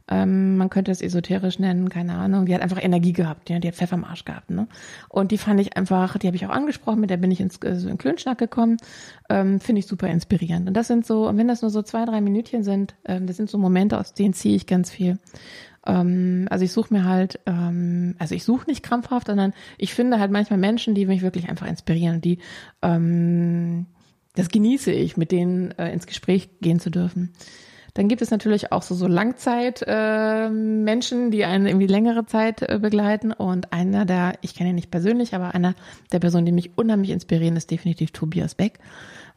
Ähm, 0.08 0.58
man 0.58 0.70
könnte 0.70 0.92
es 0.92 1.02
esoterisch 1.02 1.58
nennen, 1.58 1.90
keine 1.90 2.14
Ahnung. 2.14 2.46
Die 2.46 2.54
hat 2.54 2.62
einfach 2.62 2.82
Energie 2.82 3.14
gehabt, 3.14 3.50
ja, 3.50 3.60
die 3.60 3.68
hat 3.68 3.76
Pfeffer 3.76 3.96
am 3.96 4.04
Arsch 4.04 4.24
gehabt. 4.24 4.52
Ne? 4.52 4.68
Und 5.10 5.32
die 5.32 5.38
fand 5.38 5.60
ich 5.60 5.76
einfach, 5.76 6.18
die 6.18 6.28
habe 6.28 6.36
ich 6.38 6.46
auch 6.46 6.52
angesprochen, 6.52 7.00
mit 7.00 7.10
der 7.10 7.18
bin 7.18 7.32
ich 7.32 7.40
ins 7.40 7.58
äh, 7.64 7.76
so 7.76 7.90
in 7.90 7.98
Klönschnack 7.98 8.38
gekommen. 8.38 8.78
Ähm, 9.30 9.60
Finde 9.60 9.80
ich 9.80 9.88
super 9.88 10.08
inspirierend. 10.08 10.68
Und 10.68 10.76
das 10.76 10.88
sind 10.88 11.06
so, 11.06 11.28
und 11.28 11.38
wenn 11.38 11.48
das 11.48 11.62
nur 11.62 11.72
so 11.72 11.82
zwei, 11.82 12.06
drei 12.06 12.22
Minütchen 12.22 12.64
sind, 12.64 12.96
ähm, 13.06 13.26
das 13.26 13.38
sind 13.38 13.50
so 13.50 13.58
Momente, 13.58 14.00
aus 14.00 14.14
denen 14.14 14.34
ziehe 14.34 14.56
ich 14.56 14.68
ganz 14.68 14.92
viel. 14.92 15.18
Ähm, 15.88 16.48
also 16.50 16.66
ich 16.66 16.72
suche 16.72 16.94
mir 16.94 17.06
halt, 17.06 17.40
ähm, 17.46 18.16
also 18.20 18.36
ich 18.36 18.44
suche 18.44 18.70
nicht 18.70 18.84
krampfhaft, 18.84 19.28
sondern 19.28 19.54
ich 19.78 19.94
finde 19.94 20.20
halt 20.20 20.32
manchmal 20.32 20.60
Menschen, 20.60 20.96
die 20.96 21.06
mich 21.06 21.22
wirklich 21.22 21.50
einfach 21.50 21.68
inspirieren, 21.68 22.22
die 22.22 22.40
ähm, 22.82 23.88
das 24.36 24.50
genieße 24.50 24.92
ich, 24.92 25.18
mit 25.18 25.32
denen 25.32 25.72
äh, 25.72 25.92
ins 25.92 26.08
Gespräch 26.08 26.50
gehen 26.62 26.80
zu 26.80 26.90
dürfen. 26.90 27.32
Dann 27.96 28.08
gibt 28.10 28.22
es 28.22 28.30
natürlich 28.30 28.72
auch 28.74 28.84
so, 28.84 28.94
so 28.94 29.08
Langzeit-Menschen, 29.08 31.28
äh, 31.28 31.30
die 31.32 31.46
einen 31.46 31.66
irgendwie 31.66 31.88
längere 31.88 32.26
Zeit 32.26 32.62
äh, 32.62 32.78
begleiten. 32.78 33.32
Und 33.32 33.72
einer 33.72 34.04
der, 34.04 34.34
ich 34.42 34.54
kenne 34.54 34.72
ihn 34.72 34.76
nicht 34.76 34.92
persönlich, 34.92 35.34
aber 35.34 35.56
einer 35.56 35.76
der 36.12 36.20
Personen, 36.20 36.46
die 36.46 36.52
mich 36.52 36.78
unheimlich 36.78 37.12
inspirieren, 37.12 37.56
ist 37.56 37.72
definitiv 37.72 38.12
Tobias 38.12 38.54
Beck. 38.54 38.80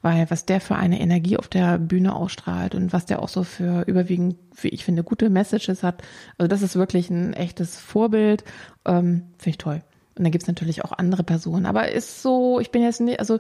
Weil 0.03 0.29
was 0.29 0.44
der 0.44 0.61
für 0.61 0.75
eine 0.75 1.01
Energie 1.01 1.37
auf 1.37 1.47
der 1.47 1.79
Bühne 1.79 2.16
ausstrahlt 2.16 2.75
und 2.75 2.92
was 2.92 3.07
der 3.07 3.23
auch 3.23 3.29
so 3.29 3.44
für 3.44 3.85
überwiegend, 3.87 4.35
wie 4.61 4.68
ich 4.68 4.85
finde, 4.85 5.05
gute 5.05 5.31
Messages 5.31 5.85
hat. 5.85 6.03
Also 6.37 6.49
das 6.49 6.62
ist 6.62 6.75
wirklich 6.75 7.11
ein 7.11 7.35
echtes 7.35 7.79
Vorbild. 7.79 8.42
Ähm, 8.85 9.23
finde 9.38 9.51
ich 9.51 9.59
toll. 9.59 9.83
Und 10.16 10.25
dann 10.25 10.33
gibt's 10.33 10.49
natürlich 10.49 10.85
auch 10.85 10.90
andere 10.90 11.23
Personen. 11.23 11.64
Aber 11.64 11.92
ist 11.92 12.23
so, 12.23 12.59
ich 12.59 12.73
bin 12.73 12.83
jetzt 12.83 13.01
nicht, 13.01 13.21
also 13.21 13.38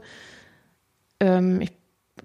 ähm, 1.18 1.60
ich 1.60 1.72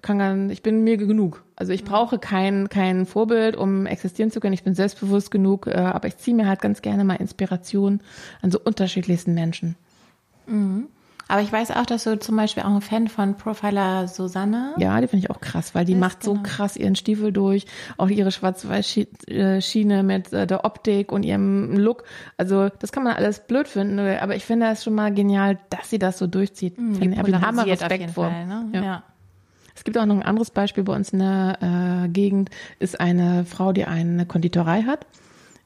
kann 0.02 0.18
gar, 0.18 0.36
ich 0.50 0.62
bin 0.62 0.84
mir 0.84 0.96
genug. 0.96 1.44
Also 1.56 1.72
ich 1.72 1.84
brauche 1.84 2.18
kein, 2.18 2.68
kein 2.68 3.06
Vorbild, 3.06 3.56
um 3.56 3.86
existieren 3.86 4.30
zu 4.30 4.40
können. 4.40 4.54
Ich 4.54 4.64
bin 4.64 4.74
selbstbewusst 4.74 5.30
genug, 5.30 5.66
äh, 5.66 5.74
aber 5.74 6.08
ich 6.08 6.16
ziehe 6.16 6.36
mir 6.36 6.46
halt 6.46 6.60
ganz 6.60 6.82
gerne 6.82 7.04
mal 7.04 7.14
Inspiration 7.14 8.00
an 8.42 8.50
so 8.50 8.58
unterschiedlichsten 8.60 9.34
Menschen. 9.34 9.76
Mhm. 10.46 10.88
Aber 11.28 11.40
ich 11.40 11.50
weiß 11.50 11.70
auch, 11.70 11.86
dass 11.86 12.04
du 12.04 12.18
zum 12.18 12.36
Beispiel 12.36 12.64
auch 12.64 12.74
ein 12.74 12.80
Fan 12.82 13.08
von 13.08 13.36
Profiler 13.36 14.08
Susanne. 14.08 14.74
Ja, 14.78 15.00
die 15.00 15.08
finde 15.08 15.24
ich 15.24 15.30
auch 15.30 15.40
krass, 15.40 15.74
weil 15.74 15.84
die 15.84 15.94
macht 15.94 16.20
genau. 16.20 16.36
so 16.36 16.42
krass 16.42 16.76
ihren 16.76 16.96
Stiefel 16.96 17.32
durch, 17.32 17.66
auch 17.96 18.08
ihre 18.08 18.30
Schwarz-Weiß-Schiene 18.30 20.02
mit 20.02 20.32
äh, 20.32 20.46
der 20.46 20.64
Optik 20.64 21.12
und 21.12 21.22
ihrem 21.22 21.76
Look. 21.78 22.04
Also 22.36 22.68
das 22.68 22.92
kann 22.92 23.04
man 23.04 23.14
alles 23.14 23.46
blöd 23.46 23.68
finden, 23.68 23.98
aber 23.98 24.36
ich 24.36 24.44
finde 24.44 24.66
es 24.66 24.84
schon 24.84 24.94
mal 24.94 25.14
genial, 25.14 25.58
dass 25.70 25.88
sie 25.88 25.98
das 25.98 26.18
so 26.18 26.26
durchzieht. 26.26 26.78
Mhm, 26.78 27.12
ich 27.12 27.18
habe 27.18 27.40
Hammer 27.40 27.66
Respekt 27.66 28.10
vor. 28.10 28.30
Fall, 28.30 28.46
ne? 28.46 28.68
ja. 28.72 28.82
ja. 28.82 29.02
Es 29.74 29.84
gibt 29.84 29.98
auch 29.98 30.06
noch 30.06 30.16
ein 30.16 30.22
anderes 30.22 30.50
Beispiel 30.50 30.84
bei 30.84 30.94
uns 30.94 31.10
in 31.10 31.18
der 31.18 32.04
äh, 32.04 32.08
Gegend, 32.08 32.50
ist 32.78 33.00
eine 33.00 33.44
Frau, 33.44 33.72
die 33.72 33.84
eine 33.84 34.26
Konditorei 34.26 34.82
hat. 34.82 35.06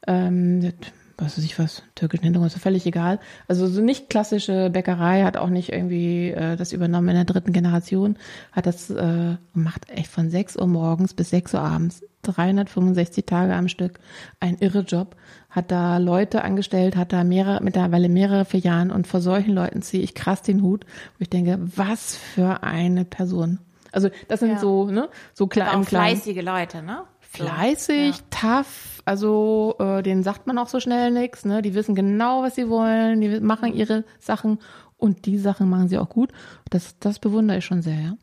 Ähm, 0.06 0.72
was 1.18 1.36
weiß 1.36 1.44
ich 1.44 1.58
was, 1.58 1.82
türkischen 1.96 2.22
Hintergrund, 2.22 2.54
ist 2.54 2.62
völlig 2.62 2.86
egal. 2.86 3.18
Also 3.48 3.66
so 3.66 3.82
nicht 3.82 4.08
klassische 4.08 4.70
Bäckerei, 4.70 5.24
hat 5.24 5.36
auch 5.36 5.50
nicht 5.50 5.72
irgendwie 5.72 6.30
äh, 6.30 6.56
das 6.56 6.72
übernommen 6.72 7.08
in 7.08 7.16
der 7.16 7.24
dritten 7.24 7.52
Generation, 7.52 8.16
hat 8.52 8.66
das 8.66 8.88
äh, 8.88 9.36
macht 9.52 9.90
echt 9.90 10.10
von 10.12 10.30
6 10.30 10.56
Uhr 10.56 10.68
morgens 10.68 11.14
bis 11.14 11.30
6 11.30 11.54
Uhr 11.54 11.60
abends, 11.60 12.04
365 12.22 13.26
Tage 13.26 13.54
am 13.54 13.66
Stück, 13.66 13.98
ein 14.38 14.58
irre 14.58 14.80
Job, 14.80 15.16
hat 15.50 15.72
da 15.72 15.98
Leute 15.98 16.44
angestellt, 16.44 16.94
hat 16.94 17.12
da 17.12 17.24
mehrere, 17.24 17.64
mittlerweile 17.64 18.08
mehrere 18.08 18.56
Jahren 18.56 18.92
und 18.92 19.08
vor 19.08 19.20
solchen 19.20 19.54
Leuten 19.54 19.82
ziehe 19.82 20.02
ich 20.02 20.14
krass 20.14 20.42
den 20.42 20.62
Hut, 20.62 20.84
wo 21.18 21.22
ich 21.22 21.30
denke, 21.30 21.58
was 21.58 22.14
für 22.14 22.62
eine 22.62 23.04
Person. 23.04 23.58
Also 23.98 24.10
das 24.28 24.38
sind 24.38 24.50
ja. 24.50 24.58
so, 24.58 24.86
ne, 24.86 25.08
so 25.34 25.48
klar 25.48 25.74
im 25.74 25.82
fleißige 25.82 26.40
Leute, 26.42 26.82
ne? 26.82 27.02
Fleißig, 27.18 28.16
ja. 28.16 28.22
tough, 28.30 29.02
also 29.04 29.74
äh, 29.80 30.04
denen 30.04 30.22
sagt 30.22 30.46
man 30.46 30.56
auch 30.56 30.68
so 30.68 30.78
schnell 30.78 31.10
nichts, 31.10 31.44
ne? 31.44 31.62
Die 31.62 31.74
wissen 31.74 31.96
genau, 31.96 32.42
was 32.42 32.54
sie 32.54 32.68
wollen, 32.68 33.20
die 33.20 33.40
machen 33.40 33.74
ihre 33.74 34.04
Sachen 34.20 34.60
und 34.96 35.26
die 35.26 35.36
Sachen 35.36 35.68
machen 35.68 35.88
sie 35.88 35.98
auch 35.98 36.08
gut. 36.08 36.30
Das, 36.70 36.96
das 37.00 37.18
bewundere 37.18 37.58
ich 37.58 37.64
schon 37.64 37.82
sehr, 37.82 38.00
ja. 38.00 38.16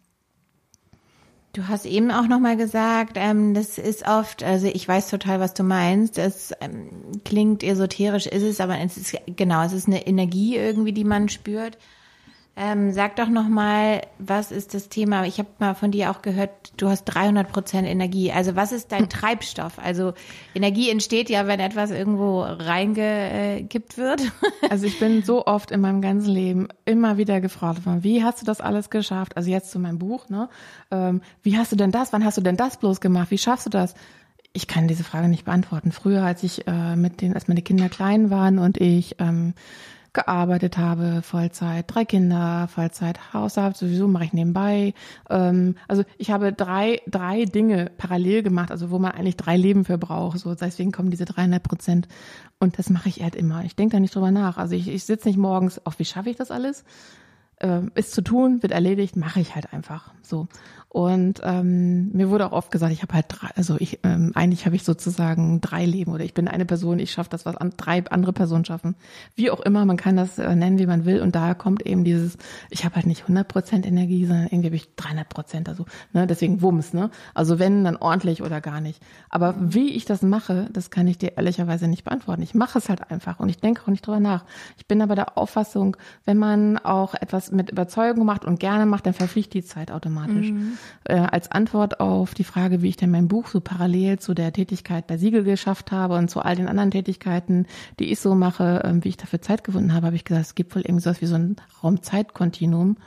Du 1.51 1.67
hast 1.67 1.85
eben 1.85 2.09
auch 2.09 2.27
noch 2.27 2.39
mal 2.39 2.55
gesagt, 2.55 3.13
ähm, 3.15 3.53
das 3.53 3.77
ist 3.77 4.07
oft, 4.07 4.43
also 4.43 4.67
ich 4.67 4.87
weiß 4.87 5.09
total, 5.09 5.41
was 5.41 5.53
du 5.53 5.63
meinst. 5.63 6.17
Es 6.17 6.53
ähm, 6.61 7.21
klingt 7.25 7.63
esoterisch, 7.63 8.27
ist 8.27 8.43
es, 8.43 8.61
aber 8.61 8.79
es 8.79 8.95
ist 8.95 9.17
genau, 9.25 9.63
es 9.63 9.73
ist 9.73 9.87
eine 9.87 10.07
Energie 10.07 10.55
irgendwie, 10.55 10.93
die 10.93 11.05
man 11.05 11.27
spürt. 11.27 11.77
Ähm, 12.57 12.93
sag 12.93 13.17
doch 13.17 13.27
noch 13.27 13.49
mal, 13.49 14.01
was 14.17 14.49
ist 14.53 14.73
das 14.73 14.87
Thema? 14.87 15.25
Ich 15.25 15.39
habe 15.39 15.49
mal 15.59 15.73
von 15.73 15.91
dir 15.91 16.09
auch 16.09 16.21
gehört, 16.21 16.51
du 16.77 16.87
hast 16.87 17.03
300 17.03 17.51
Prozent 17.51 17.85
Energie. 17.85 18.31
Also 18.31 18.55
was 18.55 18.71
ist 18.71 18.93
dein 18.93 19.09
Treibstoff? 19.09 19.77
Also 19.77 20.13
Energie 20.53 20.89
entsteht 20.89 21.29
ja, 21.29 21.47
wenn 21.47 21.59
etwas 21.59 21.91
irgendwo 21.91 22.43
reingekippt 22.43 23.97
wird. 23.97 24.21
also 24.69 24.85
ich 24.85 24.99
bin 24.99 25.21
so 25.21 25.45
oft 25.45 25.71
in 25.71 25.81
meinem 25.81 26.01
ganzen 26.01 26.29
Leben 26.29 26.69
immer 26.85 27.17
wieder 27.17 27.41
gefragt 27.41 27.85
worden, 27.85 28.05
wie 28.05 28.23
hast 28.23 28.41
du 28.41 28.45
das 28.45 28.61
alles 28.61 28.89
geschafft? 28.89 29.35
Also 29.35 29.49
jetzt 29.49 29.71
zu 29.71 29.79
meinem 29.79 29.99
Buch, 29.99 30.29
ne? 30.29 30.47
Ähm, 30.91 31.21
wie 31.43 31.57
hast 31.57 31.73
du 31.73 31.75
denn 31.75 31.91
das? 31.91 32.13
Wann 32.13 32.23
hast 32.23 32.37
du 32.37 32.41
denn 32.41 32.55
das 32.55 32.77
bloß 32.77 33.01
gemacht? 33.01 33.31
Wie 33.31 33.37
schaffst 33.37 33.65
du 33.65 33.69
das? 33.69 33.95
Ich 34.53 34.67
kann 34.67 34.87
diese 34.87 35.03
Frage 35.03 35.27
nicht 35.27 35.43
beantworten. 35.43 35.91
Früher, 35.91 36.23
als 36.23 36.41
ich 36.41 36.65
äh, 36.67 36.95
mit 36.95 37.19
den, 37.19 37.33
als 37.33 37.49
meine 37.49 37.61
Kinder 37.61 37.89
klein 37.89 38.29
waren 38.29 38.59
und 38.59 38.77
ich 38.79 39.17
ähm, 39.19 39.53
gearbeitet 40.15 40.79
habe, 40.79 41.21
Vollzeit, 41.21 41.85
drei 41.87 42.05
Kinder, 42.05 42.67
Vollzeit, 42.67 43.33
Hausarbeit, 43.33 43.77
sowieso 43.77 44.07
mache 44.07 44.25
ich 44.25 44.33
nebenbei. 44.33 44.95
Ähm, 45.29 45.75
also 45.87 46.03
ich 46.17 46.31
habe 46.31 46.51
drei, 46.51 47.01
drei 47.05 47.45
Dinge 47.45 47.91
parallel 47.97 48.41
gemacht, 48.41 48.71
also 48.71 48.89
wo 48.89 48.97
man 48.97 49.11
eigentlich 49.11 49.37
drei 49.37 49.55
Leben 49.55 49.85
für 49.85 49.99
braucht. 49.99 50.39
So, 50.39 50.55
deswegen 50.55 50.91
kommen 50.91 51.11
diese 51.11 51.25
300 51.25 51.61
Prozent. 51.61 52.07
Und 52.59 52.79
das 52.79 52.89
mache 52.89 53.09
ich 53.09 53.21
halt 53.21 53.35
immer. 53.35 53.63
Ich 53.63 53.75
denke 53.75 53.97
da 53.97 53.99
nicht 53.99 54.15
drüber 54.15 54.31
nach. 54.31 54.57
Also 54.57 54.75
ich, 54.75 54.87
ich 54.87 55.03
sitze 55.03 55.27
nicht 55.27 55.37
morgens, 55.37 55.85
auf 55.85 55.99
wie 55.99 56.05
schaffe 56.05 56.31
ich 56.31 56.37
das 56.37 56.49
alles? 56.49 56.83
Äh, 57.59 57.81
ist 57.95 58.13
zu 58.13 58.21
tun, 58.21 58.61
wird 58.63 58.71
erledigt, 58.73 59.15
mache 59.15 59.39
ich 59.39 59.55
halt 59.55 59.73
einfach 59.73 60.13
so. 60.21 60.47
Und 60.95 61.41
ähm, 61.43 62.09
mir 62.13 62.29
wurde 62.29 62.47
auch 62.47 62.53
oft 62.53 62.71
gesagt, 62.71 62.93
ich 62.93 63.01
habe 63.01 63.13
halt 63.15 63.25
drei, 63.27 63.49
also 63.57 63.75
ich 63.77 63.99
ähm, 64.03 64.31
eigentlich 64.33 64.65
habe 64.65 64.77
ich 64.77 64.83
sozusagen 64.83 65.59
drei 65.59 65.85
Leben 65.85 66.13
oder 66.13 66.23
ich 66.23 66.33
bin 66.33 66.47
eine 66.47 66.63
Person, 66.63 66.99
ich 66.99 67.11
schaffe 67.11 67.29
das, 67.31 67.45
was 67.45 67.57
an, 67.57 67.73
drei 67.75 68.05
andere 68.09 68.31
Personen 68.31 68.63
schaffen. 68.63 68.95
Wie 69.35 69.51
auch 69.51 69.59
immer, 69.59 69.83
man 69.83 69.97
kann 69.97 70.15
das 70.15 70.39
äh, 70.39 70.55
nennen, 70.55 70.79
wie 70.79 70.85
man 70.85 71.03
will. 71.03 71.19
Und 71.19 71.35
daher 71.35 71.53
kommt 71.53 71.85
eben 71.85 72.05
dieses, 72.05 72.37
ich 72.69 72.85
habe 72.85 72.95
halt 72.95 73.07
nicht 73.07 73.25
100% 73.25 73.85
Energie, 73.85 74.25
sondern 74.25 74.45
irgendwie 74.45 74.67
habe 74.67 74.77
ich 74.77 74.87
300%, 74.97 75.67
also 75.67 75.85
ne, 76.13 76.27
deswegen 76.27 76.61
Wumms, 76.61 76.93
ne? 76.93 77.09
Also 77.33 77.59
wenn, 77.59 77.83
dann 77.83 77.97
ordentlich 77.97 78.41
oder 78.41 78.61
gar 78.61 78.79
nicht. 78.79 79.01
Aber 79.29 79.55
wie 79.59 79.89
ich 79.89 80.05
das 80.05 80.21
mache, 80.21 80.69
das 80.71 80.91
kann 80.91 81.07
ich 81.07 81.17
dir 81.17 81.35
ehrlicherweise 81.35 81.89
nicht 81.89 82.05
beantworten. 82.05 82.41
Ich 82.41 82.55
mache 82.55 82.77
es 82.77 82.87
halt 82.87 83.11
einfach 83.11 83.41
und 83.41 83.49
ich 83.49 83.57
denke 83.57 83.81
auch 83.81 83.87
nicht 83.87 84.07
drüber 84.07 84.21
nach. 84.21 84.45
Ich 84.77 84.87
bin 84.87 85.01
aber 85.01 85.15
der 85.15 85.37
Auffassung, 85.37 85.97
wenn 86.23 86.37
man 86.37 86.77
auch 86.77 87.15
etwas 87.15 87.44
mit 87.51 87.71
Überzeugung 87.71 88.25
macht 88.25 88.45
und 88.45 88.59
gerne 88.59 88.85
macht, 88.85 89.05
dann 89.05 89.13
verfliegt 89.13 89.53
die 89.53 89.63
Zeit 89.63 89.91
automatisch. 89.91 90.51
Mhm. 90.51 90.77
Äh, 91.03 91.15
als 91.15 91.51
Antwort 91.51 91.99
auf 91.99 92.33
die 92.33 92.43
Frage, 92.43 92.81
wie 92.81 92.89
ich 92.89 92.97
denn 92.97 93.11
mein 93.11 93.27
Buch 93.27 93.47
so 93.47 93.61
parallel 93.61 94.19
zu 94.19 94.33
der 94.33 94.53
Tätigkeit 94.53 95.07
bei 95.07 95.17
Siegel 95.17 95.43
geschafft 95.43 95.91
habe 95.91 96.15
und 96.15 96.29
zu 96.29 96.41
all 96.41 96.55
den 96.55 96.67
anderen 96.67 96.91
Tätigkeiten, 96.91 97.65
die 97.99 98.11
ich 98.11 98.19
so 98.19 98.35
mache, 98.35 98.83
äh, 98.83 99.03
wie 99.03 99.09
ich 99.09 99.17
dafür 99.17 99.41
Zeit 99.41 99.63
gefunden 99.63 99.93
habe, 99.93 100.07
habe 100.07 100.15
ich 100.15 100.25
gesagt, 100.25 100.45
es 100.45 100.55
gibt 100.55 100.75
wohl 100.75 100.81
irgendwie 100.81 101.03
sowas 101.03 101.21
wie 101.21 101.27
so 101.27 101.35
ein 101.35 101.55
Raumzeitkontinuum. 101.83 102.97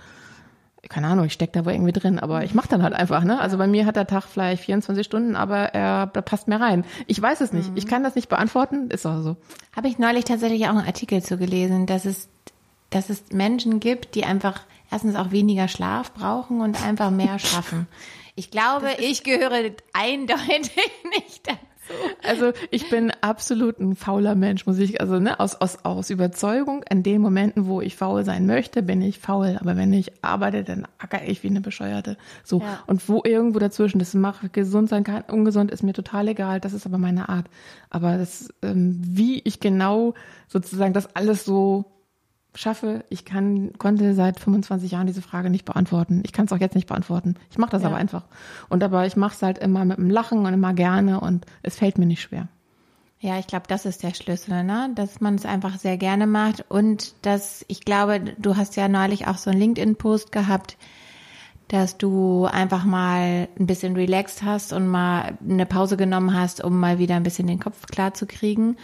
Keine 0.89 1.09
Ahnung, 1.09 1.27
ich 1.27 1.33
stecke 1.33 1.53
da 1.53 1.65
wohl 1.67 1.73
irgendwie 1.73 1.93
drin, 1.93 2.19
aber 2.19 2.45
ich 2.45 2.55
mache 2.55 2.69
dann 2.69 2.83
halt 2.83 2.95
einfach, 2.95 3.25
ne? 3.25 3.41
Also 3.41 3.59
bei 3.59 3.67
mir 3.67 3.85
hat 3.85 3.97
der 3.97 4.07
Tag 4.07 4.25
vielleicht 4.25 4.63
24 4.63 5.05
Stunden, 5.05 5.35
aber 5.35 5.75
er 5.75 6.07
da 6.07 6.23
passt 6.23 6.47
mehr 6.49 6.61
rein. 6.61 6.85
Ich 7.07 7.21
weiß 7.21 7.41
es 7.41 7.53
nicht. 7.53 7.71
Mhm. 7.71 7.77
Ich 7.77 7.87
kann 7.87 8.05
das 8.05 8.15
nicht 8.15 8.29
beantworten, 8.29 8.89
ist 8.91 9.05
auch 9.05 9.21
so. 9.21 9.37
Habe 9.75 9.89
ich 9.89 9.99
neulich 9.99 10.25
tatsächlich 10.25 10.65
auch 10.67 10.71
einen 10.71 10.87
Artikel 10.87 11.23
zu 11.23 11.37
gelesen, 11.37 11.87
dass 11.87 12.05
es 12.05 12.29
dass 12.91 13.11
es 13.11 13.25
Menschen 13.33 13.81
gibt, 13.81 14.15
die 14.15 14.25
einfach 14.25 14.63
erstens 14.91 15.17
auch 15.17 15.31
weniger 15.31 15.69
Schlaf 15.69 16.13
brauchen 16.13 16.61
und 16.61 16.83
einfach 16.85 17.11
mehr 17.11 17.39
schaffen. 17.39 17.87
Ich 18.35 18.51
glaube, 18.51 18.89
ich 18.99 19.25
gehöre 19.25 19.73
eindeutig 19.93 20.91
nicht 21.19 21.47
dazu. 21.47 21.59
Also 22.23 22.53
ich 22.71 22.91
bin 22.91 23.11
absolut 23.23 23.79
ein 23.81 23.97
fauler 23.97 24.35
Mensch, 24.35 24.67
muss 24.67 24.79
ich, 24.79 25.01
also 25.01 25.19
ne, 25.19 25.41
aus, 25.41 25.55
aus, 25.55 25.85
aus 25.85 26.11
Überzeugung, 26.11 26.85
in 26.91 27.03
den 27.03 27.23
Momenten, 27.23 27.67
wo 27.67 27.81
ich 27.81 27.97
faul 27.97 28.25
sein 28.25 28.47
möchte, 28.47 28.83
bin 28.83 29.01
ich 29.01 29.19
faul. 29.19 29.59
Aber 29.61 29.77
wenn 29.77 29.93
ich 29.93 30.23
arbeite, 30.23 30.65
dann 30.65 30.87
acker 30.99 31.27
ich 31.27 31.43
wie 31.43 31.49
eine 31.49 31.63
Bescheuerte. 31.63 32.17
So. 32.45 32.61
Ja. 32.61 32.85
Und 32.87 33.09
wo 33.09 33.23
irgendwo 33.25 33.59
dazwischen, 33.59 33.99
das 33.99 34.15
macht 34.15 34.53
gesund 34.53 34.89
sein 34.91 35.03
kann, 35.03 35.25
ungesund, 35.29 35.71
ist 35.71 35.83
mir 35.83 35.95
total 35.95 36.29
egal. 36.29 36.61
Das 36.61 36.75
ist 36.75 36.87
aber 36.87 36.99
meine 36.99 37.29
Art. 37.29 37.47
Aber 37.91 38.19
das, 38.19 38.53
ähm, 38.63 39.01
wie 39.03 39.41
ich 39.41 39.59
genau 39.59 40.15
sozusagen 40.47 40.93
das 40.93 41.17
alles 41.17 41.45
so 41.45 41.87
schaffe. 42.59 43.05
Ich 43.09 43.25
kann, 43.25 43.73
konnte 43.79 44.15
seit 44.15 44.41
25 44.41 44.93
Jahren 44.93 45.07
diese 45.07 45.23
Frage 45.23 45.51
nicht 45.51 45.65
beantworten. 45.65 46.23
Ich 46.25 46.33
kann 46.33 46.47
es 46.47 46.53
auch 46.53 46.59
jetzt 46.59 46.75
nicht 46.75 46.89
beantworten. 46.89 47.37
Ich 47.51 47.59
mache 47.59 47.71
das 47.71 47.83
ja. 47.83 47.89
aber 47.89 47.97
einfach. 47.97 48.25
Und 48.69 48.83
aber 48.83 49.07
ich 49.07 49.17
mache 49.17 49.35
es 49.35 49.43
halt 49.43 49.59
immer 49.59 49.85
mit 49.85 49.99
dem 49.99 50.11
Lachen 50.11 50.45
und 50.45 50.53
immer 50.53 50.75
gerne 50.75 51.21
und 51.21 51.47
es 51.63 51.77
fällt 51.77 51.99
mir 51.99 52.07
nicht 52.07 52.23
schwer. 52.23 52.49
Ja, 53.21 53.39
ich 53.39 53.49
glaube, 53.49 53.67
das 53.67 53.85
ist 53.85 54.03
der 54.05 54.15
Schlüssel, 54.15 54.63
ne? 54.63 54.91
dass 54.95 55.21
man 55.21 55.35
es 55.35 55.45
einfach 55.45 55.77
sehr 55.79 55.97
gerne 55.97 56.27
macht 56.27 56.65
und 56.69 57.15
dass 57.23 57.65
ich 57.67 57.81
glaube, 57.81 58.21
du 58.39 58.57
hast 58.57 58.77
ja 58.77 58.87
neulich 58.87 59.27
auch 59.27 59.39
so 59.39 59.51
einen 59.51 59.59
LinkedIn-Post 59.59 60.31
gehabt, 60.31 60.77
dass 61.67 61.99
du 61.99 62.47
einfach 62.47 62.85
mal 62.85 63.49
ein 63.59 63.67
bisschen 63.67 63.97
relaxed 63.97 64.43
hast 64.45 64.73
und 64.73 64.87
mal 64.87 65.37
eine 65.47 65.67
Pause 65.67 65.97
genommen 65.97 66.33
hast, 66.33 66.63
um 66.63 66.79
mal 66.79 66.99
wieder 66.99 67.17
ein 67.17 67.25
bisschen 67.25 67.49
den 67.49 67.59
Kopf 67.59 67.87
klar 67.87 68.15
zu 68.15 68.27
kriegen. 68.27 68.77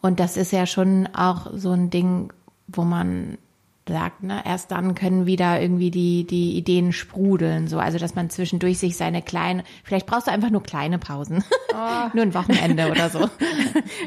Und 0.00 0.18
das 0.18 0.36
ist 0.36 0.52
ja 0.52 0.66
schon 0.66 1.06
auch 1.14 1.50
so 1.54 1.70
ein 1.72 1.90
Ding, 1.90 2.32
wo 2.66 2.84
man 2.84 3.38
sagt, 3.86 4.22
ne, 4.22 4.42
erst 4.46 4.70
dann 4.70 4.94
können 4.94 5.26
wieder 5.26 5.60
irgendwie 5.60 5.90
die, 5.90 6.26
die 6.26 6.56
Ideen 6.56 6.92
sprudeln, 6.92 7.68
so. 7.68 7.78
Also, 7.78 7.98
dass 7.98 8.14
man 8.14 8.30
zwischendurch 8.30 8.78
sich 8.78 8.96
seine 8.96 9.20
kleinen, 9.20 9.62
vielleicht 9.82 10.06
brauchst 10.06 10.26
du 10.26 10.30
einfach 10.30 10.50
nur 10.50 10.62
kleine 10.62 10.98
Pausen. 10.98 11.44
Oh. 11.72 12.08
nur 12.14 12.22
ein 12.22 12.34
Wochenende 12.34 12.90
oder 12.90 13.10
so. 13.10 13.28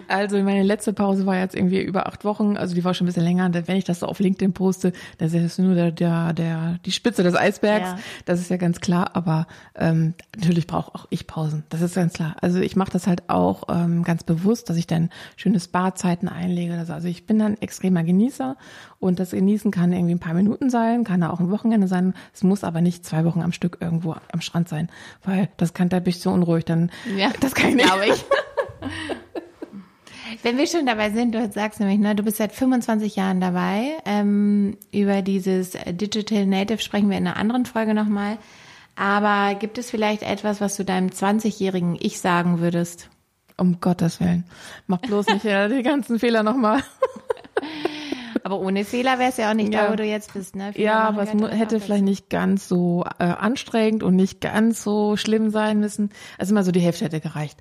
Also, 0.08 0.42
meine 0.42 0.63
letzte 0.63 0.94
Pause 0.94 1.26
war 1.26 1.38
jetzt 1.38 1.56
irgendwie 1.56 1.82
über 1.82 2.08
acht 2.08 2.24
Wochen, 2.24 2.56
also 2.58 2.74
die 2.74 2.84
war 2.84 2.94
schon 2.94 3.06
ein 3.06 3.10
bisschen 3.10 3.24
länger. 3.24 3.52
Wenn 3.54 3.78
ich 3.78 3.84
das 3.84 4.00
so 4.00 4.06
auf 4.06 4.20
LinkedIn 4.20 4.54
poste, 4.54 4.94
dann 5.18 5.28
ist 5.28 5.36
das 5.36 5.58
nur 5.58 5.76
der, 5.76 5.92
der, 5.92 6.34
der, 6.34 6.80
die 6.86 6.92
Spitze 6.92 7.24
des 7.24 7.36
Eisbergs. 7.36 7.90
Ja. 7.90 8.00
Das 8.26 8.40
ist 8.40 8.50
ja 8.50 8.58
ganz 8.58 8.80
klar, 8.80 9.12
aber 9.13 9.48
ähm, 9.76 10.13
natürlich 10.36 10.68
brauche 10.68 10.96
auch 10.96 11.08
ich 11.10 11.28
Pausen. 11.28 11.63
Das 11.70 11.82
ist 11.82 11.96
ganz 11.96 12.13
klar. 12.13 12.36
Also, 12.42 12.60
ich 12.60 12.76
mache 12.76 12.92
das 12.92 13.08
halt 13.08 13.30
auch 13.30 13.63
ähm, 13.70 14.04
ganz 14.04 14.24
bewusst, 14.24 14.70
dass 14.70 14.78
ich 14.78 14.88
dann 14.88 15.10
schöne 15.36 15.60
Spa-Zeiten 15.60 16.28
einlege. 16.28 16.86
Also, 16.90 17.08
ich 17.08 17.26
bin 17.26 17.38
dann 17.40 17.58
extremer 17.58 18.04
Genießer 18.04 18.56
und 19.00 19.20
das 19.20 19.32
Genießen 19.32 19.72
kann 19.72 19.94
irgendwie 19.94 20.16
ein 20.16 20.20
paar 20.20 20.34
Minuten 20.34 20.70
sein, 20.70 21.04
kann 21.04 21.24
auch 21.24 21.40
ein 21.40 21.52
Wochenende 21.52 21.88
sein. 21.88 22.14
Es 22.34 22.44
muss 22.44 22.64
aber 22.64 22.82
nicht 22.82 23.06
zwei 23.06 23.26
Wochen 23.26 23.42
am 23.42 23.52
Stück 23.52 23.78
irgendwo 23.80 24.16
am 24.32 24.42
Strand 24.42 24.70
sein, 24.70 24.90
weil 25.24 25.50
das 25.58 25.74
kann, 25.74 25.90
da 25.90 26.00
bin 26.00 26.10
ich 26.10 26.20
so 26.20 26.32
unruhig, 26.32 26.66
dann, 26.66 26.92
ja, 27.16 27.32
das 27.40 27.54
kann 27.54 27.70
ich 27.70 27.76
nicht. 27.76 27.88
Ich. 28.08 28.26
Wenn 30.44 30.58
wir 30.58 30.68
schon 30.68 30.86
dabei 30.86 31.10
sind, 31.12 31.34
du 31.34 31.52
sagst 31.52 31.80
nämlich, 31.80 32.00
ne, 32.00 32.16
du 32.16 32.24
bist 32.24 32.38
seit 32.38 32.52
25 32.52 33.16
Jahren 33.16 33.40
dabei. 33.40 33.98
Ähm, 34.06 34.78
über 34.92 35.22
dieses 35.22 35.72
Digital 35.88 36.46
Native 36.46 36.80
sprechen 36.80 37.10
wir 37.10 37.18
in 37.18 37.28
einer 37.28 37.38
anderen 37.38 37.66
Folge 37.66 37.94
nochmal. 37.94 38.38
Aber 38.96 39.56
gibt 39.56 39.78
es 39.78 39.90
vielleicht 39.90 40.24
etwas, 40.24 40.60
was 40.60 40.76
du 40.76 40.84
deinem 40.84 41.10
20-jährigen 41.10 41.98
Ich 42.00 42.20
sagen 42.20 42.60
würdest? 42.60 43.10
Um 43.58 43.80
Gottes 43.80 44.20
Willen. 44.20 44.44
Mach 44.86 45.00
bloß 45.00 45.28
nicht 45.28 45.44
die 45.44 45.84
ganzen 45.84 46.20
Fehler 46.20 46.44
nochmal. 46.44 46.84
Aber 48.43 48.60
ohne 48.60 48.86
Fehler 48.86 49.19
wäre 49.19 49.30
es 49.30 49.38
ja 49.38 49.50
auch 49.50 49.56
nicht 49.56 49.73
ja. 49.73 49.86
da, 49.86 49.91
wo 49.91 49.95
du 49.95 50.04
jetzt 50.04 50.34
bist. 50.34 50.56
Ne? 50.56 50.71
ja, 50.76 51.00
aber 51.00 51.23
es 51.23 51.32
hätte 51.32 51.80
vielleicht 51.80 52.04
nicht 52.04 52.30
ganz 52.30 52.67
so 52.67 53.06
äh, 53.19 53.23
anstrengend 53.23 54.04
und 54.04 54.15
nicht 54.15 54.41
ganz 54.41 54.84
so 54.84 55.17
schlimm 55.17 55.50
sein 55.50 55.80
müssen. 55.80 56.12
Also 56.38 56.54
immer 56.54 56.63
so 56.63 56.71
die 56.71 56.80
Hälfte 56.80 57.06
hätte 57.06 57.19
gereicht. 57.19 57.60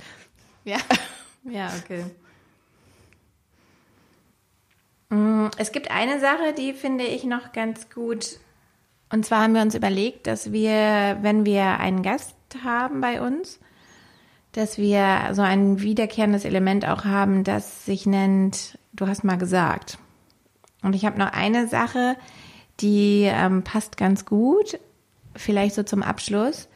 Ja, 0.65 0.79
ja, 1.51 1.71
okay. 1.83 2.05
Mm, 5.09 5.47
es 5.59 5.73
gibt 5.73 5.91
eine 5.91 6.21
Sache, 6.21 6.53
die 6.57 6.73
finde 6.73 7.05
ich 7.05 7.25
noch 7.25 7.53
ganz 7.53 7.89
gut. 7.91 8.39
Und 9.11 9.25
zwar 9.25 9.43
haben 9.43 9.55
wir 9.55 9.63
uns 9.63 9.75
überlegt, 9.75 10.27
dass 10.27 10.53
wir, 10.53 11.19
wenn 11.23 11.47
wir 11.47 11.79
einen 11.79 12.03
Gast 12.03 12.35
haben 12.65 13.01
bei 13.01 13.21
uns, 13.21 13.61
dass 14.53 14.79
wir 14.79 15.31
so 15.33 15.43
ein 15.43 15.81
wiederkehrendes 15.81 16.45
Element 16.45 16.89
auch 16.89 17.05
haben, 17.05 17.45
das 17.45 17.85
sich 17.85 18.07
nennt, 18.07 18.79
du 18.93 19.07
hast 19.07 19.23
mal 19.23 19.37
gesagt. 19.37 19.99
Und 20.87 20.95
ich 20.95 21.05
habe 21.05 21.19
noch 21.19 21.33
eine 21.33 21.67
Sache, 21.67 22.17
die 22.79 23.23
ähm, 23.25 23.65
passt 23.65 23.97
ganz 23.97 24.25
gut, 24.25 24.79
vielleicht 25.35 25.75
so 25.75 25.83
zum 25.83 26.01
Abschluss. 26.01 26.69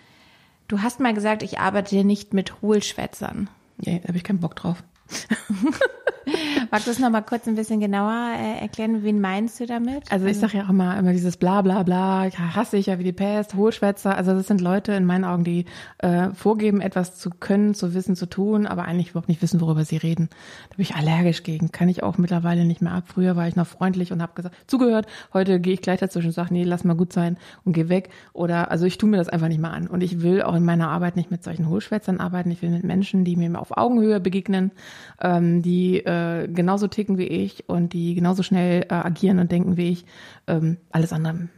Du 0.66 0.82
hast 0.82 0.98
mal 0.98 1.14
gesagt, 1.14 1.44
ich 1.44 1.60
arbeite 1.60 2.02
nicht 2.02 2.34
mit 2.34 2.60
Hohlschwätzern. 2.60 3.48
Nee, 3.76 4.00
da 4.02 4.08
habe 4.08 4.18
ich 4.18 4.24
keinen 4.24 4.40
Bock 4.40 4.56
drauf. 4.56 4.82
Magst 6.70 6.86
du 6.86 6.90
es 6.90 6.98
noch 6.98 7.10
mal 7.10 7.22
kurz 7.22 7.46
ein 7.46 7.54
bisschen 7.54 7.80
genauer 7.80 8.32
äh, 8.38 8.60
erklären? 8.60 9.02
Wen 9.02 9.20
meinst 9.20 9.60
du 9.60 9.66
damit? 9.66 10.10
Also 10.10 10.26
ich 10.26 10.38
sage 10.38 10.58
ja 10.58 10.64
auch 10.64 10.70
immer, 10.70 10.98
immer 10.98 11.12
dieses 11.12 11.36
bla 11.36 11.62
bla 11.62 11.82
bla, 11.82 12.26
ich 12.26 12.38
hasse 12.38 12.76
ich 12.76 12.86
ja 12.86 12.98
wie 12.98 13.04
die 13.04 13.12
Pest, 13.12 13.54
Hohlschwätzer. 13.54 14.16
Also 14.16 14.34
das 14.34 14.46
sind 14.46 14.60
Leute 14.60 14.92
in 14.92 15.04
meinen 15.04 15.24
Augen, 15.24 15.44
die 15.44 15.64
äh, 15.98 16.30
vorgeben, 16.30 16.80
etwas 16.80 17.16
zu 17.16 17.30
können, 17.30 17.74
zu 17.74 17.94
wissen, 17.94 18.16
zu 18.16 18.26
tun, 18.26 18.66
aber 18.66 18.84
eigentlich 18.84 19.10
überhaupt 19.10 19.28
nicht 19.28 19.42
wissen, 19.42 19.60
worüber 19.60 19.84
sie 19.84 19.96
reden. 19.96 20.28
Da 20.70 20.76
bin 20.76 20.82
ich 20.82 20.94
allergisch 20.94 21.42
gegen. 21.42 21.72
Kann 21.72 21.88
ich 21.88 22.02
auch 22.02 22.18
mittlerweile 22.18 22.64
nicht 22.64 22.82
mehr 22.82 22.92
ab. 22.92 23.04
Früher 23.06 23.36
war 23.36 23.48
ich 23.48 23.56
noch 23.56 23.66
freundlich 23.66 24.12
und 24.12 24.22
habe 24.22 24.34
gesagt, 24.34 24.54
zugehört. 24.66 25.06
Heute 25.32 25.60
gehe 25.60 25.74
ich 25.74 25.82
gleich 25.82 26.00
dazwischen 26.00 26.28
und 26.28 26.32
sage, 26.32 26.52
nee, 26.52 26.64
lass 26.64 26.84
mal 26.84 26.94
gut 26.94 27.12
sein 27.12 27.36
und 27.64 27.72
geh 27.72 27.88
weg. 27.88 28.10
Oder 28.32 28.70
also 28.70 28.84
ich 28.86 28.98
tue 28.98 29.08
mir 29.08 29.16
das 29.16 29.28
einfach 29.28 29.48
nicht 29.48 29.60
mehr 29.60 29.72
an. 29.72 29.86
Und 29.86 30.02
ich 30.02 30.22
will 30.22 30.42
auch 30.42 30.54
in 30.54 30.64
meiner 30.64 30.88
Arbeit 30.88 31.16
nicht 31.16 31.30
mit 31.30 31.42
solchen 31.42 31.68
Hohlschwätzern 31.68 32.20
arbeiten. 32.20 32.50
Ich 32.50 32.62
will 32.62 32.70
mit 32.70 32.84
Menschen, 32.84 33.24
die 33.24 33.36
mir 33.36 33.60
auf 33.60 33.76
Augenhöhe 33.76 34.20
begegnen, 34.20 34.72
ähm, 35.20 35.62
die 35.62 36.04
äh, 36.10 36.48
genauso 36.48 36.88
ticken 36.88 37.18
wie 37.18 37.26
ich 37.26 37.68
und 37.68 37.92
die 37.92 38.14
genauso 38.14 38.42
schnell 38.42 38.82
äh, 38.88 38.94
agieren 38.94 39.38
und 39.38 39.52
denken 39.52 39.76
wie 39.76 39.90
ich. 39.90 40.04
Ähm, 40.46 40.76
alles 40.90 41.12
andere 41.12 41.48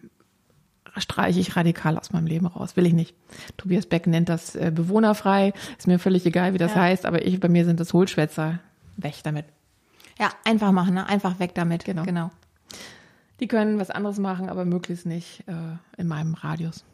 streiche 0.98 1.40
ich 1.40 1.56
radikal 1.56 1.98
aus 1.98 2.12
meinem 2.12 2.26
Leben 2.26 2.46
raus. 2.46 2.76
Will 2.76 2.86
ich 2.86 2.92
nicht. 2.92 3.14
Tobias 3.56 3.86
Beck 3.86 4.06
nennt 4.06 4.28
das 4.28 4.54
äh, 4.54 4.70
bewohnerfrei. 4.74 5.54
Ist 5.78 5.86
mir 5.86 5.98
völlig 5.98 6.26
egal, 6.26 6.52
wie 6.52 6.58
das 6.58 6.74
ja. 6.74 6.82
heißt, 6.82 7.06
aber 7.06 7.24
ich, 7.24 7.40
bei 7.40 7.48
mir 7.48 7.64
sind 7.64 7.80
das 7.80 7.92
Hohlschwätzer. 7.92 8.58
Weg 8.98 9.14
damit. 9.22 9.46
Ja, 10.18 10.30
einfach 10.44 10.70
machen, 10.70 10.94
ne? 10.94 11.08
Einfach 11.08 11.38
weg 11.38 11.54
damit. 11.54 11.86
Genau. 11.86 12.02
genau. 12.04 12.30
Die 13.40 13.48
können 13.48 13.78
was 13.78 13.90
anderes 13.90 14.18
machen, 14.18 14.50
aber 14.50 14.66
möglichst 14.66 15.06
nicht 15.06 15.44
äh, 15.46 16.00
in 16.00 16.08
meinem 16.08 16.34
Radius. 16.34 16.84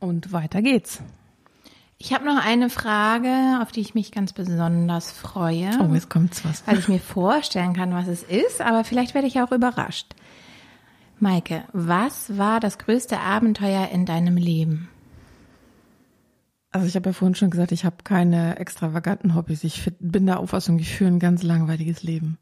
Und 0.00 0.32
weiter 0.32 0.62
geht's. 0.62 1.02
Ich 2.00 2.12
habe 2.12 2.24
noch 2.24 2.44
eine 2.44 2.70
Frage, 2.70 3.60
auf 3.60 3.72
die 3.72 3.80
ich 3.80 3.94
mich 3.94 4.12
ganz 4.12 4.32
besonders 4.32 5.10
freue. 5.10 5.70
Oh, 5.80 5.92
jetzt 5.92 6.08
kommt's 6.08 6.44
was. 6.44 6.64
Weil 6.64 6.78
ich 6.78 6.86
mir 6.86 7.00
vorstellen 7.00 7.72
kann, 7.72 7.92
was 7.92 8.06
es 8.06 8.22
ist, 8.22 8.60
aber 8.60 8.84
vielleicht 8.84 9.14
werde 9.14 9.26
ich 9.26 9.40
auch 9.40 9.50
überrascht. 9.50 10.14
Maike, 11.18 11.64
was 11.72 12.38
war 12.38 12.60
das 12.60 12.78
größte 12.78 13.18
Abenteuer 13.18 13.88
in 13.88 14.06
deinem 14.06 14.36
Leben? 14.36 14.88
Also 16.70 16.86
ich 16.86 16.94
habe 16.94 17.08
ja 17.08 17.12
vorhin 17.12 17.34
schon 17.34 17.50
gesagt, 17.50 17.72
ich 17.72 17.84
habe 17.84 17.96
keine 18.04 18.58
extravaganten 18.58 19.34
Hobbys. 19.34 19.64
Ich 19.64 19.90
bin 19.98 20.26
der 20.26 20.38
Auffassung, 20.38 20.78
ich 20.78 20.94
führe 20.94 21.10
ein 21.10 21.18
ganz 21.18 21.42
langweiliges 21.42 22.04
Leben. 22.04 22.38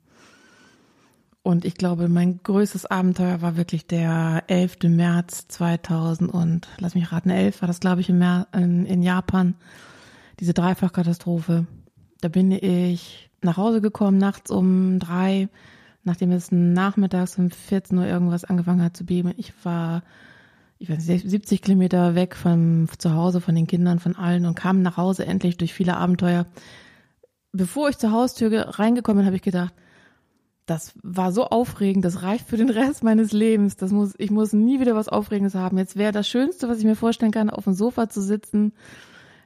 Und 1.46 1.64
ich 1.64 1.76
glaube, 1.76 2.08
mein 2.08 2.40
größtes 2.42 2.86
Abenteuer 2.86 3.40
war 3.40 3.56
wirklich 3.56 3.86
der 3.86 4.42
11. 4.48 4.78
März 4.88 5.46
2000 5.46 6.28
und, 6.28 6.66
lass 6.80 6.96
mich 6.96 7.12
raten, 7.12 7.30
11 7.30 7.62
war 7.62 7.68
das, 7.68 7.78
glaube 7.78 8.00
ich, 8.00 8.08
in, 8.08 8.20
in, 8.52 8.84
in 8.84 9.00
Japan. 9.00 9.54
Diese 10.40 10.54
Dreifachkatastrophe. 10.54 11.68
Da 12.20 12.26
bin 12.26 12.50
ich 12.50 13.30
nach 13.42 13.58
Hause 13.58 13.80
gekommen, 13.80 14.18
nachts 14.18 14.50
um 14.50 14.98
drei, 14.98 15.48
nachdem 16.02 16.32
es 16.32 16.50
nachmittags 16.50 17.38
um 17.38 17.52
14 17.52 17.96
Uhr 17.96 18.06
irgendwas 18.06 18.42
angefangen 18.42 18.82
hat 18.82 18.96
zu 18.96 19.06
beben. 19.06 19.32
Ich 19.36 19.52
war, 19.62 20.02
ich 20.80 20.90
weiß 20.90 21.06
nicht, 21.06 21.30
70 21.30 21.62
Kilometer 21.62 22.16
weg 22.16 22.34
von 22.34 22.88
zu 22.98 23.14
Hause, 23.14 23.40
von 23.40 23.54
den 23.54 23.68
Kindern, 23.68 24.00
von 24.00 24.16
allen 24.16 24.46
und 24.46 24.56
kam 24.56 24.82
nach 24.82 24.96
Hause 24.96 25.24
endlich 25.24 25.56
durch 25.56 25.72
viele 25.72 25.96
Abenteuer. 25.96 26.46
Bevor 27.52 27.88
ich 27.88 27.98
zur 27.98 28.10
Haustür 28.10 28.80
reingekommen 28.80 29.18
bin, 29.18 29.26
habe 29.26 29.36
ich 29.36 29.42
gedacht, 29.42 29.72
das 30.66 30.94
war 31.02 31.30
so 31.30 31.44
aufregend, 31.44 32.04
das 32.04 32.22
reicht 32.22 32.48
für 32.48 32.56
den 32.56 32.70
Rest 32.70 33.04
meines 33.04 33.32
Lebens. 33.32 33.76
Das 33.76 33.92
muss, 33.92 34.14
ich 34.18 34.32
muss 34.32 34.52
nie 34.52 34.80
wieder 34.80 34.96
was 34.96 35.08
Aufregendes 35.08 35.54
haben. 35.54 35.78
Jetzt 35.78 35.96
wäre 35.96 36.12
das 36.12 36.28
Schönste, 36.28 36.68
was 36.68 36.78
ich 36.78 36.84
mir 36.84 36.96
vorstellen 36.96 37.30
kann, 37.30 37.50
auf 37.50 37.64
dem 37.64 37.72
Sofa 37.72 38.08
zu 38.08 38.20
sitzen, 38.20 38.72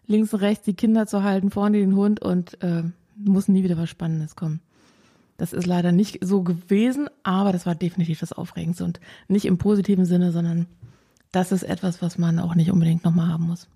links 0.07 0.33
und 0.33 0.41
rechts 0.41 0.65
die 0.65 0.75
Kinder 0.75 1.07
zu 1.07 1.23
halten, 1.23 1.51
vorne 1.51 1.79
den 1.79 1.95
Hund 1.95 2.23
und 2.23 2.63
äh, 2.63 2.85
muss 3.17 3.49
nie 3.49 3.63
wieder 3.63 3.77
was 3.77 3.91
Spannendes 3.91 4.35
kommen. 4.35 4.61
Das 5.37 5.53
ist 5.53 5.67
leider 5.67 5.93
nicht 5.93 6.19
so 6.23 6.43
gewesen, 6.43 7.09
aber 7.23 7.53
das 7.53 7.67
war 7.67 7.75
definitiv 7.75 8.21
das 8.21 8.33
Aufregendste 8.33 8.85
und 8.85 9.01
nicht 9.29 9.45
im 9.45 9.59
positiven 9.59 10.07
Sinne, 10.07 10.33
sondern 10.33 10.67
das 11.33 11.53
ist 11.53 11.63
etwas, 11.63 12.03
was 12.03 12.19
man 12.19 12.39
auch 12.39 12.55
nicht 12.55 12.71
unbedingt 12.71 13.05
nochmal 13.05 13.29
haben 13.29 13.47
muss. 13.47 13.69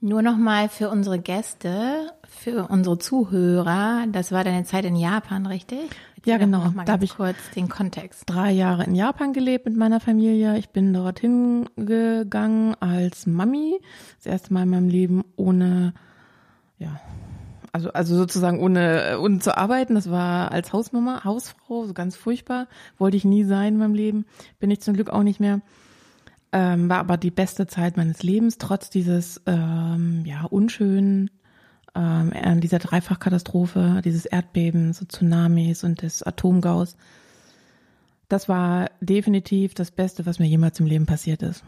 Nur 0.00 0.20
nochmal 0.20 0.68
für 0.68 0.90
unsere 0.90 1.18
Gäste, 1.18 2.12
für 2.28 2.68
unsere 2.68 2.98
Zuhörer, 2.98 4.06
das 4.12 4.32
war 4.32 4.44
deine 4.44 4.64
Zeit 4.64 4.84
in 4.84 4.96
Japan, 4.96 5.46
richtig? 5.46 5.90
Ja, 6.24 6.38
genau. 6.38 6.72
da 6.84 6.92
habe 6.92 7.04
ich 7.04 7.16
kurz 7.16 7.36
den 7.54 7.68
Kontext. 7.68 8.24
Drei 8.26 8.50
Jahre 8.50 8.84
in 8.84 8.94
Japan 8.94 9.32
gelebt 9.32 9.66
mit 9.66 9.76
meiner 9.76 10.00
Familie. 10.00 10.56
Ich 10.58 10.70
bin 10.70 10.92
dorthin 10.92 11.68
gegangen 11.76 12.74
als 12.80 13.26
Mami. 13.26 13.78
Das 14.16 14.26
erste 14.26 14.52
Mal 14.54 14.62
in 14.62 14.70
meinem 14.70 14.88
Leben 14.88 15.24
ohne, 15.36 15.92
ja, 16.78 17.00
also, 17.72 17.92
also 17.92 18.16
sozusagen 18.16 18.60
ohne, 18.60 19.18
ohne 19.20 19.40
zu 19.40 19.56
arbeiten. 19.56 19.96
Das 19.96 20.10
war 20.10 20.52
als 20.52 20.72
Hausmama, 20.72 21.24
Hausfrau, 21.24 21.84
so 21.84 21.92
ganz 21.92 22.16
furchtbar. 22.16 22.68
Wollte 22.98 23.16
ich 23.16 23.24
nie 23.24 23.44
sein 23.44 23.74
in 23.74 23.78
meinem 23.80 23.94
Leben. 23.94 24.26
Bin 24.60 24.70
ich 24.70 24.80
zum 24.80 24.94
Glück 24.94 25.10
auch 25.10 25.24
nicht 25.24 25.40
mehr. 25.40 25.60
Ähm, 26.52 26.88
war 26.88 27.00
aber 27.00 27.16
die 27.16 27.32
beste 27.32 27.66
Zeit 27.66 27.96
meines 27.96 28.22
Lebens, 28.22 28.58
trotz 28.58 28.88
dieses 28.88 29.42
ähm, 29.46 30.22
ja 30.24 30.44
unschönen 30.44 31.30
ähm, 31.94 32.60
dieser 32.60 32.78
Dreifachkatastrophe, 32.78 34.00
dieses 34.04 34.26
Erdbebens, 34.26 34.98
so 34.98 35.04
Tsunamis 35.04 35.84
und 35.84 36.02
des 36.02 36.22
Atomgaus. 36.22 36.96
Das 38.28 38.48
war 38.48 38.90
definitiv 39.00 39.74
das 39.74 39.90
Beste, 39.90 40.26
was 40.26 40.38
mir 40.38 40.46
jemals 40.46 40.80
im 40.80 40.86
Leben 40.86 41.06
passiert 41.06 41.42
ist. 41.42 41.62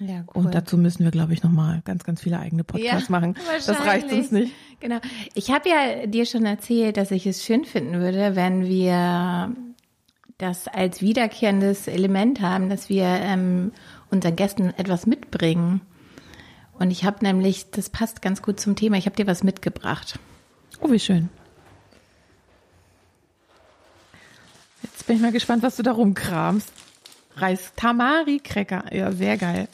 Ja, 0.00 0.24
cool. 0.34 0.46
Und 0.46 0.54
dazu 0.54 0.76
müssen 0.76 1.04
wir, 1.04 1.10
glaube 1.10 1.32
ich, 1.32 1.42
nochmal 1.42 1.82
ganz, 1.84 2.04
ganz 2.04 2.20
viele 2.20 2.38
eigene 2.38 2.64
Podcasts 2.64 3.08
ja, 3.08 3.12
machen. 3.12 3.36
Das 3.66 3.86
reicht 3.86 4.10
uns 4.12 4.32
nicht. 4.32 4.52
Genau. 4.80 4.98
Ich 5.34 5.50
habe 5.50 5.68
ja 5.68 6.06
dir 6.06 6.26
schon 6.26 6.44
erzählt, 6.44 6.96
dass 6.96 7.10
ich 7.10 7.26
es 7.26 7.44
schön 7.44 7.64
finden 7.64 8.00
würde, 8.00 8.36
wenn 8.36 8.64
wir 8.64 9.54
das 10.38 10.68
als 10.68 11.00
wiederkehrendes 11.00 11.86
Element 11.86 12.40
haben, 12.40 12.68
dass 12.68 12.88
wir 12.88 13.04
ähm, 13.04 13.72
unseren 14.10 14.36
Gästen 14.36 14.74
etwas 14.76 15.06
mitbringen. 15.06 15.80
Und 16.78 16.90
ich 16.90 17.04
habe 17.04 17.24
nämlich, 17.24 17.70
das 17.70 17.88
passt 17.88 18.22
ganz 18.22 18.42
gut 18.42 18.60
zum 18.60 18.76
Thema, 18.76 18.96
ich 18.96 19.06
habe 19.06 19.16
dir 19.16 19.26
was 19.26 19.42
mitgebracht. 19.42 20.18
Oh, 20.80 20.90
wie 20.90 20.98
schön. 20.98 21.28
Jetzt 24.82 25.06
bin 25.06 25.16
ich 25.16 25.22
mal 25.22 25.32
gespannt, 25.32 25.62
was 25.62 25.76
du 25.76 25.82
da 25.82 25.92
rumkramst. 25.92 26.72
Reis 27.36 27.72
Tamari 27.74 28.38
Cracker, 28.38 28.94
ja, 28.94 29.10
sehr 29.10 29.36
geil. 29.36 29.68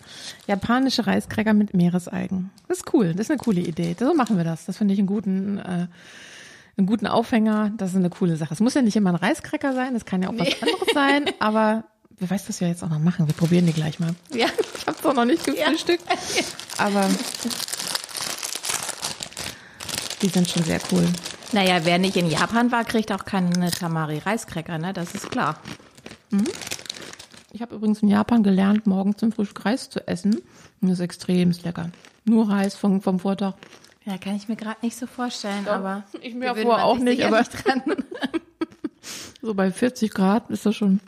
Japanische 0.47 1.07
Reiskräcker 1.07 1.53
mit 1.53 1.75
Meeresalgen. 1.75 2.51
Das 2.69 2.79
ist 2.79 2.95
cool, 2.95 3.13
das 3.13 3.27
ist 3.27 3.31
eine 3.31 3.39
coole 3.39 3.61
Idee. 3.61 3.95
So 3.99 4.15
machen 4.15 4.37
wir 4.37 4.45
das. 4.45 4.65
Das 4.65 4.79
finde 4.79 4.95
ich 4.95 5.01
einen 5.01 5.07
guten, 5.07 5.59
äh, 5.59 5.87
einen 6.77 6.87
guten 6.87 7.07
Aufhänger. 7.07 7.73
Das 7.77 7.91
ist 7.91 7.97
eine 7.97 8.09
coole 8.09 8.37
Sache. 8.37 8.55
Es 8.55 8.61
muss 8.61 8.75
ja 8.75 8.83
nicht 8.83 8.97
immer 8.97 9.11
ein 9.11 9.17
Reiskräcker 9.17 9.75
sein, 9.75 9.93
das 9.93 10.07
kann 10.07 10.23
ja 10.23 10.31
auch 10.31 10.33
nee. 10.33 10.41
was 10.41 10.63
anderes 10.63 10.95
sein, 10.95 11.25
aber 11.39 11.85
wer 12.21 12.31
weiß, 12.31 12.49
was 12.49 12.61
wir 12.61 12.69
jetzt 12.69 12.85
auch 12.85 12.89
noch 12.89 12.99
machen. 12.99 13.27
Wir 13.27 13.35
probieren 13.35 13.67
die 13.67 13.73
gleich 13.73 13.99
mal. 13.99 14.15
Ja. 14.33 14.47
Ich 14.79 14.87
habe 14.87 14.97
es 14.99 15.05
auch 15.05 15.15
noch 15.15 15.25
nicht 15.25 15.45
gefrühstückt, 15.45 16.05
ja. 16.09 16.15
aber 16.79 17.09
die 20.23 20.29
sind 20.29 20.49
schon 20.49 20.63
sehr 20.63 20.81
cool. 20.93 21.07
Naja, 21.53 21.81
wer 21.85 21.99
nicht 21.99 22.17
in 22.17 22.31
Japan 22.31 22.71
war, 22.71 22.85
kriegt 22.85 23.11
auch 23.11 23.25
keine 23.25 23.71
Tamari 23.71 24.19
Reiskräcker, 24.19 24.79
ne? 24.79 24.93
Das 24.93 25.15
ist 25.15 25.31
klar. 25.31 25.59
Mhm. 26.31 26.47
Ich 27.53 27.63
habe 27.63 27.75
übrigens 27.75 28.03
in 28.03 28.09
Japan 28.09 28.43
gelernt, 28.43 28.87
morgens 28.87 29.17
zum 29.17 29.33
Frühstück 29.33 29.65
Reis 29.65 29.91
zu 29.91 30.07
essen. 30.07 30.37
Und 30.81 30.89
das 30.89 30.93
ist 30.93 31.01
extrem 31.01 31.53
lecker. 31.65 31.91
Nur 32.25 32.49
Reis 32.49 32.77
vom, 32.77 33.03
vom 33.03 33.19
Vortag. 33.19 33.55
Ja, 34.05 34.17
kann 34.19 34.37
ich 34.37 34.49
mir 34.49 34.57
gerade 34.57 34.79
nicht 34.83 34.97
so 34.97 35.07
vorstellen, 35.07 35.65
Doch, 35.65 35.73
aber 35.73 36.05
ich 36.23 36.35
mir 36.35 36.55
vorher 36.55 36.85
auch 36.85 36.99
nicht, 36.99 37.25
aber 37.25 37.41
nicht 37.41 37.65
dran. 37.65 37.83
so 39.43 39.55
bei 39.55 39.73
40 39.73 40.13
Grad 40.13 40.49
ist 40.51 40.65
das 40.65 40.77
schon 40.77 41.01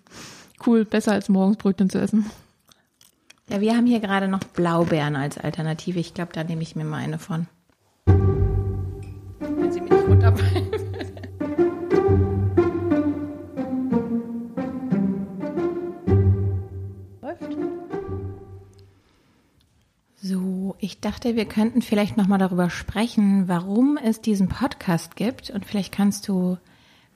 cool, 0.66 0.84
besser 0.84 1.12
als 1.12 1.28
morgens 1.28 1.56
Brötchen 1.56 1.90
zu 1.90 1.98
essen. 1.98 2.30
Ja, 3.48 3.60
wir 3.60 3.76
haben 3.76 3.86
hier 3.86 4.00
gerade 4.00 4.28
noch 4.28 4.44
Blaubeeren 4.44 5.16
als 5.16 5.36
Alternative. 5.36 5.98
Ich 5.98 6.14
glaube, 6.14 6.32
da 6.32 6.44
nehme 6.44 6.62
ich 6.62 6.76
mir 6.76 6.84
mal 6.84 6.98
eine 6.98 7.18
von. 7.18 7.48
Wenn 8.06 9.72
sie 9.72 9.80
mir 9.80 9.94
nicht 9.94 10.08
runterfallen. 10.08 10.70
So, 20.24 20.76
ich 20.78 21.00
dachte, 21.00 21.34
wir 21.34 21.46
könnten 21.46 21.82
vielleicht 21.82 22.16
noch 22.16 22.28
mal 22.28 22.38
darüber 22.38 22.70
sprechen, 22.70 23.48
warum 23.48 23.98
es 23.98 24.20
diesen 24.20 24.48
Podcast 24.48 25.16
gibt 25.16 25.50
und 25.50 25.66
vielleicht 25.66 25.92
kannst 25.92 26.28
du, 26.28 26.58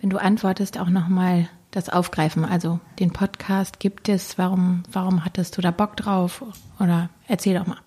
wenn 0.01 0.11
du 0.11 0.19
antwortest, 0.19 0.77
auch 0.81 0.89
noch 0.89 1.07
mal 1.07 1.49
das 1.77 1.91
aufgreifen. 1.91 2.45
Also 2.45 2.81
den 2.99 3.13
Podcast 3.13 3.79
gibt 3.81 4.09
es, 4.09 4.39
warum 4.39 4.83
warum 4.91 5.25
hattest 5.25 5.57
du 5.57 5.63
da 5.63 5.71
Bock 5.71 5.97
drauf 5.97 6.43
oder 6.81 7.11
erzähl 7.29 7.59
doch 7.59 7.67
mal. 7.67 7.79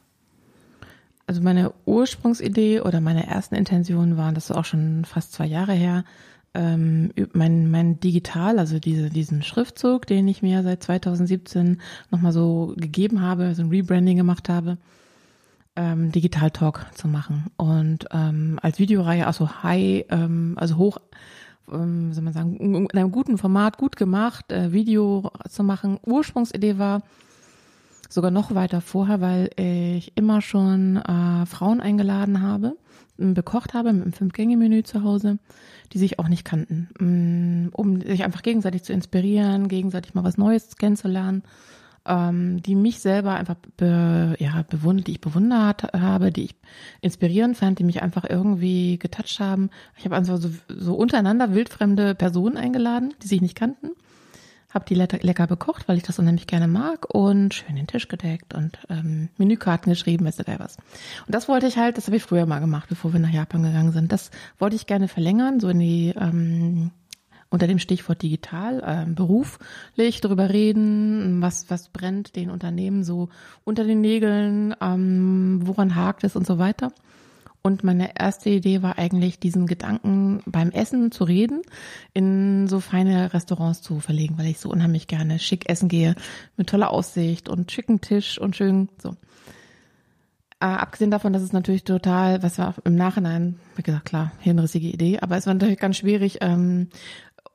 Also 1.25 1.41
meine 1.41 1.73
Ursprungsidee 1.86 2.82
oder 2.82 3.02
meine 3.02 3.28
ersten 3.28 3.56
Intentionen 3.56 4.17
waren, 4.17 4.36
das 4.36 4.49
ist 4.49 4.56
auch 4.56 4.65
schon 4.65 5.06
fast 5.06 5.34
zwei 5.34 5.45
Jahre 5.45 5.73
her, 5.73 6.04
ähm, 6.54 7.12
mein, 7.34 7.69
mein 7.69 7.99
Digital, 7.99 8.58
also 8.58 8.80
diese, 8.80 9.10
diesen 9.10 9.43
Schriftzug, 9.43 10.08
den 10.08 10.28
ich 10.28 10.41
mir 10.41 10.63
seit 10.63 10.82
2017 10.84 11.82
nochmal 12.10 12.32
so 12.32 12.73
gegeben 12.78 13.21
habe, 13.21 13.54
so 13.54 13.62
ein 13.62 13.69
Rebranding 13.69 14.17
gemacht 14.17 14.49
habe, 14.49 14.78
ähm, 15.75 16.12
Digital 16.12 16.49
Talk 16.49 16.88
zu 16.95 17.08
machen 17.08 17.52
und 17.58 18.06
ähm, 18.12 18.60
als 18.62 18.80
Videoreihe, 18.80 19.28
also 19.28 19.63
high, 19.63 20.06
ähm, 20.10 20.56
also 20.58 20.78
hoch, 20.78 20.97
ähm, 21.71 22.13
soll 22.13 22.23
man 22.23 22.34
sagen, 22.34 22.58
in 22.58 22.91
einem 22.91 23.12
guten 23.12 23.38
Format, 23.38 23.77
gut 23.77 23.95
gemacht, 23.95 24.51
äh, 24.51 24.71
Video 24.71 25.32
zu 25.49 25.63
machen. 25.63 25.99
Ursprungsidee 26.05 26.77
war 26.77 27.01
sogar 28.10 28.32
noch 28.32 28.55
weiter 28.55 28.82
vorher, 28.82 29.21
weil 29.21 29.51
ich 29.55 30.13
immer 30.15 30.41
schon 30.41 30.97
äh, 30.97 31.45
Frauen 31.45 31.79
eingeladen 31.79 32.41
habe, 32.41 32.75
bekocht 33.17 33.73
habe 33.73 33.93
mit 33.93 34.03
einem 34.03 34.13
Fünf-Gänge-Menü 34.13 34.84
zu 34.84 35.03
Hause, 35.03 35.38
die 35.93 35.99
sich 35.99 36.19
auch 36.19 36.27
nicht 36.27 36.45
kannten, 36.45 36.89
mm, 36.99 37.69
um 37.73 38.01
sich 38.01 38.23
einfach 38.23 38.41
gegenseitig 38.41 38.84
zu 38.84 38.93
inspirieren, 38.93 39.67
gegenseitig 39.67 40.13
mal 40.15 40.23
was 40.23 40.38
Neues 40.38 40.75
kennenzulernen 40.77 41.43
ähm, 42.09 42.61
die 42.61 42.75
mich 42.75 42.99
selber 42.99 43.35
einfach 43.35 43.55
be, 43.77 44.35
ja, 44.39 44.65
bewundert, 44.67 45.07
die 45.07 45.13
ich 45.13 45.21
bewundert 45.21 45.93
habe, 45.93 46.31
die 46.31 46.45
ich 46.45 46.55
inspirierend 47.01 47.55
fand, 47.55 47.79
die 47.79 47.83
mich 47.83 48.01
einfach 48.01 48.25
irgendwie 48.27 48.97
getoucht 48.97 49.39
haben. 49.39 49.69
Ich 49.97 50.05
habe 50.05 50.15
einfach 50.15 50.37
so, 50.37 50.49
so 50.67 50.95
untereinander 50.95 51.53
wildfremde 51.53 52.15
Personen 52.15 52.57
eingeladen, 52.57 53.13
die 53.21 53.27
sich 53.27 53.41
nicht 53.41 53.55
kannten. 53.55 53.91
Habe 54.73 54.85
die 54.85 54.95
lecker, 54.95 55.47
bekocht, 55.47 55.87
weil 55.87 55.97
ich 55.97 56.03
das 56.03 56.19
unheimlich 56.19 56.45
gerne 56.45 56.67
mag 56.67 57.07
und 57.11 57.55
schön 57.55 57.75
den 57.75 57.87
Tisch 57.87 58.07
gedeckt 58.07 58.53
und 58.53 58.77
ähm, 58.89 59.29
Menükarten 59.37 59.91
geschrieben, 59.91 60.25
weißt 60.25 60.39
du 60.39 60.59
was. 60.59 60.77
Und 61.25 61.33
das 61.33 61.47
wollte 61.47 61.65
ich 61.65 61.77
halt, 61.77 61.97
das 61.97 62.05
habe 62.05 62.17
ich 62.17 62.23
früher 62.23 62.45
mal 62.45 62.59
gemacht, 62.59 62.87
bevor 62.87 63.11
wir 63.11 63.19
nach 63.19 63.31
Japan 63.31 63.63
gegangen 63.63 63.93
sind. 63.93 64.11
Das 64.11 64.29
wollte 64.59 64.75
ich 64.75 64.85
gerne 64.85 65.07
verlängern, 65.07 65.59
so 65.59 65.69
in 65.69 65.79
die 65.79 66.13
ähm, 66.19 66.91
unter 67.49 67.67
dem 67.67 67.79
Stichwort 67.79 68.21
digital 68.21 68.83
äh, 68.85 69.09
beruflich 69.09 70.21
darüber 70.21 70.49
reden, 70.49 71.41
was, 71.41 71.69
was 71.69 71.89
brennt 71.89 72.35
den 72.35 72.51
Unternehmen 72.51 73.03
so 73.03 73.29
unter 73.63 73.83
den 73.83 74.01
Nägeln, 74.01 74.75
ähm, 74.81 75.62
woran 75.63 75.95
hakt 75.95 76.23
es 76.23 76.35
und 76.35 76.45
so 76.45 76.59
weiter. 76.59 76.91
Und 77.62 77.83
meine 77.83 78.17
erste 78.17 78.49
Idee 78.49 78.81
war 78.81 78.97
eigentlich, 78.97 79.39
diesen 79.39 79.67
Gedanken 79.67 80.41
beim 80.45 80.69
Essen 80.71 81.12
zu 81.12 81.25
reden, 81.25 81.62
in 82.13 82.67
so 82.67 82.79
feine 82.79 83.33
Restaurants 83.33 83.81
zu 83.81 83.99
verlegen, 83.99 84.38
weil 84.38 84.47
ich 84.47 84.59
so 84.59 84.69
unheimlich 84.69 85.07
gerne 85.07 85.39
schick 85.39 85.69
essen 85.69 85.89
gehe, 85.89 86.15
mit 86.55 86.69
toller 86.69 86.91
Aussicht 86.91 87.49
und 87.49 87.71
schicken 87.71 87.99
Tisch 87.99 88.39
und 88.39 88.55
schön 88.55 88.88
so. 89.01 89.09
Äh, 90.62 90.65
abgesehen 90.65 91.12
davon, 91.12 91.33
dass 91.33 91.41
es 91.41 91.53
natürlich 91.53 91.83
total, 91.83 92.43
was 92.43 92.59
war 92.59 92.75
im 92.85 92.95
Nachhinein, 92.95 93.59
wie 93.75 93.81
gesagt, 93.81 94.05
klar, 94.05 94.31
hirnrissige 94.39 94.88
Idee, 94.88 95.19
aber 95.19 95.38
es 95.38 95.45
war 95.45 95.53
natürlich 95.53 95.79
ganz 95.79 95.97
schwierig, 95.97 96.39
ähm, 96.41 96.88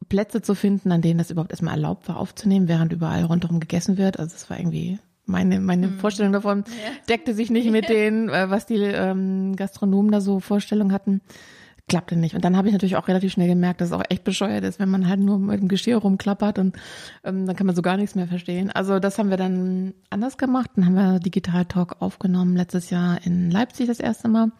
Plätze 0.04 0.42
zu 0.42 0.54
finden, 0.54 0.92
an 0.92 1.02
denen 1.02 1.18
das 1.18 1.30
überhaupt 1.30 1.50
erstmal 1.50 1.74
erlaubt 1.74 2.08
war 2.08 2.18
aufzunehmen, 2.18 2.68
während 2.68 2.92
überall 2.92 3.24
rundherum 3.24 3.60
gegessen 3.60 3.98
wird. 3.98 4.18
Also 4.18 4.34
es 4.36 4.48
war 4.50 4.58
irgendwie 4.58 4.98
meine 5.26 5.58
meine 5.58 5.88
mhm. 5.88 5.98
Vorstellung 5.98 6.32
davon 6.32 6.64
deckte 7.08 7.34
sich 7.34 7.50
nicht 7.50 7.70
mit 7.70 7.88
denen, 7.88 8.28
äh, 8.28 8.50
was 8.50 8.66
die 8.66 8.76
ähm, 8.76 9.56
Gastronomen 9.56 10.12
da 10.12 10.20
so 10.20 10.40
Vorstellungen 10.40 10.92
hatten. 10.92 11.20
Klappte 11.86 12.16
nicht. 12.16 12.34
Und 12.34 12.42
dann 12.46 12.56
habe 12.56 12.68
ich 12.68 12.72
natürlich 12.72 12.96
auch 12.96 13.08
relativ 13.08 13.32
schnell 13.32 13.48
gemerkt, 13.48 13.82
dass 13.82 13.88
es 13.88 13.94
auch 13.94 14.04
echt 14.08 14.24
bescheuert 14.24 14.64
ist, 14.64 14.80
wenn 14.80 14.88
man 14.88 15.06
halt 15.06 15.20
nur 15.20 15.38
mit 15.38 15.60
dem 15.60 15.68
Geschirr 15.68 15.98
rumklappert 15.98 16.58
und 16.58 16.76
ähm, 17.24 17.44
dann 17.44 17.56
kann 17.56 17.66
man 17.66 17.76
so 17.76 17.82
gar 17.82 17.98
nichts 17.98 18.14
mehr 18.14 18.26
verstehen. 18.26 18.70
Also 18.70 19.00
das 19.00 19.18
haben 19.18 19.28
wir 19.28 19.36
dann 19.36 19.92
anders 20.08 20.38
gemacht. 20.38 20.70
Dann 20.76 20.86
haben 20.86 20.94
wir 20.94 21.20
Digital 21.20 21.66
Talk 21.66 22.00
aufgenommen 22.00 22.56
letztes 22.56 22.88
Jahr 22.88 23.18
in 23.24 23.50
Leipzig 23.50 23.86
das 23.86 24.00
erste 24.00 24.28
Mal. 24.28 24.50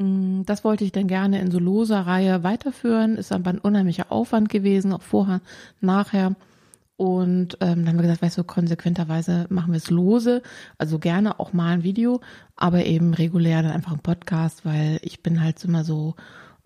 Mm, 0.00 0.42
das 0.46 0.64
wollte 0.64 0.84
ich 0.84 0.92
dann 0.92 1.06
gerne 1.06 1.40
in 1.40 1.50
so 1.50 1.58
loser 1.58 2.00
Reihe 2.00 2.42
weiterführen. 2.42 3.16
Ist 3.16 3.32
aber 3.32 3.50
ein 3.50 3.58
unheimlicher 3.58 4.10
Aufwand 4.10 4.48
gewesen, 4.48 4.92
auch 4.92 5.02
vorher, 5.02 5.40
nachher. 5.80 6.34
Und 6.96 7.56
ähm, 7.60 7.84
dann 7.84 7.88
haben 7.88 7.96
wir 7.96 8.02
gesagt, 8.02 8.22
weißt 8.22 8.38
du, 8.38 8.44
konsequenterweise 8.44 9.46
machen 9.48 9.72
wir 9.72 9.78
es 9.78 9.88
lose, 9.88 10.42
also 10.76 10.98
gerne 10.98 11.40
auch 11.40 11.54
mal 11.54 11.72
ein 11.72 11.82
Video, 11.82 12.20
aber 12.56 12.84
eben 12.84 13.14
regulär 13.14 13.62
dann 13.62 13.72
einfach 13.72 13.92
ein 13.92 14.00
Podcast, 14.00 14.66
weil 14.66 15.00
ich 15.02 15.22
bin 15.22 15.42
halt 15.42 15.64
immer 15.64 15.82
so, 15.82 16.14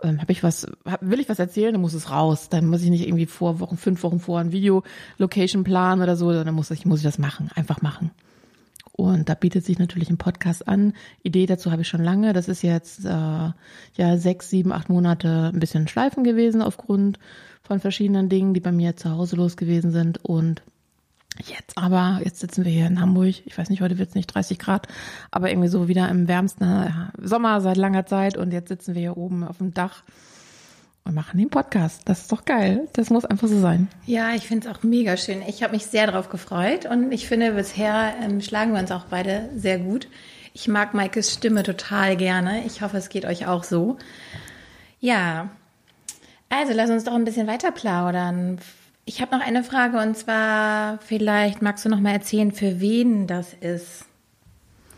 ähm, 0.02 0.20
habe 0.20 0.32
ich 0.32 0.42
was, 0.42 0.66
hab, 0.86 1.08
will 1.08 1.20
ich 1.20 1.28
was 1.28 1.38
erzählen, 1.38 1.72
dann 1.72 1.82
muss 1.82 1.94
es 1.94 2.10
raus. 2.10 2.48
Dann 2.48 2.66
muss 2.66 2.82
ich 2.82 2.90
nicht 2.90 3.06
irgendwie 3.06 3.26
vor 3.26 3.60
Wochen, 3.60 3.76
fünf 3.76 4.02
Wochen 4.02 4.18
vor 4.18 4.40
ein 4.40 4.50
Video 4.50 4.82
Location 5.18 5.62
planen 5.62 6.02
oder 6.02 6.16
so, 6.16 6.32
dann 6.32 6.54
muss 6.54 6.70
ich, 6.72 6.84
muss 6.84 6.98
ich 7.00 7.04
das 7.04 7.18
machen, 7.18 7.50
einfach 7.54 7.80
machen. 7.80 8.10
Und 8.96 9.28
da 9.28 9.34
bietet 9.34 9.64
sich 9.64 9.80
natürlich 9.80 10.08
ein 10.08 10.18
Podcast 10.18 10.68
an. 10.68 10.92
Idee 11.24 11.46
dazu 11.46 11.72
habe 11.72 11.82
ich 11.82 11.88
schon 11.88 12.04
lange. 12.04 12.32
Das 12.32 12.46
ist 12.46 12.62
jetzt 12.62 13.04
äh, 13.04 13.08
ja 13.08 14.16
sechs, 14.16 14.50
sieben, 14.50 14.72
acht 14.72 14.88
Monate 14.88 15.50
ein 15.52 15.58
bisschen 15.58 15.88
schleifen 15.88 16.22
gewesen 16.22 16.62
aufgrund 16.62 17.18
von 17.62 17.80
verschiedenen 17.80 18.28
Dingen, 18.28 18.54
die 18.54 18.60
bei 18.60 18.70
mir 18.70 18.94
zu 18.94 19.10
Hause 19.10 19.34
los 19.34 19.56
gewesen 19.56 19.90
sind. 19.90 20.24
Und 20.24 20.62
jetzt 21.44 21.76
aber, 21.76 22.20
jetzt 22.22 22.38
sitzen 22.38 22.64
wir 22.64 22.70
hier 22.70 22.86
in 22.86 23.00
Hamburg. 23.00 23.44
Ich 23.44 23.58
weiß 23.58 23.68
nicht, 23.68 23.80
heute 23.80 23.98
wird 23.98 24.10
es 24.10 24.14
nicht 24.14 24.28
30 24.28 24.60
Grad, 24.60 24.86
aber 25.32 25.50
irgendwie 25.50 25.68
so 25.68 25.88
wieder 25.88 26.08
im 26.08 26.28
wärmsten 26.28 26.62
äh, 26.62 26.90
Sommer 27.20 27.60
seit 27.60 27.76
langer 27.76 28.06
Zeit. 28.06 28.36
Und 28.36 28.52
jetzt 28.52 28.68
sitzen 28.68 28.94
wir 28.94 29.00
hier 29.00 29.16
oben 29.16 29.42
auf 29.42 29.58
dem 29.58 29.74
Dach 29.74 30.04
und 31.04 31.14
machen 31.14 31.38
den 31.38 31.50
Podcast. 31.50 32.02
Das 32.06 32.22
ist 32.22 32.32
doch 32.32 32.44
geil. 32.44 32.88
Das 32.94 33.10
muss 33.10 33.24
einfach 33.24 33.48
so 33.48 33.60
sein. 33.60 33.88
Ja, 34.06 34.34
ich 34.34 34.46
finde 34.46 34.68
es 34.68 34.74
auch 34.74 34.82
mega 34.82 35.16
schön. 35.16 35.42
Ich 35.46 35.62
habe 35.62 35.74
mich 35.74 35.86
sehr 35.86 36.06
darauf 36.06 36.30
gefreut 36.30 36.86
und 36.86 37.12
ich 37.12 37.28
finde, 37.28 37.52
bisher 37.52 38.14
ähm, 38.22 38.40
schlagen 38.40 38.72
wir 38.72 38.80
uns 38.80 38.90
auch 38.90 39.04
beide 39.04 39.50
sehr 39.54 39.78
gut. 39.78 40.08
Ich 40.54 40.68
mag 40.68 40.94
Maikes 40.94 41.32
Stimme 41.32 41.62
total 41.62 42.16
gerne. 42.16 42.64
Ich 42.64 42.80
hoffe, 42.80 42.96
es 42.96 43.08
geht 43.08 43.26
euch 43.26 43.46
auch 43.46 43.64
so. 43.64 43.98
Ja, 45.00 45.50
also 46.48 46.72
lass 46.72 46.90
uns 46.90 47.04
doch 47.04 47.14
ein 47.14 47.24
bisschen 47.24 47.46
weiter 47.46 47.72
plaudern. 47.72 48.58
Ich 49.04 49.20
habe 49.20 49.36
noch 49.36 49.44
eine 49.44 49.62
Frage 49.62 49.98
und 49.98 50.16
zwar, 50.16 50.98
vielleicht 50.98 51.60
magst 51.60 51.84
du 51.84 51.90
noch 51.90 52.00
mal 52.00 52.12
erzählen, 52.12 52.52
für 52.52 52.80
wen 52.80 53.26
das 53.26 53.52
ist. 53.52 54.06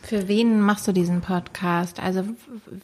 Für 0.03 0.28
wen 0.28 0.61
machst 0.61 0.87
du 0.87 0.93
diesen 0.93 1.22
Podcast? 1.22 1.99
Also 1.99 2.22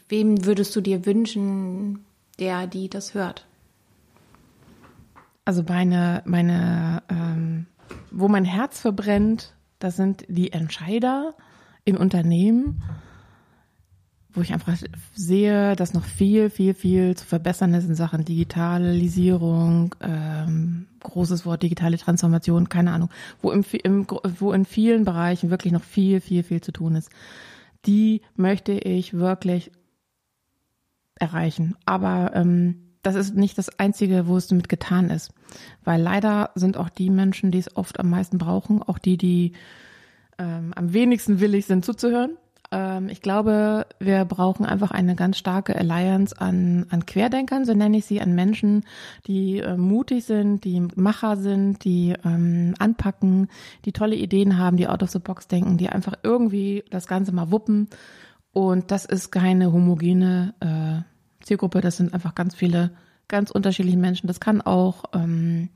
wem 0.08 0.44
würdest 0.44 0.74
du 0.74 0.80
dir 0.80 1.06
wünschen, 1.06 2.04
der, 2.42 2.66
die 2.66 2.90
das 2.90 3.14
hört? 3.14 3.46
Also 5.44 5.62
meine, 5.62 6.22
meine, 6.24 7.02
ähm, 7.08 7.66
wo 8.10 8.26
mein 8.26 8.44
Herz 8.44 8.80
verbrennt, 8.80 9.54
das 9.78 9.96
sind 9.96 10.24
die 10.28 10.52
Entscheider 10.52 11.34
in 11.84 11.96
Unternehmen, 11.96 12.82
wo 14.32 14.40
ich 14.40 14.52
einfach 14.52 14.76
sehe, 15.14 15.76
dass 15.76 15.94
noch 15.94 16.04
viel, 16.04 16.50
viel, 16.50 16.74
viel 16.74 17.16
zu 17.16 17.26
verbessern 17.26 17.74
ist 17.74 17.86
in 17.86 17.94
Sachen 17.94 18.24
Digitalisierung, 18.24 19.94
ähm, 20.00 20.86
großes 21.00 21.46
Wort, 21.46 21.62
digitale 21.62 21.98
Transformation, 21.98 22.68
keine 22.68 22.92
Ahnung, 22.92 23.10
wo, 23.40 23.52
im, 23.52 23.64
im, 23.84 24.06
wo 24.38 24.52
in 24.52 24.64
vielen 24.64 25.04
Bereichen 25.04 25.50
wirklich 25.50 25.72
noch 25.72 25.84
viel, 25.84 26.20
viel, 26.20 26.42
viel 26.42 26.60
zu 26.60 26.72
tun 26.72 26.96
ist. 26.96 27.10
Die 27.86 28.22
möchte 28.36 28.72
ich 28.72 29.14
wirklich 29.14 29.70
erreichen. 31.22 31.76
Aber 31.86 32.32
ähm, 32.34 32.82
das 33.02 33.14
ist 33.14 33.34
nicht 33.34 33.56
das 33.56 33.78
Einzige, 33.78 34.26
wo 34.26 34.36
es 34.36 34.48
damit 34.48 34.68
getan 34.68 35.08
ist. 35.08 35.32
Weil 35.84 36.02
leider 36.02 36.50
sind 36.54 36.76
auch 36.76 36.90
die 36.90 37.10
Menschen, 37.10 37.50
die 37.50 37.58
es 37.58 37.76
oft 37.76 37.98
am 37.98 38.10
meisten 38.10 38.38
brauchen, 38.38 38.82
auch 38.82 38.98
die, 38.98 39.16
die 39.16 39.52
ähm, 40.38 40.72
am 40.76 40.92
wenigsten 40.92 41.40
willig 41.40 41.66
sind 41.66 41.84
zuzuhören 41.84 42.36
ähm, 42.72 43.08
ich 43.10 43.20
glaube, 43.20 43.86
wir 44.00 44.24
brauchen 44.24 44.64
einfach 44.64 44.90
eine 44.90 45.14
ganz 45.14 45.36
starke 45.36 45.76
Alliance 45.76 46.34
an, 46.40 46.86
an 46.88 47.06
Querdenkern, 47.06 47.64
so 47.64 47.74
nenne 47.74 47.98
ich 47.98 48.06
sie, 48.06 48.20
an 48.20 48.34
Menschen, 48.34 48.84
die 49.26 49.58
äh, 49.58 49.76
mutig 49.76 50.24
sind, 50.24 50.64
die 50.64 50.80
Macher 50.96 51.36
sind, 51.36 51.84
die 51.84 52.14
ähm, 52.24 52.74
anpacken, 52.78 53.48
die 53.84 53.92
tolle 53.92 54.16
Ideen 54.16 54.58
haben, 54.58 54.78
die 54.78 54.88
out 54.88 55.02
of 55.02 55.10
the 55.10 55.18
box 55.18 55.46
denken, 55.48 55.76
die 55.76 55.90
einfach 55.90 56.14
irgendwie 56.22 56.82
das 56.90 57.06
Ganze 57.06 57.32
mal 57.32 57.50
wuppen. 57.50 57.88
Und 58.52 58.90
das 58.90 59.04
ist 59.04 59.30
keine 59.30 59.72
homogene 59.72 60.54
äh, 60.60 61.11
Zielgruppe, 61.42 61.80
das 61.80 61.96
sind 61.96 62.14
einfach 62.14 62.34
ganz 62.34 62.54
viele, 62.54 62.90
ganz 63.28 63.50
unterschiedliche 63.50 63.98
Menschen. 63.98 64.26
Das 64.26 64.40
kann 64.40 64.60
auch 64.60 65.04
ähm, 65.14 65.68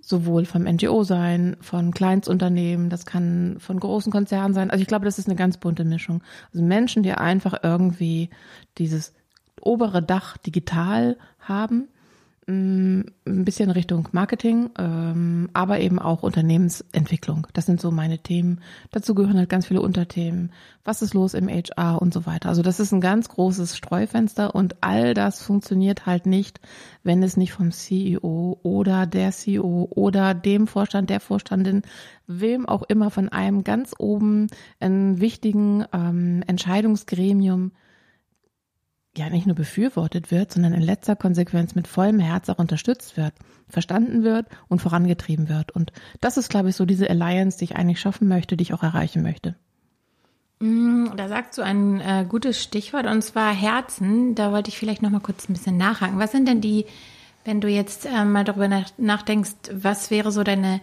sowohl 0.00 0.44
vom 0.44 0.62
NGO 0.62 1.02
sein, 1.04 1.56
von 1.60 1.92
Kleinstunternehmen, 1.92 2.90
das 2.90 3.06
kann 3.06 3.56
von 3.58 3.80
großen 3.80 4.12
Konzernen 4.12 4.54
sein. 4.54 4.70
Also 4.70 4.82
ich 4.82 4.88
glaube, 4.88 5.04
das 5.04 5.18
ist 5.18 5.26
eine 5.28 5.36
ganz 5.36 5.56
bunte 5.56 5.84
Mischung. 5.84 6.22
Also 6.52 6.64
Menschen, 6.64 7.02
die 7.02 7.12
einfach 7.12 7.58
irgendwie 7.62 8.30
dieses 8.78 9.12
obere 9.60 10.02
Dach 10.02 10.36
digital 10.36 11.16
haben 11.40 11.88
ein 12.48 13.04
bisschen 13.24 13.70
Richtung 13.72 14.08
Marketing, 14.12 14.70
ähm, 14.78 15.48
aber 15.52 15.80
eben 15.80 15.98
auch 15.98 16.22
Unternehmensentwicklung. 16.22 17.48
Das 17.54 17.66
sind 17.66 17.80
so 17.80 17.90
meine 17.90 18.18
Themen. 18.18 18.60
Dazu 18.92 19.16
gehören 19.16 19.36
halt 19.36 19.48
ganz 19.48 19.66
viele 19.66 19.80
Unterthemen. 19.82 20.52
Was 20.84 21.02
ist 21.02 21.12
los 21.12 21.34
im 21.34 21.48
HR 21.48 22.00
und 22.00 22.14
so 22.14 22.24
weiter. 22.24 22.48
Also 22.48 22.62
das 22.62 22.78
ist 22.78 22.92
ein 22.92 23.00
ganz 23.00 23.28
großes 23.28 23.76
Streufenster 23.76 24.54
und 24.54 24.76
all 24.80 25.12
das 25.12 25.42
funktioniert 25.42 26.06
halt 26.06 26.26
nicht, 26.26 26.60
wenn 27.02 27.20
es 27.24 27.36
nicht 27.36 27.52
vom 27.52 27.72
CEO 27.72 28.60
oder 28.62 29.06
der 29.06 29.32
CEO 29.32 29.88
oder 29.90 30.32
dem 30.32 30.68
Vorstand, 30.68 31.10
der 31.10 31.18
Vorstandin, 31.18 31.82
wem 32.28 32.68
auch 32.68 32.84
immer 32.84 33.10
von 33.10 33.28
einem 33.28 33.64
ganz 33.64 33.92
oben 33.98 34.46
einen 34.78 35.20
wichtigen 35.20 35.84
ähm, 35.92 36.44
Entscheidungsgremium 36.46 37.72
ja 39.18 39.30
nicht 39.30 39.46
nur 39.46 39.56
befürwortet 39.56 40.30
wird, 40.30 40.52
sondern 40.52 40.72
in 40.72 40.82
letzter 40.82 41.16
Konsequenz 41.16 41.74
mit 41.74 41.88
vollem 41.88 42.20
Herz 42.20 42.48
auch 42.48 42.58
unterstützt 42.58 43.16
wird, 43.16 43.34
verstanden 43.68 44.22
wird 44.22 44.46
und 44.68 44.80
vorangetrieben 44.80 45.48
wird. 45.48 45.72
Und 45.72 45.92
das 46.20 46.36
ist, 46.36 46.50
glaube 46.50 46.70
ich, 46.70 46.76
so 46.76 46.84
diese 46.84 47.08
Alliance, 47.10 47.58
die 47.58 47.64
ich 47.64 47.76
eigentlich 47.76 48.00
schaffen 48.00 48.28
möchte, 48.28 48.56
die 48.56 48.62
ich 48.62 48.74
auch 48.74 48.82
erreichen 48.82 49.22
möchte. 49.22 49.56
Mm, 50.60 51.08
da 51.16 51.28
sagst 51.28 51.58
du 51.58 51.62
ein 51.62 52.00
äh, 52.00 52.24
gutes 52.28 52.62
Stichwort 52.62 53.06
und 53.06 53.22
zwar 53.22 53.52
Herzen. 53.52 54.34
Da 54.34 54.52
wollte 54.52 54.70
ich 54.70 54.78
vielleicht 54.78 55.02
noch 55.02 55.10
mal 55.10 55.20
kurz 55.20 55.48
ein 55.48 55.52
bisschen 55.52 55.76
nachhaken. 55.76 56.18
Was 56.18 56.32
sind 56.32 56.48
denn 56.48 56.60
die, 56.60 56.86
wenn 57.44 57.60
du 57.60 57.68
jetzt 57.68 58.06
äh, 58.06 58.24
mal 58.24 58.44
darüber 58.44 58.68
nach, 58.68 58.90
nachdenkst, 58.96 59.54
was 59.72 60.10
wäre 60.10 60.32
so 60.32 60.42
deine 60.44 60.80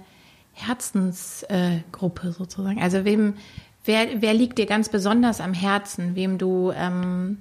Herzensgruppe 0.53 2.27
äh, 2.27 2.31
sozusagen? 2.31 2.81
Also 2.81 3.03
wem, 3.03 3.33
wer, 3.85 4.21
wer 4.21 4.33
liegt 4.33 4.59
dir 4.59 4.67
ganz 4.67 4.89
besonders 4.89 5.41
am 5.41 5.53
Herzen, 5.53 6.15
wem 6.15 6.37
du 6.37 6.71
ähm, 6.75 7.39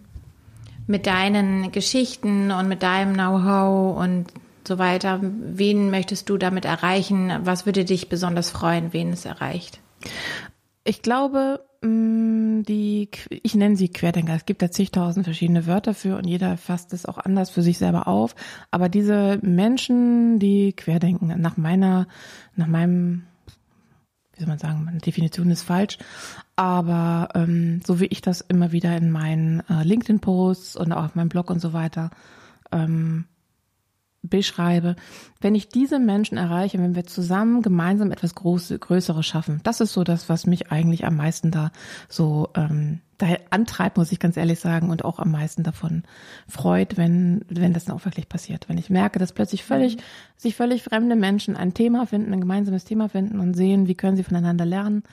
mit 0.87 1.07
deinen 1.07 1.73
Geschichten 1.73 2.51
und 2.51 2.69
mit 2.69 2.83
deinem 2.83 3.15
Know-how 3.15 3.99
und 3.99 4.27
so 4.67 4.79
weiter, 4.79 5.21
wen 5.23 5.91
möchtest 5.91 6.29
du 6.29 6.39
damit 6.39 6.65
erreichen? 6.65 7.33
Was 7.43 7.67
würde 7.67 7.85
dich 7.85 8.09
besonders 8.09 8.51
freuen, 8.51 8.93
wen 8.93 9.13
es 9.13 9.25
erreicht? 9.25 9.81
Ich 10.85 11.03
glaube, 11.03 11.65
mm, 11.83 12.63
die, 12.63 13.09
ich 13.31 13.55
nenne 13.55 13.77
sie 13.77 13.89
Querdenker. 13.89 14.35
Es 14.35 14.47
gibt 14.47 14.63
da 14.63 14.71
zigtausend 14.71 15.25
verschiedene 15.25 15.67
Wörter 15.67 15.95
für 15.95 16.17
und 16.17 16.27
jeder 16.27 16.57
fasst 16.57 16.93
es 16.93 17.07
auch 17.07 17.19
anders 17.19 17.51
für 17.51 17.63
sich 17.63 17.79
selber 17.79 18.09
auf. 18.09 18.35
Aber 18.71 18.89
diese 18.89 19.39
Menschen, 19.43 20.39
die 20.39 20.73
querdenken, 20.73 21.41
nach 21.41 21.57
meiner, 21.57 22.07
nach 22.57 22.67
meinem 22.67 23.25
wie 24.35 24.41
soll 24.41 24.49
man 24.49 24.59
sagen, 24.59 24.85
meine 24.85 24.99
Definition 24.99 25.51
ist 25.51 25.63
falsch, 25.63 25.99
aber 26.57 27.29
ähm, 27.35 27.81
so 27.85 28.01
wie 28.01 28.07
ich 28.07 28.21
das 28.23 28.41
immer 28.41 28.73
wieder 28.73 28.97
in 28.97 29.11
meinen 29.11 29.61
äh, 29.69 29.83
LinkedIn-Posts 29.83 30.77
und 30.77 30.93
auch 30.93 31.05
auf 31.05 31.15
meinem 31.15 31.29
Blog 31.29 31.51
und 31.51 31.61
so 31.61 31.73
weiter 31.73 32.11
ähm, 32.71 33.27
beschreibe, 34.23 34.97
wenn 35.41 35.55
ich 35.55 35.69
diese 35.69 35.99
Menschen 35.99 36.39
erreiche, 36.39 36.79
wenn 36.79 36.95
wir 36.95 37.05
zusammen 37.05 37.61
gemeinsam 37.61 38.13
etwas 38.13 38.35
Große, 38.35 38.79
Größeres 38.79 39.27
schaffen, 39.27 39.61
das 39.65 39.81
ist 39.81 39.93
so 39.93 40.05
das, 40.05 40.29
was 40.29 40.47
mich 40.47 40.71
eigentlich 40.71 41.05
am 41.05 41.17
meisten 41.17 41.51
da 41.51 41.73
so 42.09 42.51
ähm, 42.55 43.01
daher 43.23 43.41
antreibt, 43.51 43.97
muss 43.97 44.13
ich 44.13 44.19
ganz 44.19 44.37
ehrlich 44.37 44.59
sagen, 44.59 44.91
und 44.91 45.05
auch 45.05 45.19
am 45.19 45.31
meisten 45.31 45.63
davon 45.63 46.03
freut, 46.49 46.97
wenn, 46.97 47.45
wenn 47.49 47.73
das 47.73 47.85
dann 47.85 47.97
auch 47.97 48.05
wirklich 48.05 48.29
passiert. 48.29 48.69
Wenn 48.69 48.79
ich 48.79 48.91
merke, 48.91 49.19
dass 49.19 49.33
plötzlich 49.33 49.65
völlig, 49.65 49.97
mhm. 49.97 50.01
sich 50.37 50.57
völlig 50.57 50.83
fremde 50.83 51.15
Menschen 51.15 51.57
ein 51.57 51.73
Thema 51.73 52.07
finden, 52.07 52.33
ein 52.33 52.41
gemeinsames 52.41 52.85
Thema 52.85 53.09
finden 53.09 53.39
und 53.41 53.55
sehen, 53.55 53.87
wie 53.87 53.95
können 53.95 54.17
sie 54.17 54.25
voneinander 54.25 54.67
lernen 54.67 55.05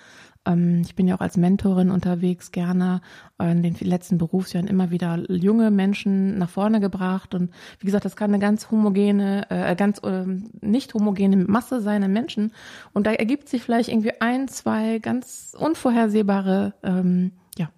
ähm, 0.46 0.82
ich 0.86 0.96
bin 0.96 1.08
ja 1.08 1.16
auch 1.16 1.22
als 1.22 1.38
Mentorin 1.38 1.92
unterwegs, 1.92 2.52
gerne 2.52 3.02
in 3.42 3.64
den 3.64 3.76
letzten 3.80 4.18
Berufsjahren 4.18 4.68
immer 4.68 4.92
wieder 4.92 5.24
junge 5.30 5.72
Menschen 5.72 6.38
nach 6.38 6.50
vorne 6.50 6.80
gebracht. 6.80 7.34
Und 7.34 7.52
wie 7.80 7.86
gesagt, 7.86 8.06
das 8.06 8.16
kann 8.16 8.32
eine 8.32 8.40
ganz 8.40 8.70
homogene, 8.72 9.50
äh, 9.50 9.76
ganz 9.76 10.00
äh, 10.04 10.26
nicht 10.62 10.94
homogene 10.94 11.38
Masse 11.38 11.82
sein 11.82 12.04
an 12.04 12.12
Menschen. 12.12 12.54
Und 12.94 13.08
da 13.08 13.12
ergibt 13.12 13.48
sich 13.50 13.64
vielleicht 13.64 13.90
irgendwie 13.90 14.20
ein, 14.20 14.48
zwei 14.48 15.00
ganz 15.00 15.56
unvorhersehbare, 15.58 16.74
ähm, 16.84 17.32
ja, 17.60 17.70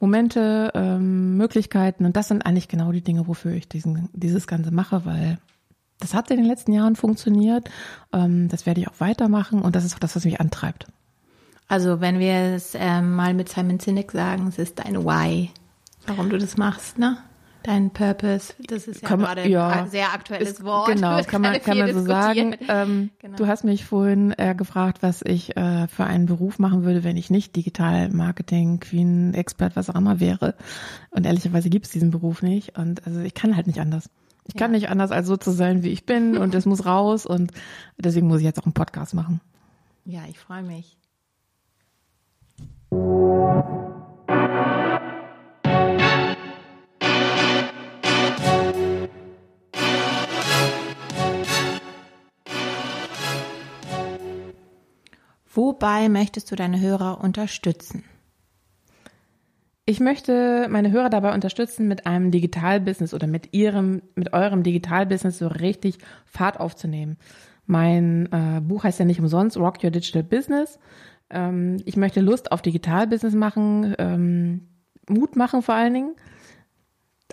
Momente, 0.00 0.72
ähm, 0.74 1.36
Möglichkeiten. 1.36 2.04
Und 2.04 2.16
das 2.16 2.28
sind 2.28 2.44
eigentlich 2.44 2.68
genau 2.68 2.90
die 2.90 3.02
Dinge, 3.02 3.28
wofür 3.28 3.52
ich 3.52 3.68
diesen, 3.68 4.08
dieses 4.12 4.46
Ganze 4.46 4.70
mache, 4.70 5.04
weil 5.04 5.38
das 6.00 6.14
hat 6.14 6.30
in 6.30 6.38
den 6.38 6.46
letzten 6.46 6.72
Jahren 6.72 6.96
funktioniert. 6.96 7.70
Ähm, 8.12 8.48
das 8.48 8.66
werde 8.66 8.80
ich 8.80 8.88
auch 8.88 8.98
weitermachen. 8.98 9.62
Und 9.62 9.76
das 9.76 9.84
ist 9.84 9.94
auch 9.94 10.00
das, 10.00 10.16
was 10.16 10.24
mich 10.24 10.40
antreibt. 10.40 10.86
Also 11.68 12.00
wenn 12.00 12.18
wir 12.18 12.34
es 12.54 12.74
ähm, 12.74 13.14
mal 13.14 13.34
mit 13.34 13.48
Simon 13.48 13.78
Sinek 13.78 14.10
sagen, 14.10 14.48
es 14.48 14.58
ist 14.58 14.80
dein 14.80 15.04
Why, 15.04 15.50
warum 16.06 16.28
du 16.28 16.38
das 16.38 16.56
machst, 16.56 16.98
ne? 16.98 17.18
Dein 17.64 17.90
Purpose, 17.90 18.52
das 18.66 18.86
ist 18.86 19.00
ja 19.00 19.08
kann 19.08 19.20
gerade 19.20 19.48
ja, 19.48 19.70
ein 19.70 19.88
sehr 19.88 20.12
aktuelles 20.12 20.50
ist, 20.50 20.64
Wort. 20.64 20.94
Genau, 20.94 21.22
kann 21.26 21.40
man, 21.40 21.58
kann 21.62 21.78
man 21.78 21.94
so 21.94 22.04
sagen. 22.04 22.54
Ähm, 22.68 23.08
genau. 23.18 23.36
Du 23.38 23.46
hast 23.46 23.64
mich 23.64 23.86
vorhin 23.86 24.34
äh, 24.36 24.54
gefragt, 24.54 24.98
was 25.00 25.22
ich 25.22 25.56
äh, 25.56 25.88
für 25.88 26.04
einen 26.04 26.26
Beruf 26.26 26.58
machen 26.58 26.84
würde, 26.84 27.04
wenn 27.04 27.16
ich 27.16 27.30
nicht 27.30 27.56
Digital 27.56 28.10
Marketing, 28.10 28.80
Queen, 28.80 29.32
Expert, 29.32 29.76
was 29.76 29.88
auch 29.88 29.94
immer 29.94 30.20
wäre. 30.20 30.54
Und 31.10 31.24
ehrlicherweise 31.24 31.70
gibt 31.70 31.86
es 31.86 31.90
diesen 31.90 32.10
Beruf 32.10 32.42
nicht. 32.42 32.76
Und 32.76 33.06
also 33.06 33.20
ich 33.20 33.32
kann 33.32 33.56
halt 33.56 33.66
nicht 33.66 33.80
anders. 33.80 34.10
Ich 34.46 34.54
ja. 34.54 34.58
kann 34.58 34.72
nicht 34.72 34.90
anders, 34.90 35.10
als 35.10 35.26
so 35.26 35.38
zu 35.38 35.50
sein, 35.50 35.82
wie 35.82 35.88
ich 35.88 36.04
bin. 36.04 36.36
Und 36.44 36.54
es 36.54 36.66
muss 36.66 36.84
raus. 36.84 37.24
Und 37.24 37.50
deswegen 37.96 38.28
muss 38.28 38.40
ich 38.40 38.44
jetzt 38.44 38.60
auch 38.60 38.66
einen 38.66 38.74
Podcast 38.74 39.14
machen. 39.14 39.40
Ja, 40.04 40.20
ich 40.28 40.38
freue 40.38 40.62
mich. 40.62 40.98
Wobei 55.54 56.08
möchtest 56.08 56.50
du 56.50 56.56
deine 56.56 56.80
Hörer 56.80 57.22
unterstützen? 57.22 58.04
Ich 59.86 60.00
möchte 60.00 60.66
meine 60.68 60.90
Hörer 60.90 61.10
dabei 61.10 61.32
unterstützen, 61.32 61.86
mit 61.86 62.06
einem 62.06 62.30
Digitalbusiness 62.30 63.14
oder 63.14 63.26
mit 63.26 63.52
ihrem, 63.52 64.02
mit 64.14 64.32
eurem 64.32 64.62
Digitalbusiness 64.62 65.38
so 65.38 65.46
richtig 65.46 65.98
Fahrt 66.24 66.58
aufzunehmen. 66.58 67.18
Mein 67.66 68.28
äh, 68.32 68.60
Buch 68.60 68.84
heißt 68.84 68.98
ja 68.98 69.04
nicht 69.04 69.20
umsonst 69.20 69.56
Rock 69.56 69.84
Your 69.84 69.90
Digital 69.90 70.22
Business. 70.22 70.78
Ähm, 71.30 71.76
ich 71.84 71.96
möchte 71.96 72.20
Lust 72.20 72.50
auf 72.50 72.62
Digitalbusiness 72.62 73.34
machen, 73.34 73.94
ähm, 73.98 74.68
Mut 75.08 75.36
machen 75.36 75.62
vor 75.62 75.74
allen 75.74 75.94
Dingen, 75.94 76.14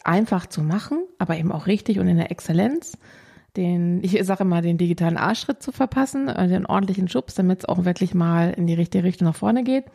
einfach 0.03 0.45
zu 0.45 0.61
machen, 0.61 0.99
aber 1.17 1.37
eben 1.37 1.51
auch 1.51 1.67
richtig 1.67 1.99
und 1.99 2.07
in 2.07 2.17
der 2.17 2.31
Exzellenz. 2.31 2.97
Den, 3.57 4.01
ich 4.03 4.17
sage 4.23 4.45
mal, 4.45 4.61
den 4.61 4.77
digitalen 4.77 5.17
Arschschritt 5.17 5.61
zu 5.61 5.71
verpassen, 5.71 6.29
äh, 6.29 6.47
den 6.47 6.65
ordentlichen 6.65 7.07
Schubs, 7.07 7.35
damit 7.35 7.59
es 7.59 7.65
auch 7.65 7.83
wirklich 7.83 8.13
mal 8.13 8.51
in 8.51 8.65
die 8.65 8.73
richtige 8.73 9.03
Richtung 9.03 9.27
nach 9.27 9.35
vorne 9.35 9.63
geht. 9.63 9.85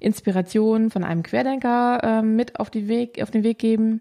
Inspiration 0.00 0.90
von 0.90 1.04
einem 1.04 1.22
Querdenker 1.22 2.00
äh, 2.02 2.22
mit 2.22 2.58
auf, 2.58 2.70
die 2.70 2.88
Weg, 2.88 3.22
auf 3.22 3.30
den 3.30 3.42
Weg 3.42 3.58
geben 3.58 4.00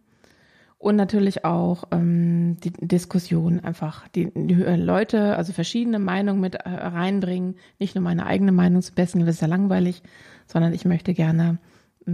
und 0.79 0.95
natürlich 0.95 1.43
auch 1.43 1.83
ähm, 1.91 2.57
die 2.63 2.71
Diskussion 2.71 3.59
einfach 3.59 4.07
die, 4.07 4.31
die 4.33 4.55
Leute, 4.55 5.35
also 5.35 5.51
verschiedene 5.51 5.99
Meinungen 5.99 6.39
mit 6.39 6.55
äh, 6.55 6.69
reinbringen, 6.69 7.55
nicht 7.79 7.95
nur 7.95 8.03
meine 8.03 8.25
eigene 8.25 8.53
Meinung 8.53 8.81
zu 8.81 8.93
besten, 8.93 9.19
das 9.19 9.35
ist 9.35 9.41
ja 9.41 9.47
langweilig, 9.47 10.01
sondern 10.47 10.73
ich 10.73 10.85
möchte 10.85 11.13
gerne 11.13 11.59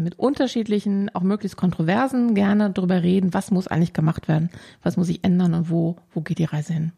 mit 0.04 0.20
unterschiedlichen, 0.20 1.10
auch 1.14 1.22
möglichst 1.22 1.58
kontroversen 1.58 2.36
gerne 2.36 2.70
darüber 2.72 3.04
reden, 3.04 3.34
was 3.34 3.52
muss 3.52 3.68
eigentlich 3.68 3.94
gemacht 3.94 4.28
werden, 4.28 4.50
was 4.84 4.98
muss 4.98 5.08
sich 5.08 5.24
ändern 5.24 5.54
und 5.54 5.70
wo, 5.70 5.98
wo 6.14 6.22
geht 6.22 6.40
die 6.40 6.46
Reise 6.46 6.74
hin. 6.74 6.92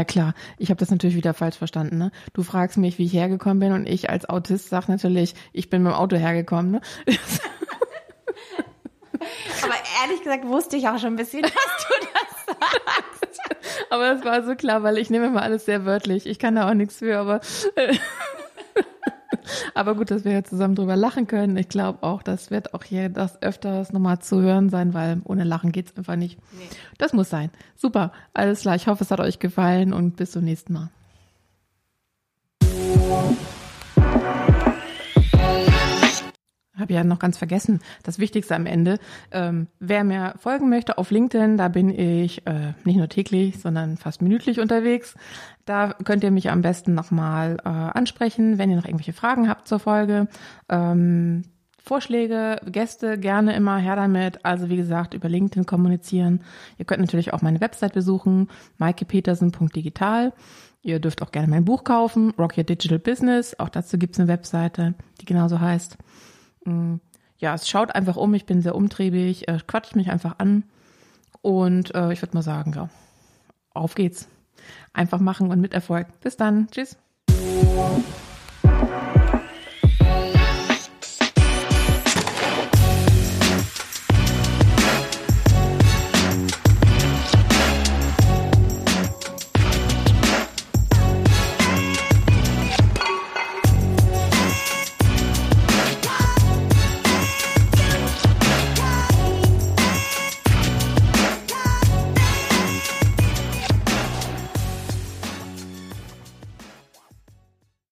Ja 0.00 0.04
klar. 0.04 0.34
Ich 0.58 0.70
habe 0.70 0.78
das 0.78 0.90
natürlich 0.90 1.16
wieder 1.16 1.34
falsch 1.34 1.56
verstanden. 1.56 1.98
Ne? 1.98 2.10
Du 2.32 2.42
fragst 2.42 2.78
mich, 2.78 2.98
wie 2.98 3.04
ich 3.04 3.12
hergekommen 3.12 3.58
bin 3.58 3.72
und 3.72 3.86
ich 3.86 4.08
als 4.08 4.28
Autist 4.28 4.70
sag 4.70 4.88
natürlich, 4.88 5.34
ich 5.52 5.68
bin 5.68 5.82
mit 5.82 5.92
dem 5.92 5.96
Auto 5.96 6.16
hergekommen. 6.16 6.72
Ne? 6.72 6.80
Aber 9.62 9.74
ehrlich 10.02 10.22
gesagt 10.22 10.46
wusste 10.46 10.78
ich 10.78 10.88
auch 10.88 10.98
schon 10.98 11.12
ein 11.12 11.16
bisschen, 11.16 11.42
dass 11.42 11.52
du 11.52 11.58
das 12.14 12.56
sagst. 12.56 13.40
aber 13.90 14.14
das 14.14 14.24
war 14.24 14.42
so 14.44 14.54
klar, 14.54 14.82
weil 14.82 14.96
ich 14.96 15.10
nehme 15.10 15.26
immer 15.26 15.42
alles 15.42 15.66
sehr 15.66 15.84
wörtlich. 15.84 16.26
Ich 16.26 16.38
kann 16.38 16.54
da 16.54 16.70
auch 16.70 16.74
nichts 16.74 16.96
für, 16.98 17.18
aber 17.18 17.40
Aber 19.74 19.94
gut, 19.94 20.10
dass 20.10 20.24
wir 20.24 20.32
ja 20.32 20.44
zusammen 20.44 20.74
drüber 20.74 20.96
lachen 20.96 21.26
können. 21.26 21.56
Ich 21.56 21.68
glaube 21.68 22.02
auch, 22.02 22.22
das 22.22 22.50
wird 22.50 22.74
auch 22.74 22.84
hier 22.84 23.08
das 23.08 23.42
öfters 23.42 23.92
nochmal 23.92 24.18
zu 24.20 24.40
hören 24.40 24.70
sein, 24.70 24.94
weil 24.94 25.20
ohne 25.24 25.44
Lachen 25.44 25.72
geht's 25.72 25.96
einfach 25.96 26.16
nicht. 26.16 26.38
Nee. 26.52 26.68
Das 26.98 27.12
muss 27.12 27.30
sein. 27.30 27.50
Super, 27.76 28.12
alles 28.34 28.60
klar. 28.60 28.76
Ich 28.76 28.86
hoffe, 28.86 29.04
es 29.04 29.10
hat 29.10 29.20
euch 29.20 29.38
gefallen 29.38 29.92
und 29.92 30.16
bis 30.16 30.32
zum 30.32 30.44
nächsten 30.44 30.72
Mal. 30.72 30.90
Habe 36.80 36.92
ja 36.92 37.04
noch 37.04 37.18
ganz 37.18 37.38
vergessen, 37.38 37.80
das 38.02 38.18
Wichtigste 38.18 38.54
am 38.54 38.66
Ende. 38.66 38.98
Ähm, 39.30 39.68
wer 39.78 40.04
mir 40.04 40.34
folgen 40.38 40.68
möchte 40.68 40.98
auf 40.98 41.10
LinkedIn, 41.10 41.56
da 41.56 41.68
bin 41.68 41.90
ich 41.90 42.46
äh, 42.46 42.72
nicht 42.84 42.96
nur 42.96 43.08
täglich, 43.08 43.60
sondern 43.60 43.96
fast 43.96 44.22
minütlich 44.22 44.60
unterwegs. 44.60 45.14
Da 45.64 45.94
könnt 46.04 46.24
ihr 46.24 46.30
mich 46.30 46.50
am 46.50 46.62
besten 46.62 46.94
nochmal 46.94 47.58
äh, 47.64 47.68
ansprechen, 47.68 48.58
wenn 48.58 48.70
ihr 48.70 48.76
noch 48.76 48.86
irgendwelche 48.86 49.12
Fragen 49.12 49.48
habt 49.48 49.68
zur 49.68 49.78
Folge. 49.78 50.28
Ähm, 50.68 51.44
Vorschläge, 51.82 52.60
Gäste 52.66 53.18
gerne 53.18 53.54
immer 53.56 53.78
her 53.78 53.96
damit. 53.96 54.44
Also 54.44 54.68
wie 54.68 54.76
gesagt, 54.76 55.14
über 55.14 55.28
LinkedIn 55.28 55.66
kommunizieren. 55.66 56.42
Ihr 56.78 56.84
könnt 56.84 57.00
natürlich 57.00 57.32
auch 57.32 57.42
meine 57.42 57.60
Website 57.60 57.94
besuchen, 57.94 58.48
maikepetersen.digital. 58.78 60.32
Ihr 60.82 60.98
dürft 60.98 61.22
auch 61.22 61.32
gerne 61.32 61.48
mein 61.48 61.64
Buch 61.64 61.84
kaufen, 61.84 62.32
Rock 62.38 62.56
Your 62.56 62.64
Digital 62.64 62.98
Business. 62.98 63.58
Auch 63.58 63.68
dazu 63.68 63.98
gibt's 63.98 64.18
eine 64.18 64.28
Webseite, 64.28 64.94
die 65.20 65.24
genauso 65.26 65.60
heißt. 65.60 65.98
Mm, 66.64 66.96
ja, 67.38 67.54
es 67.54 67.68
schaut 67.68 67.94
einfach 67.94 68.16
um, 68.16 68.34
ich 68.34 68.46
bin 68.46 68.62
sehr 68.62 68.74
umtriebig, 68.74 69.48
äh, 69.48 69.58
quatscht 69.66 69.96
mich 69.96 70.10
einfach 70.10 70.38
an 70.38 70.64
und 71.42 71.94
äh, 71.94 72.12
ich 72.12 72.20
würde 72.22 72.36
mal 72.36 72.42
sagen, 72.42 72.72
ja, 72.74 72.88
auf 73.72 73.94
geht's. 73.94 74.28
Einfach 74.92 75.20
machen 75.20 75.50
und 75.50 75.60
mit 75.60 75.72
Erfolg. 75.72 76.06
Bis 76.20 76.36
dann. 76.36 76.68
Tschüss. 76.70 76.98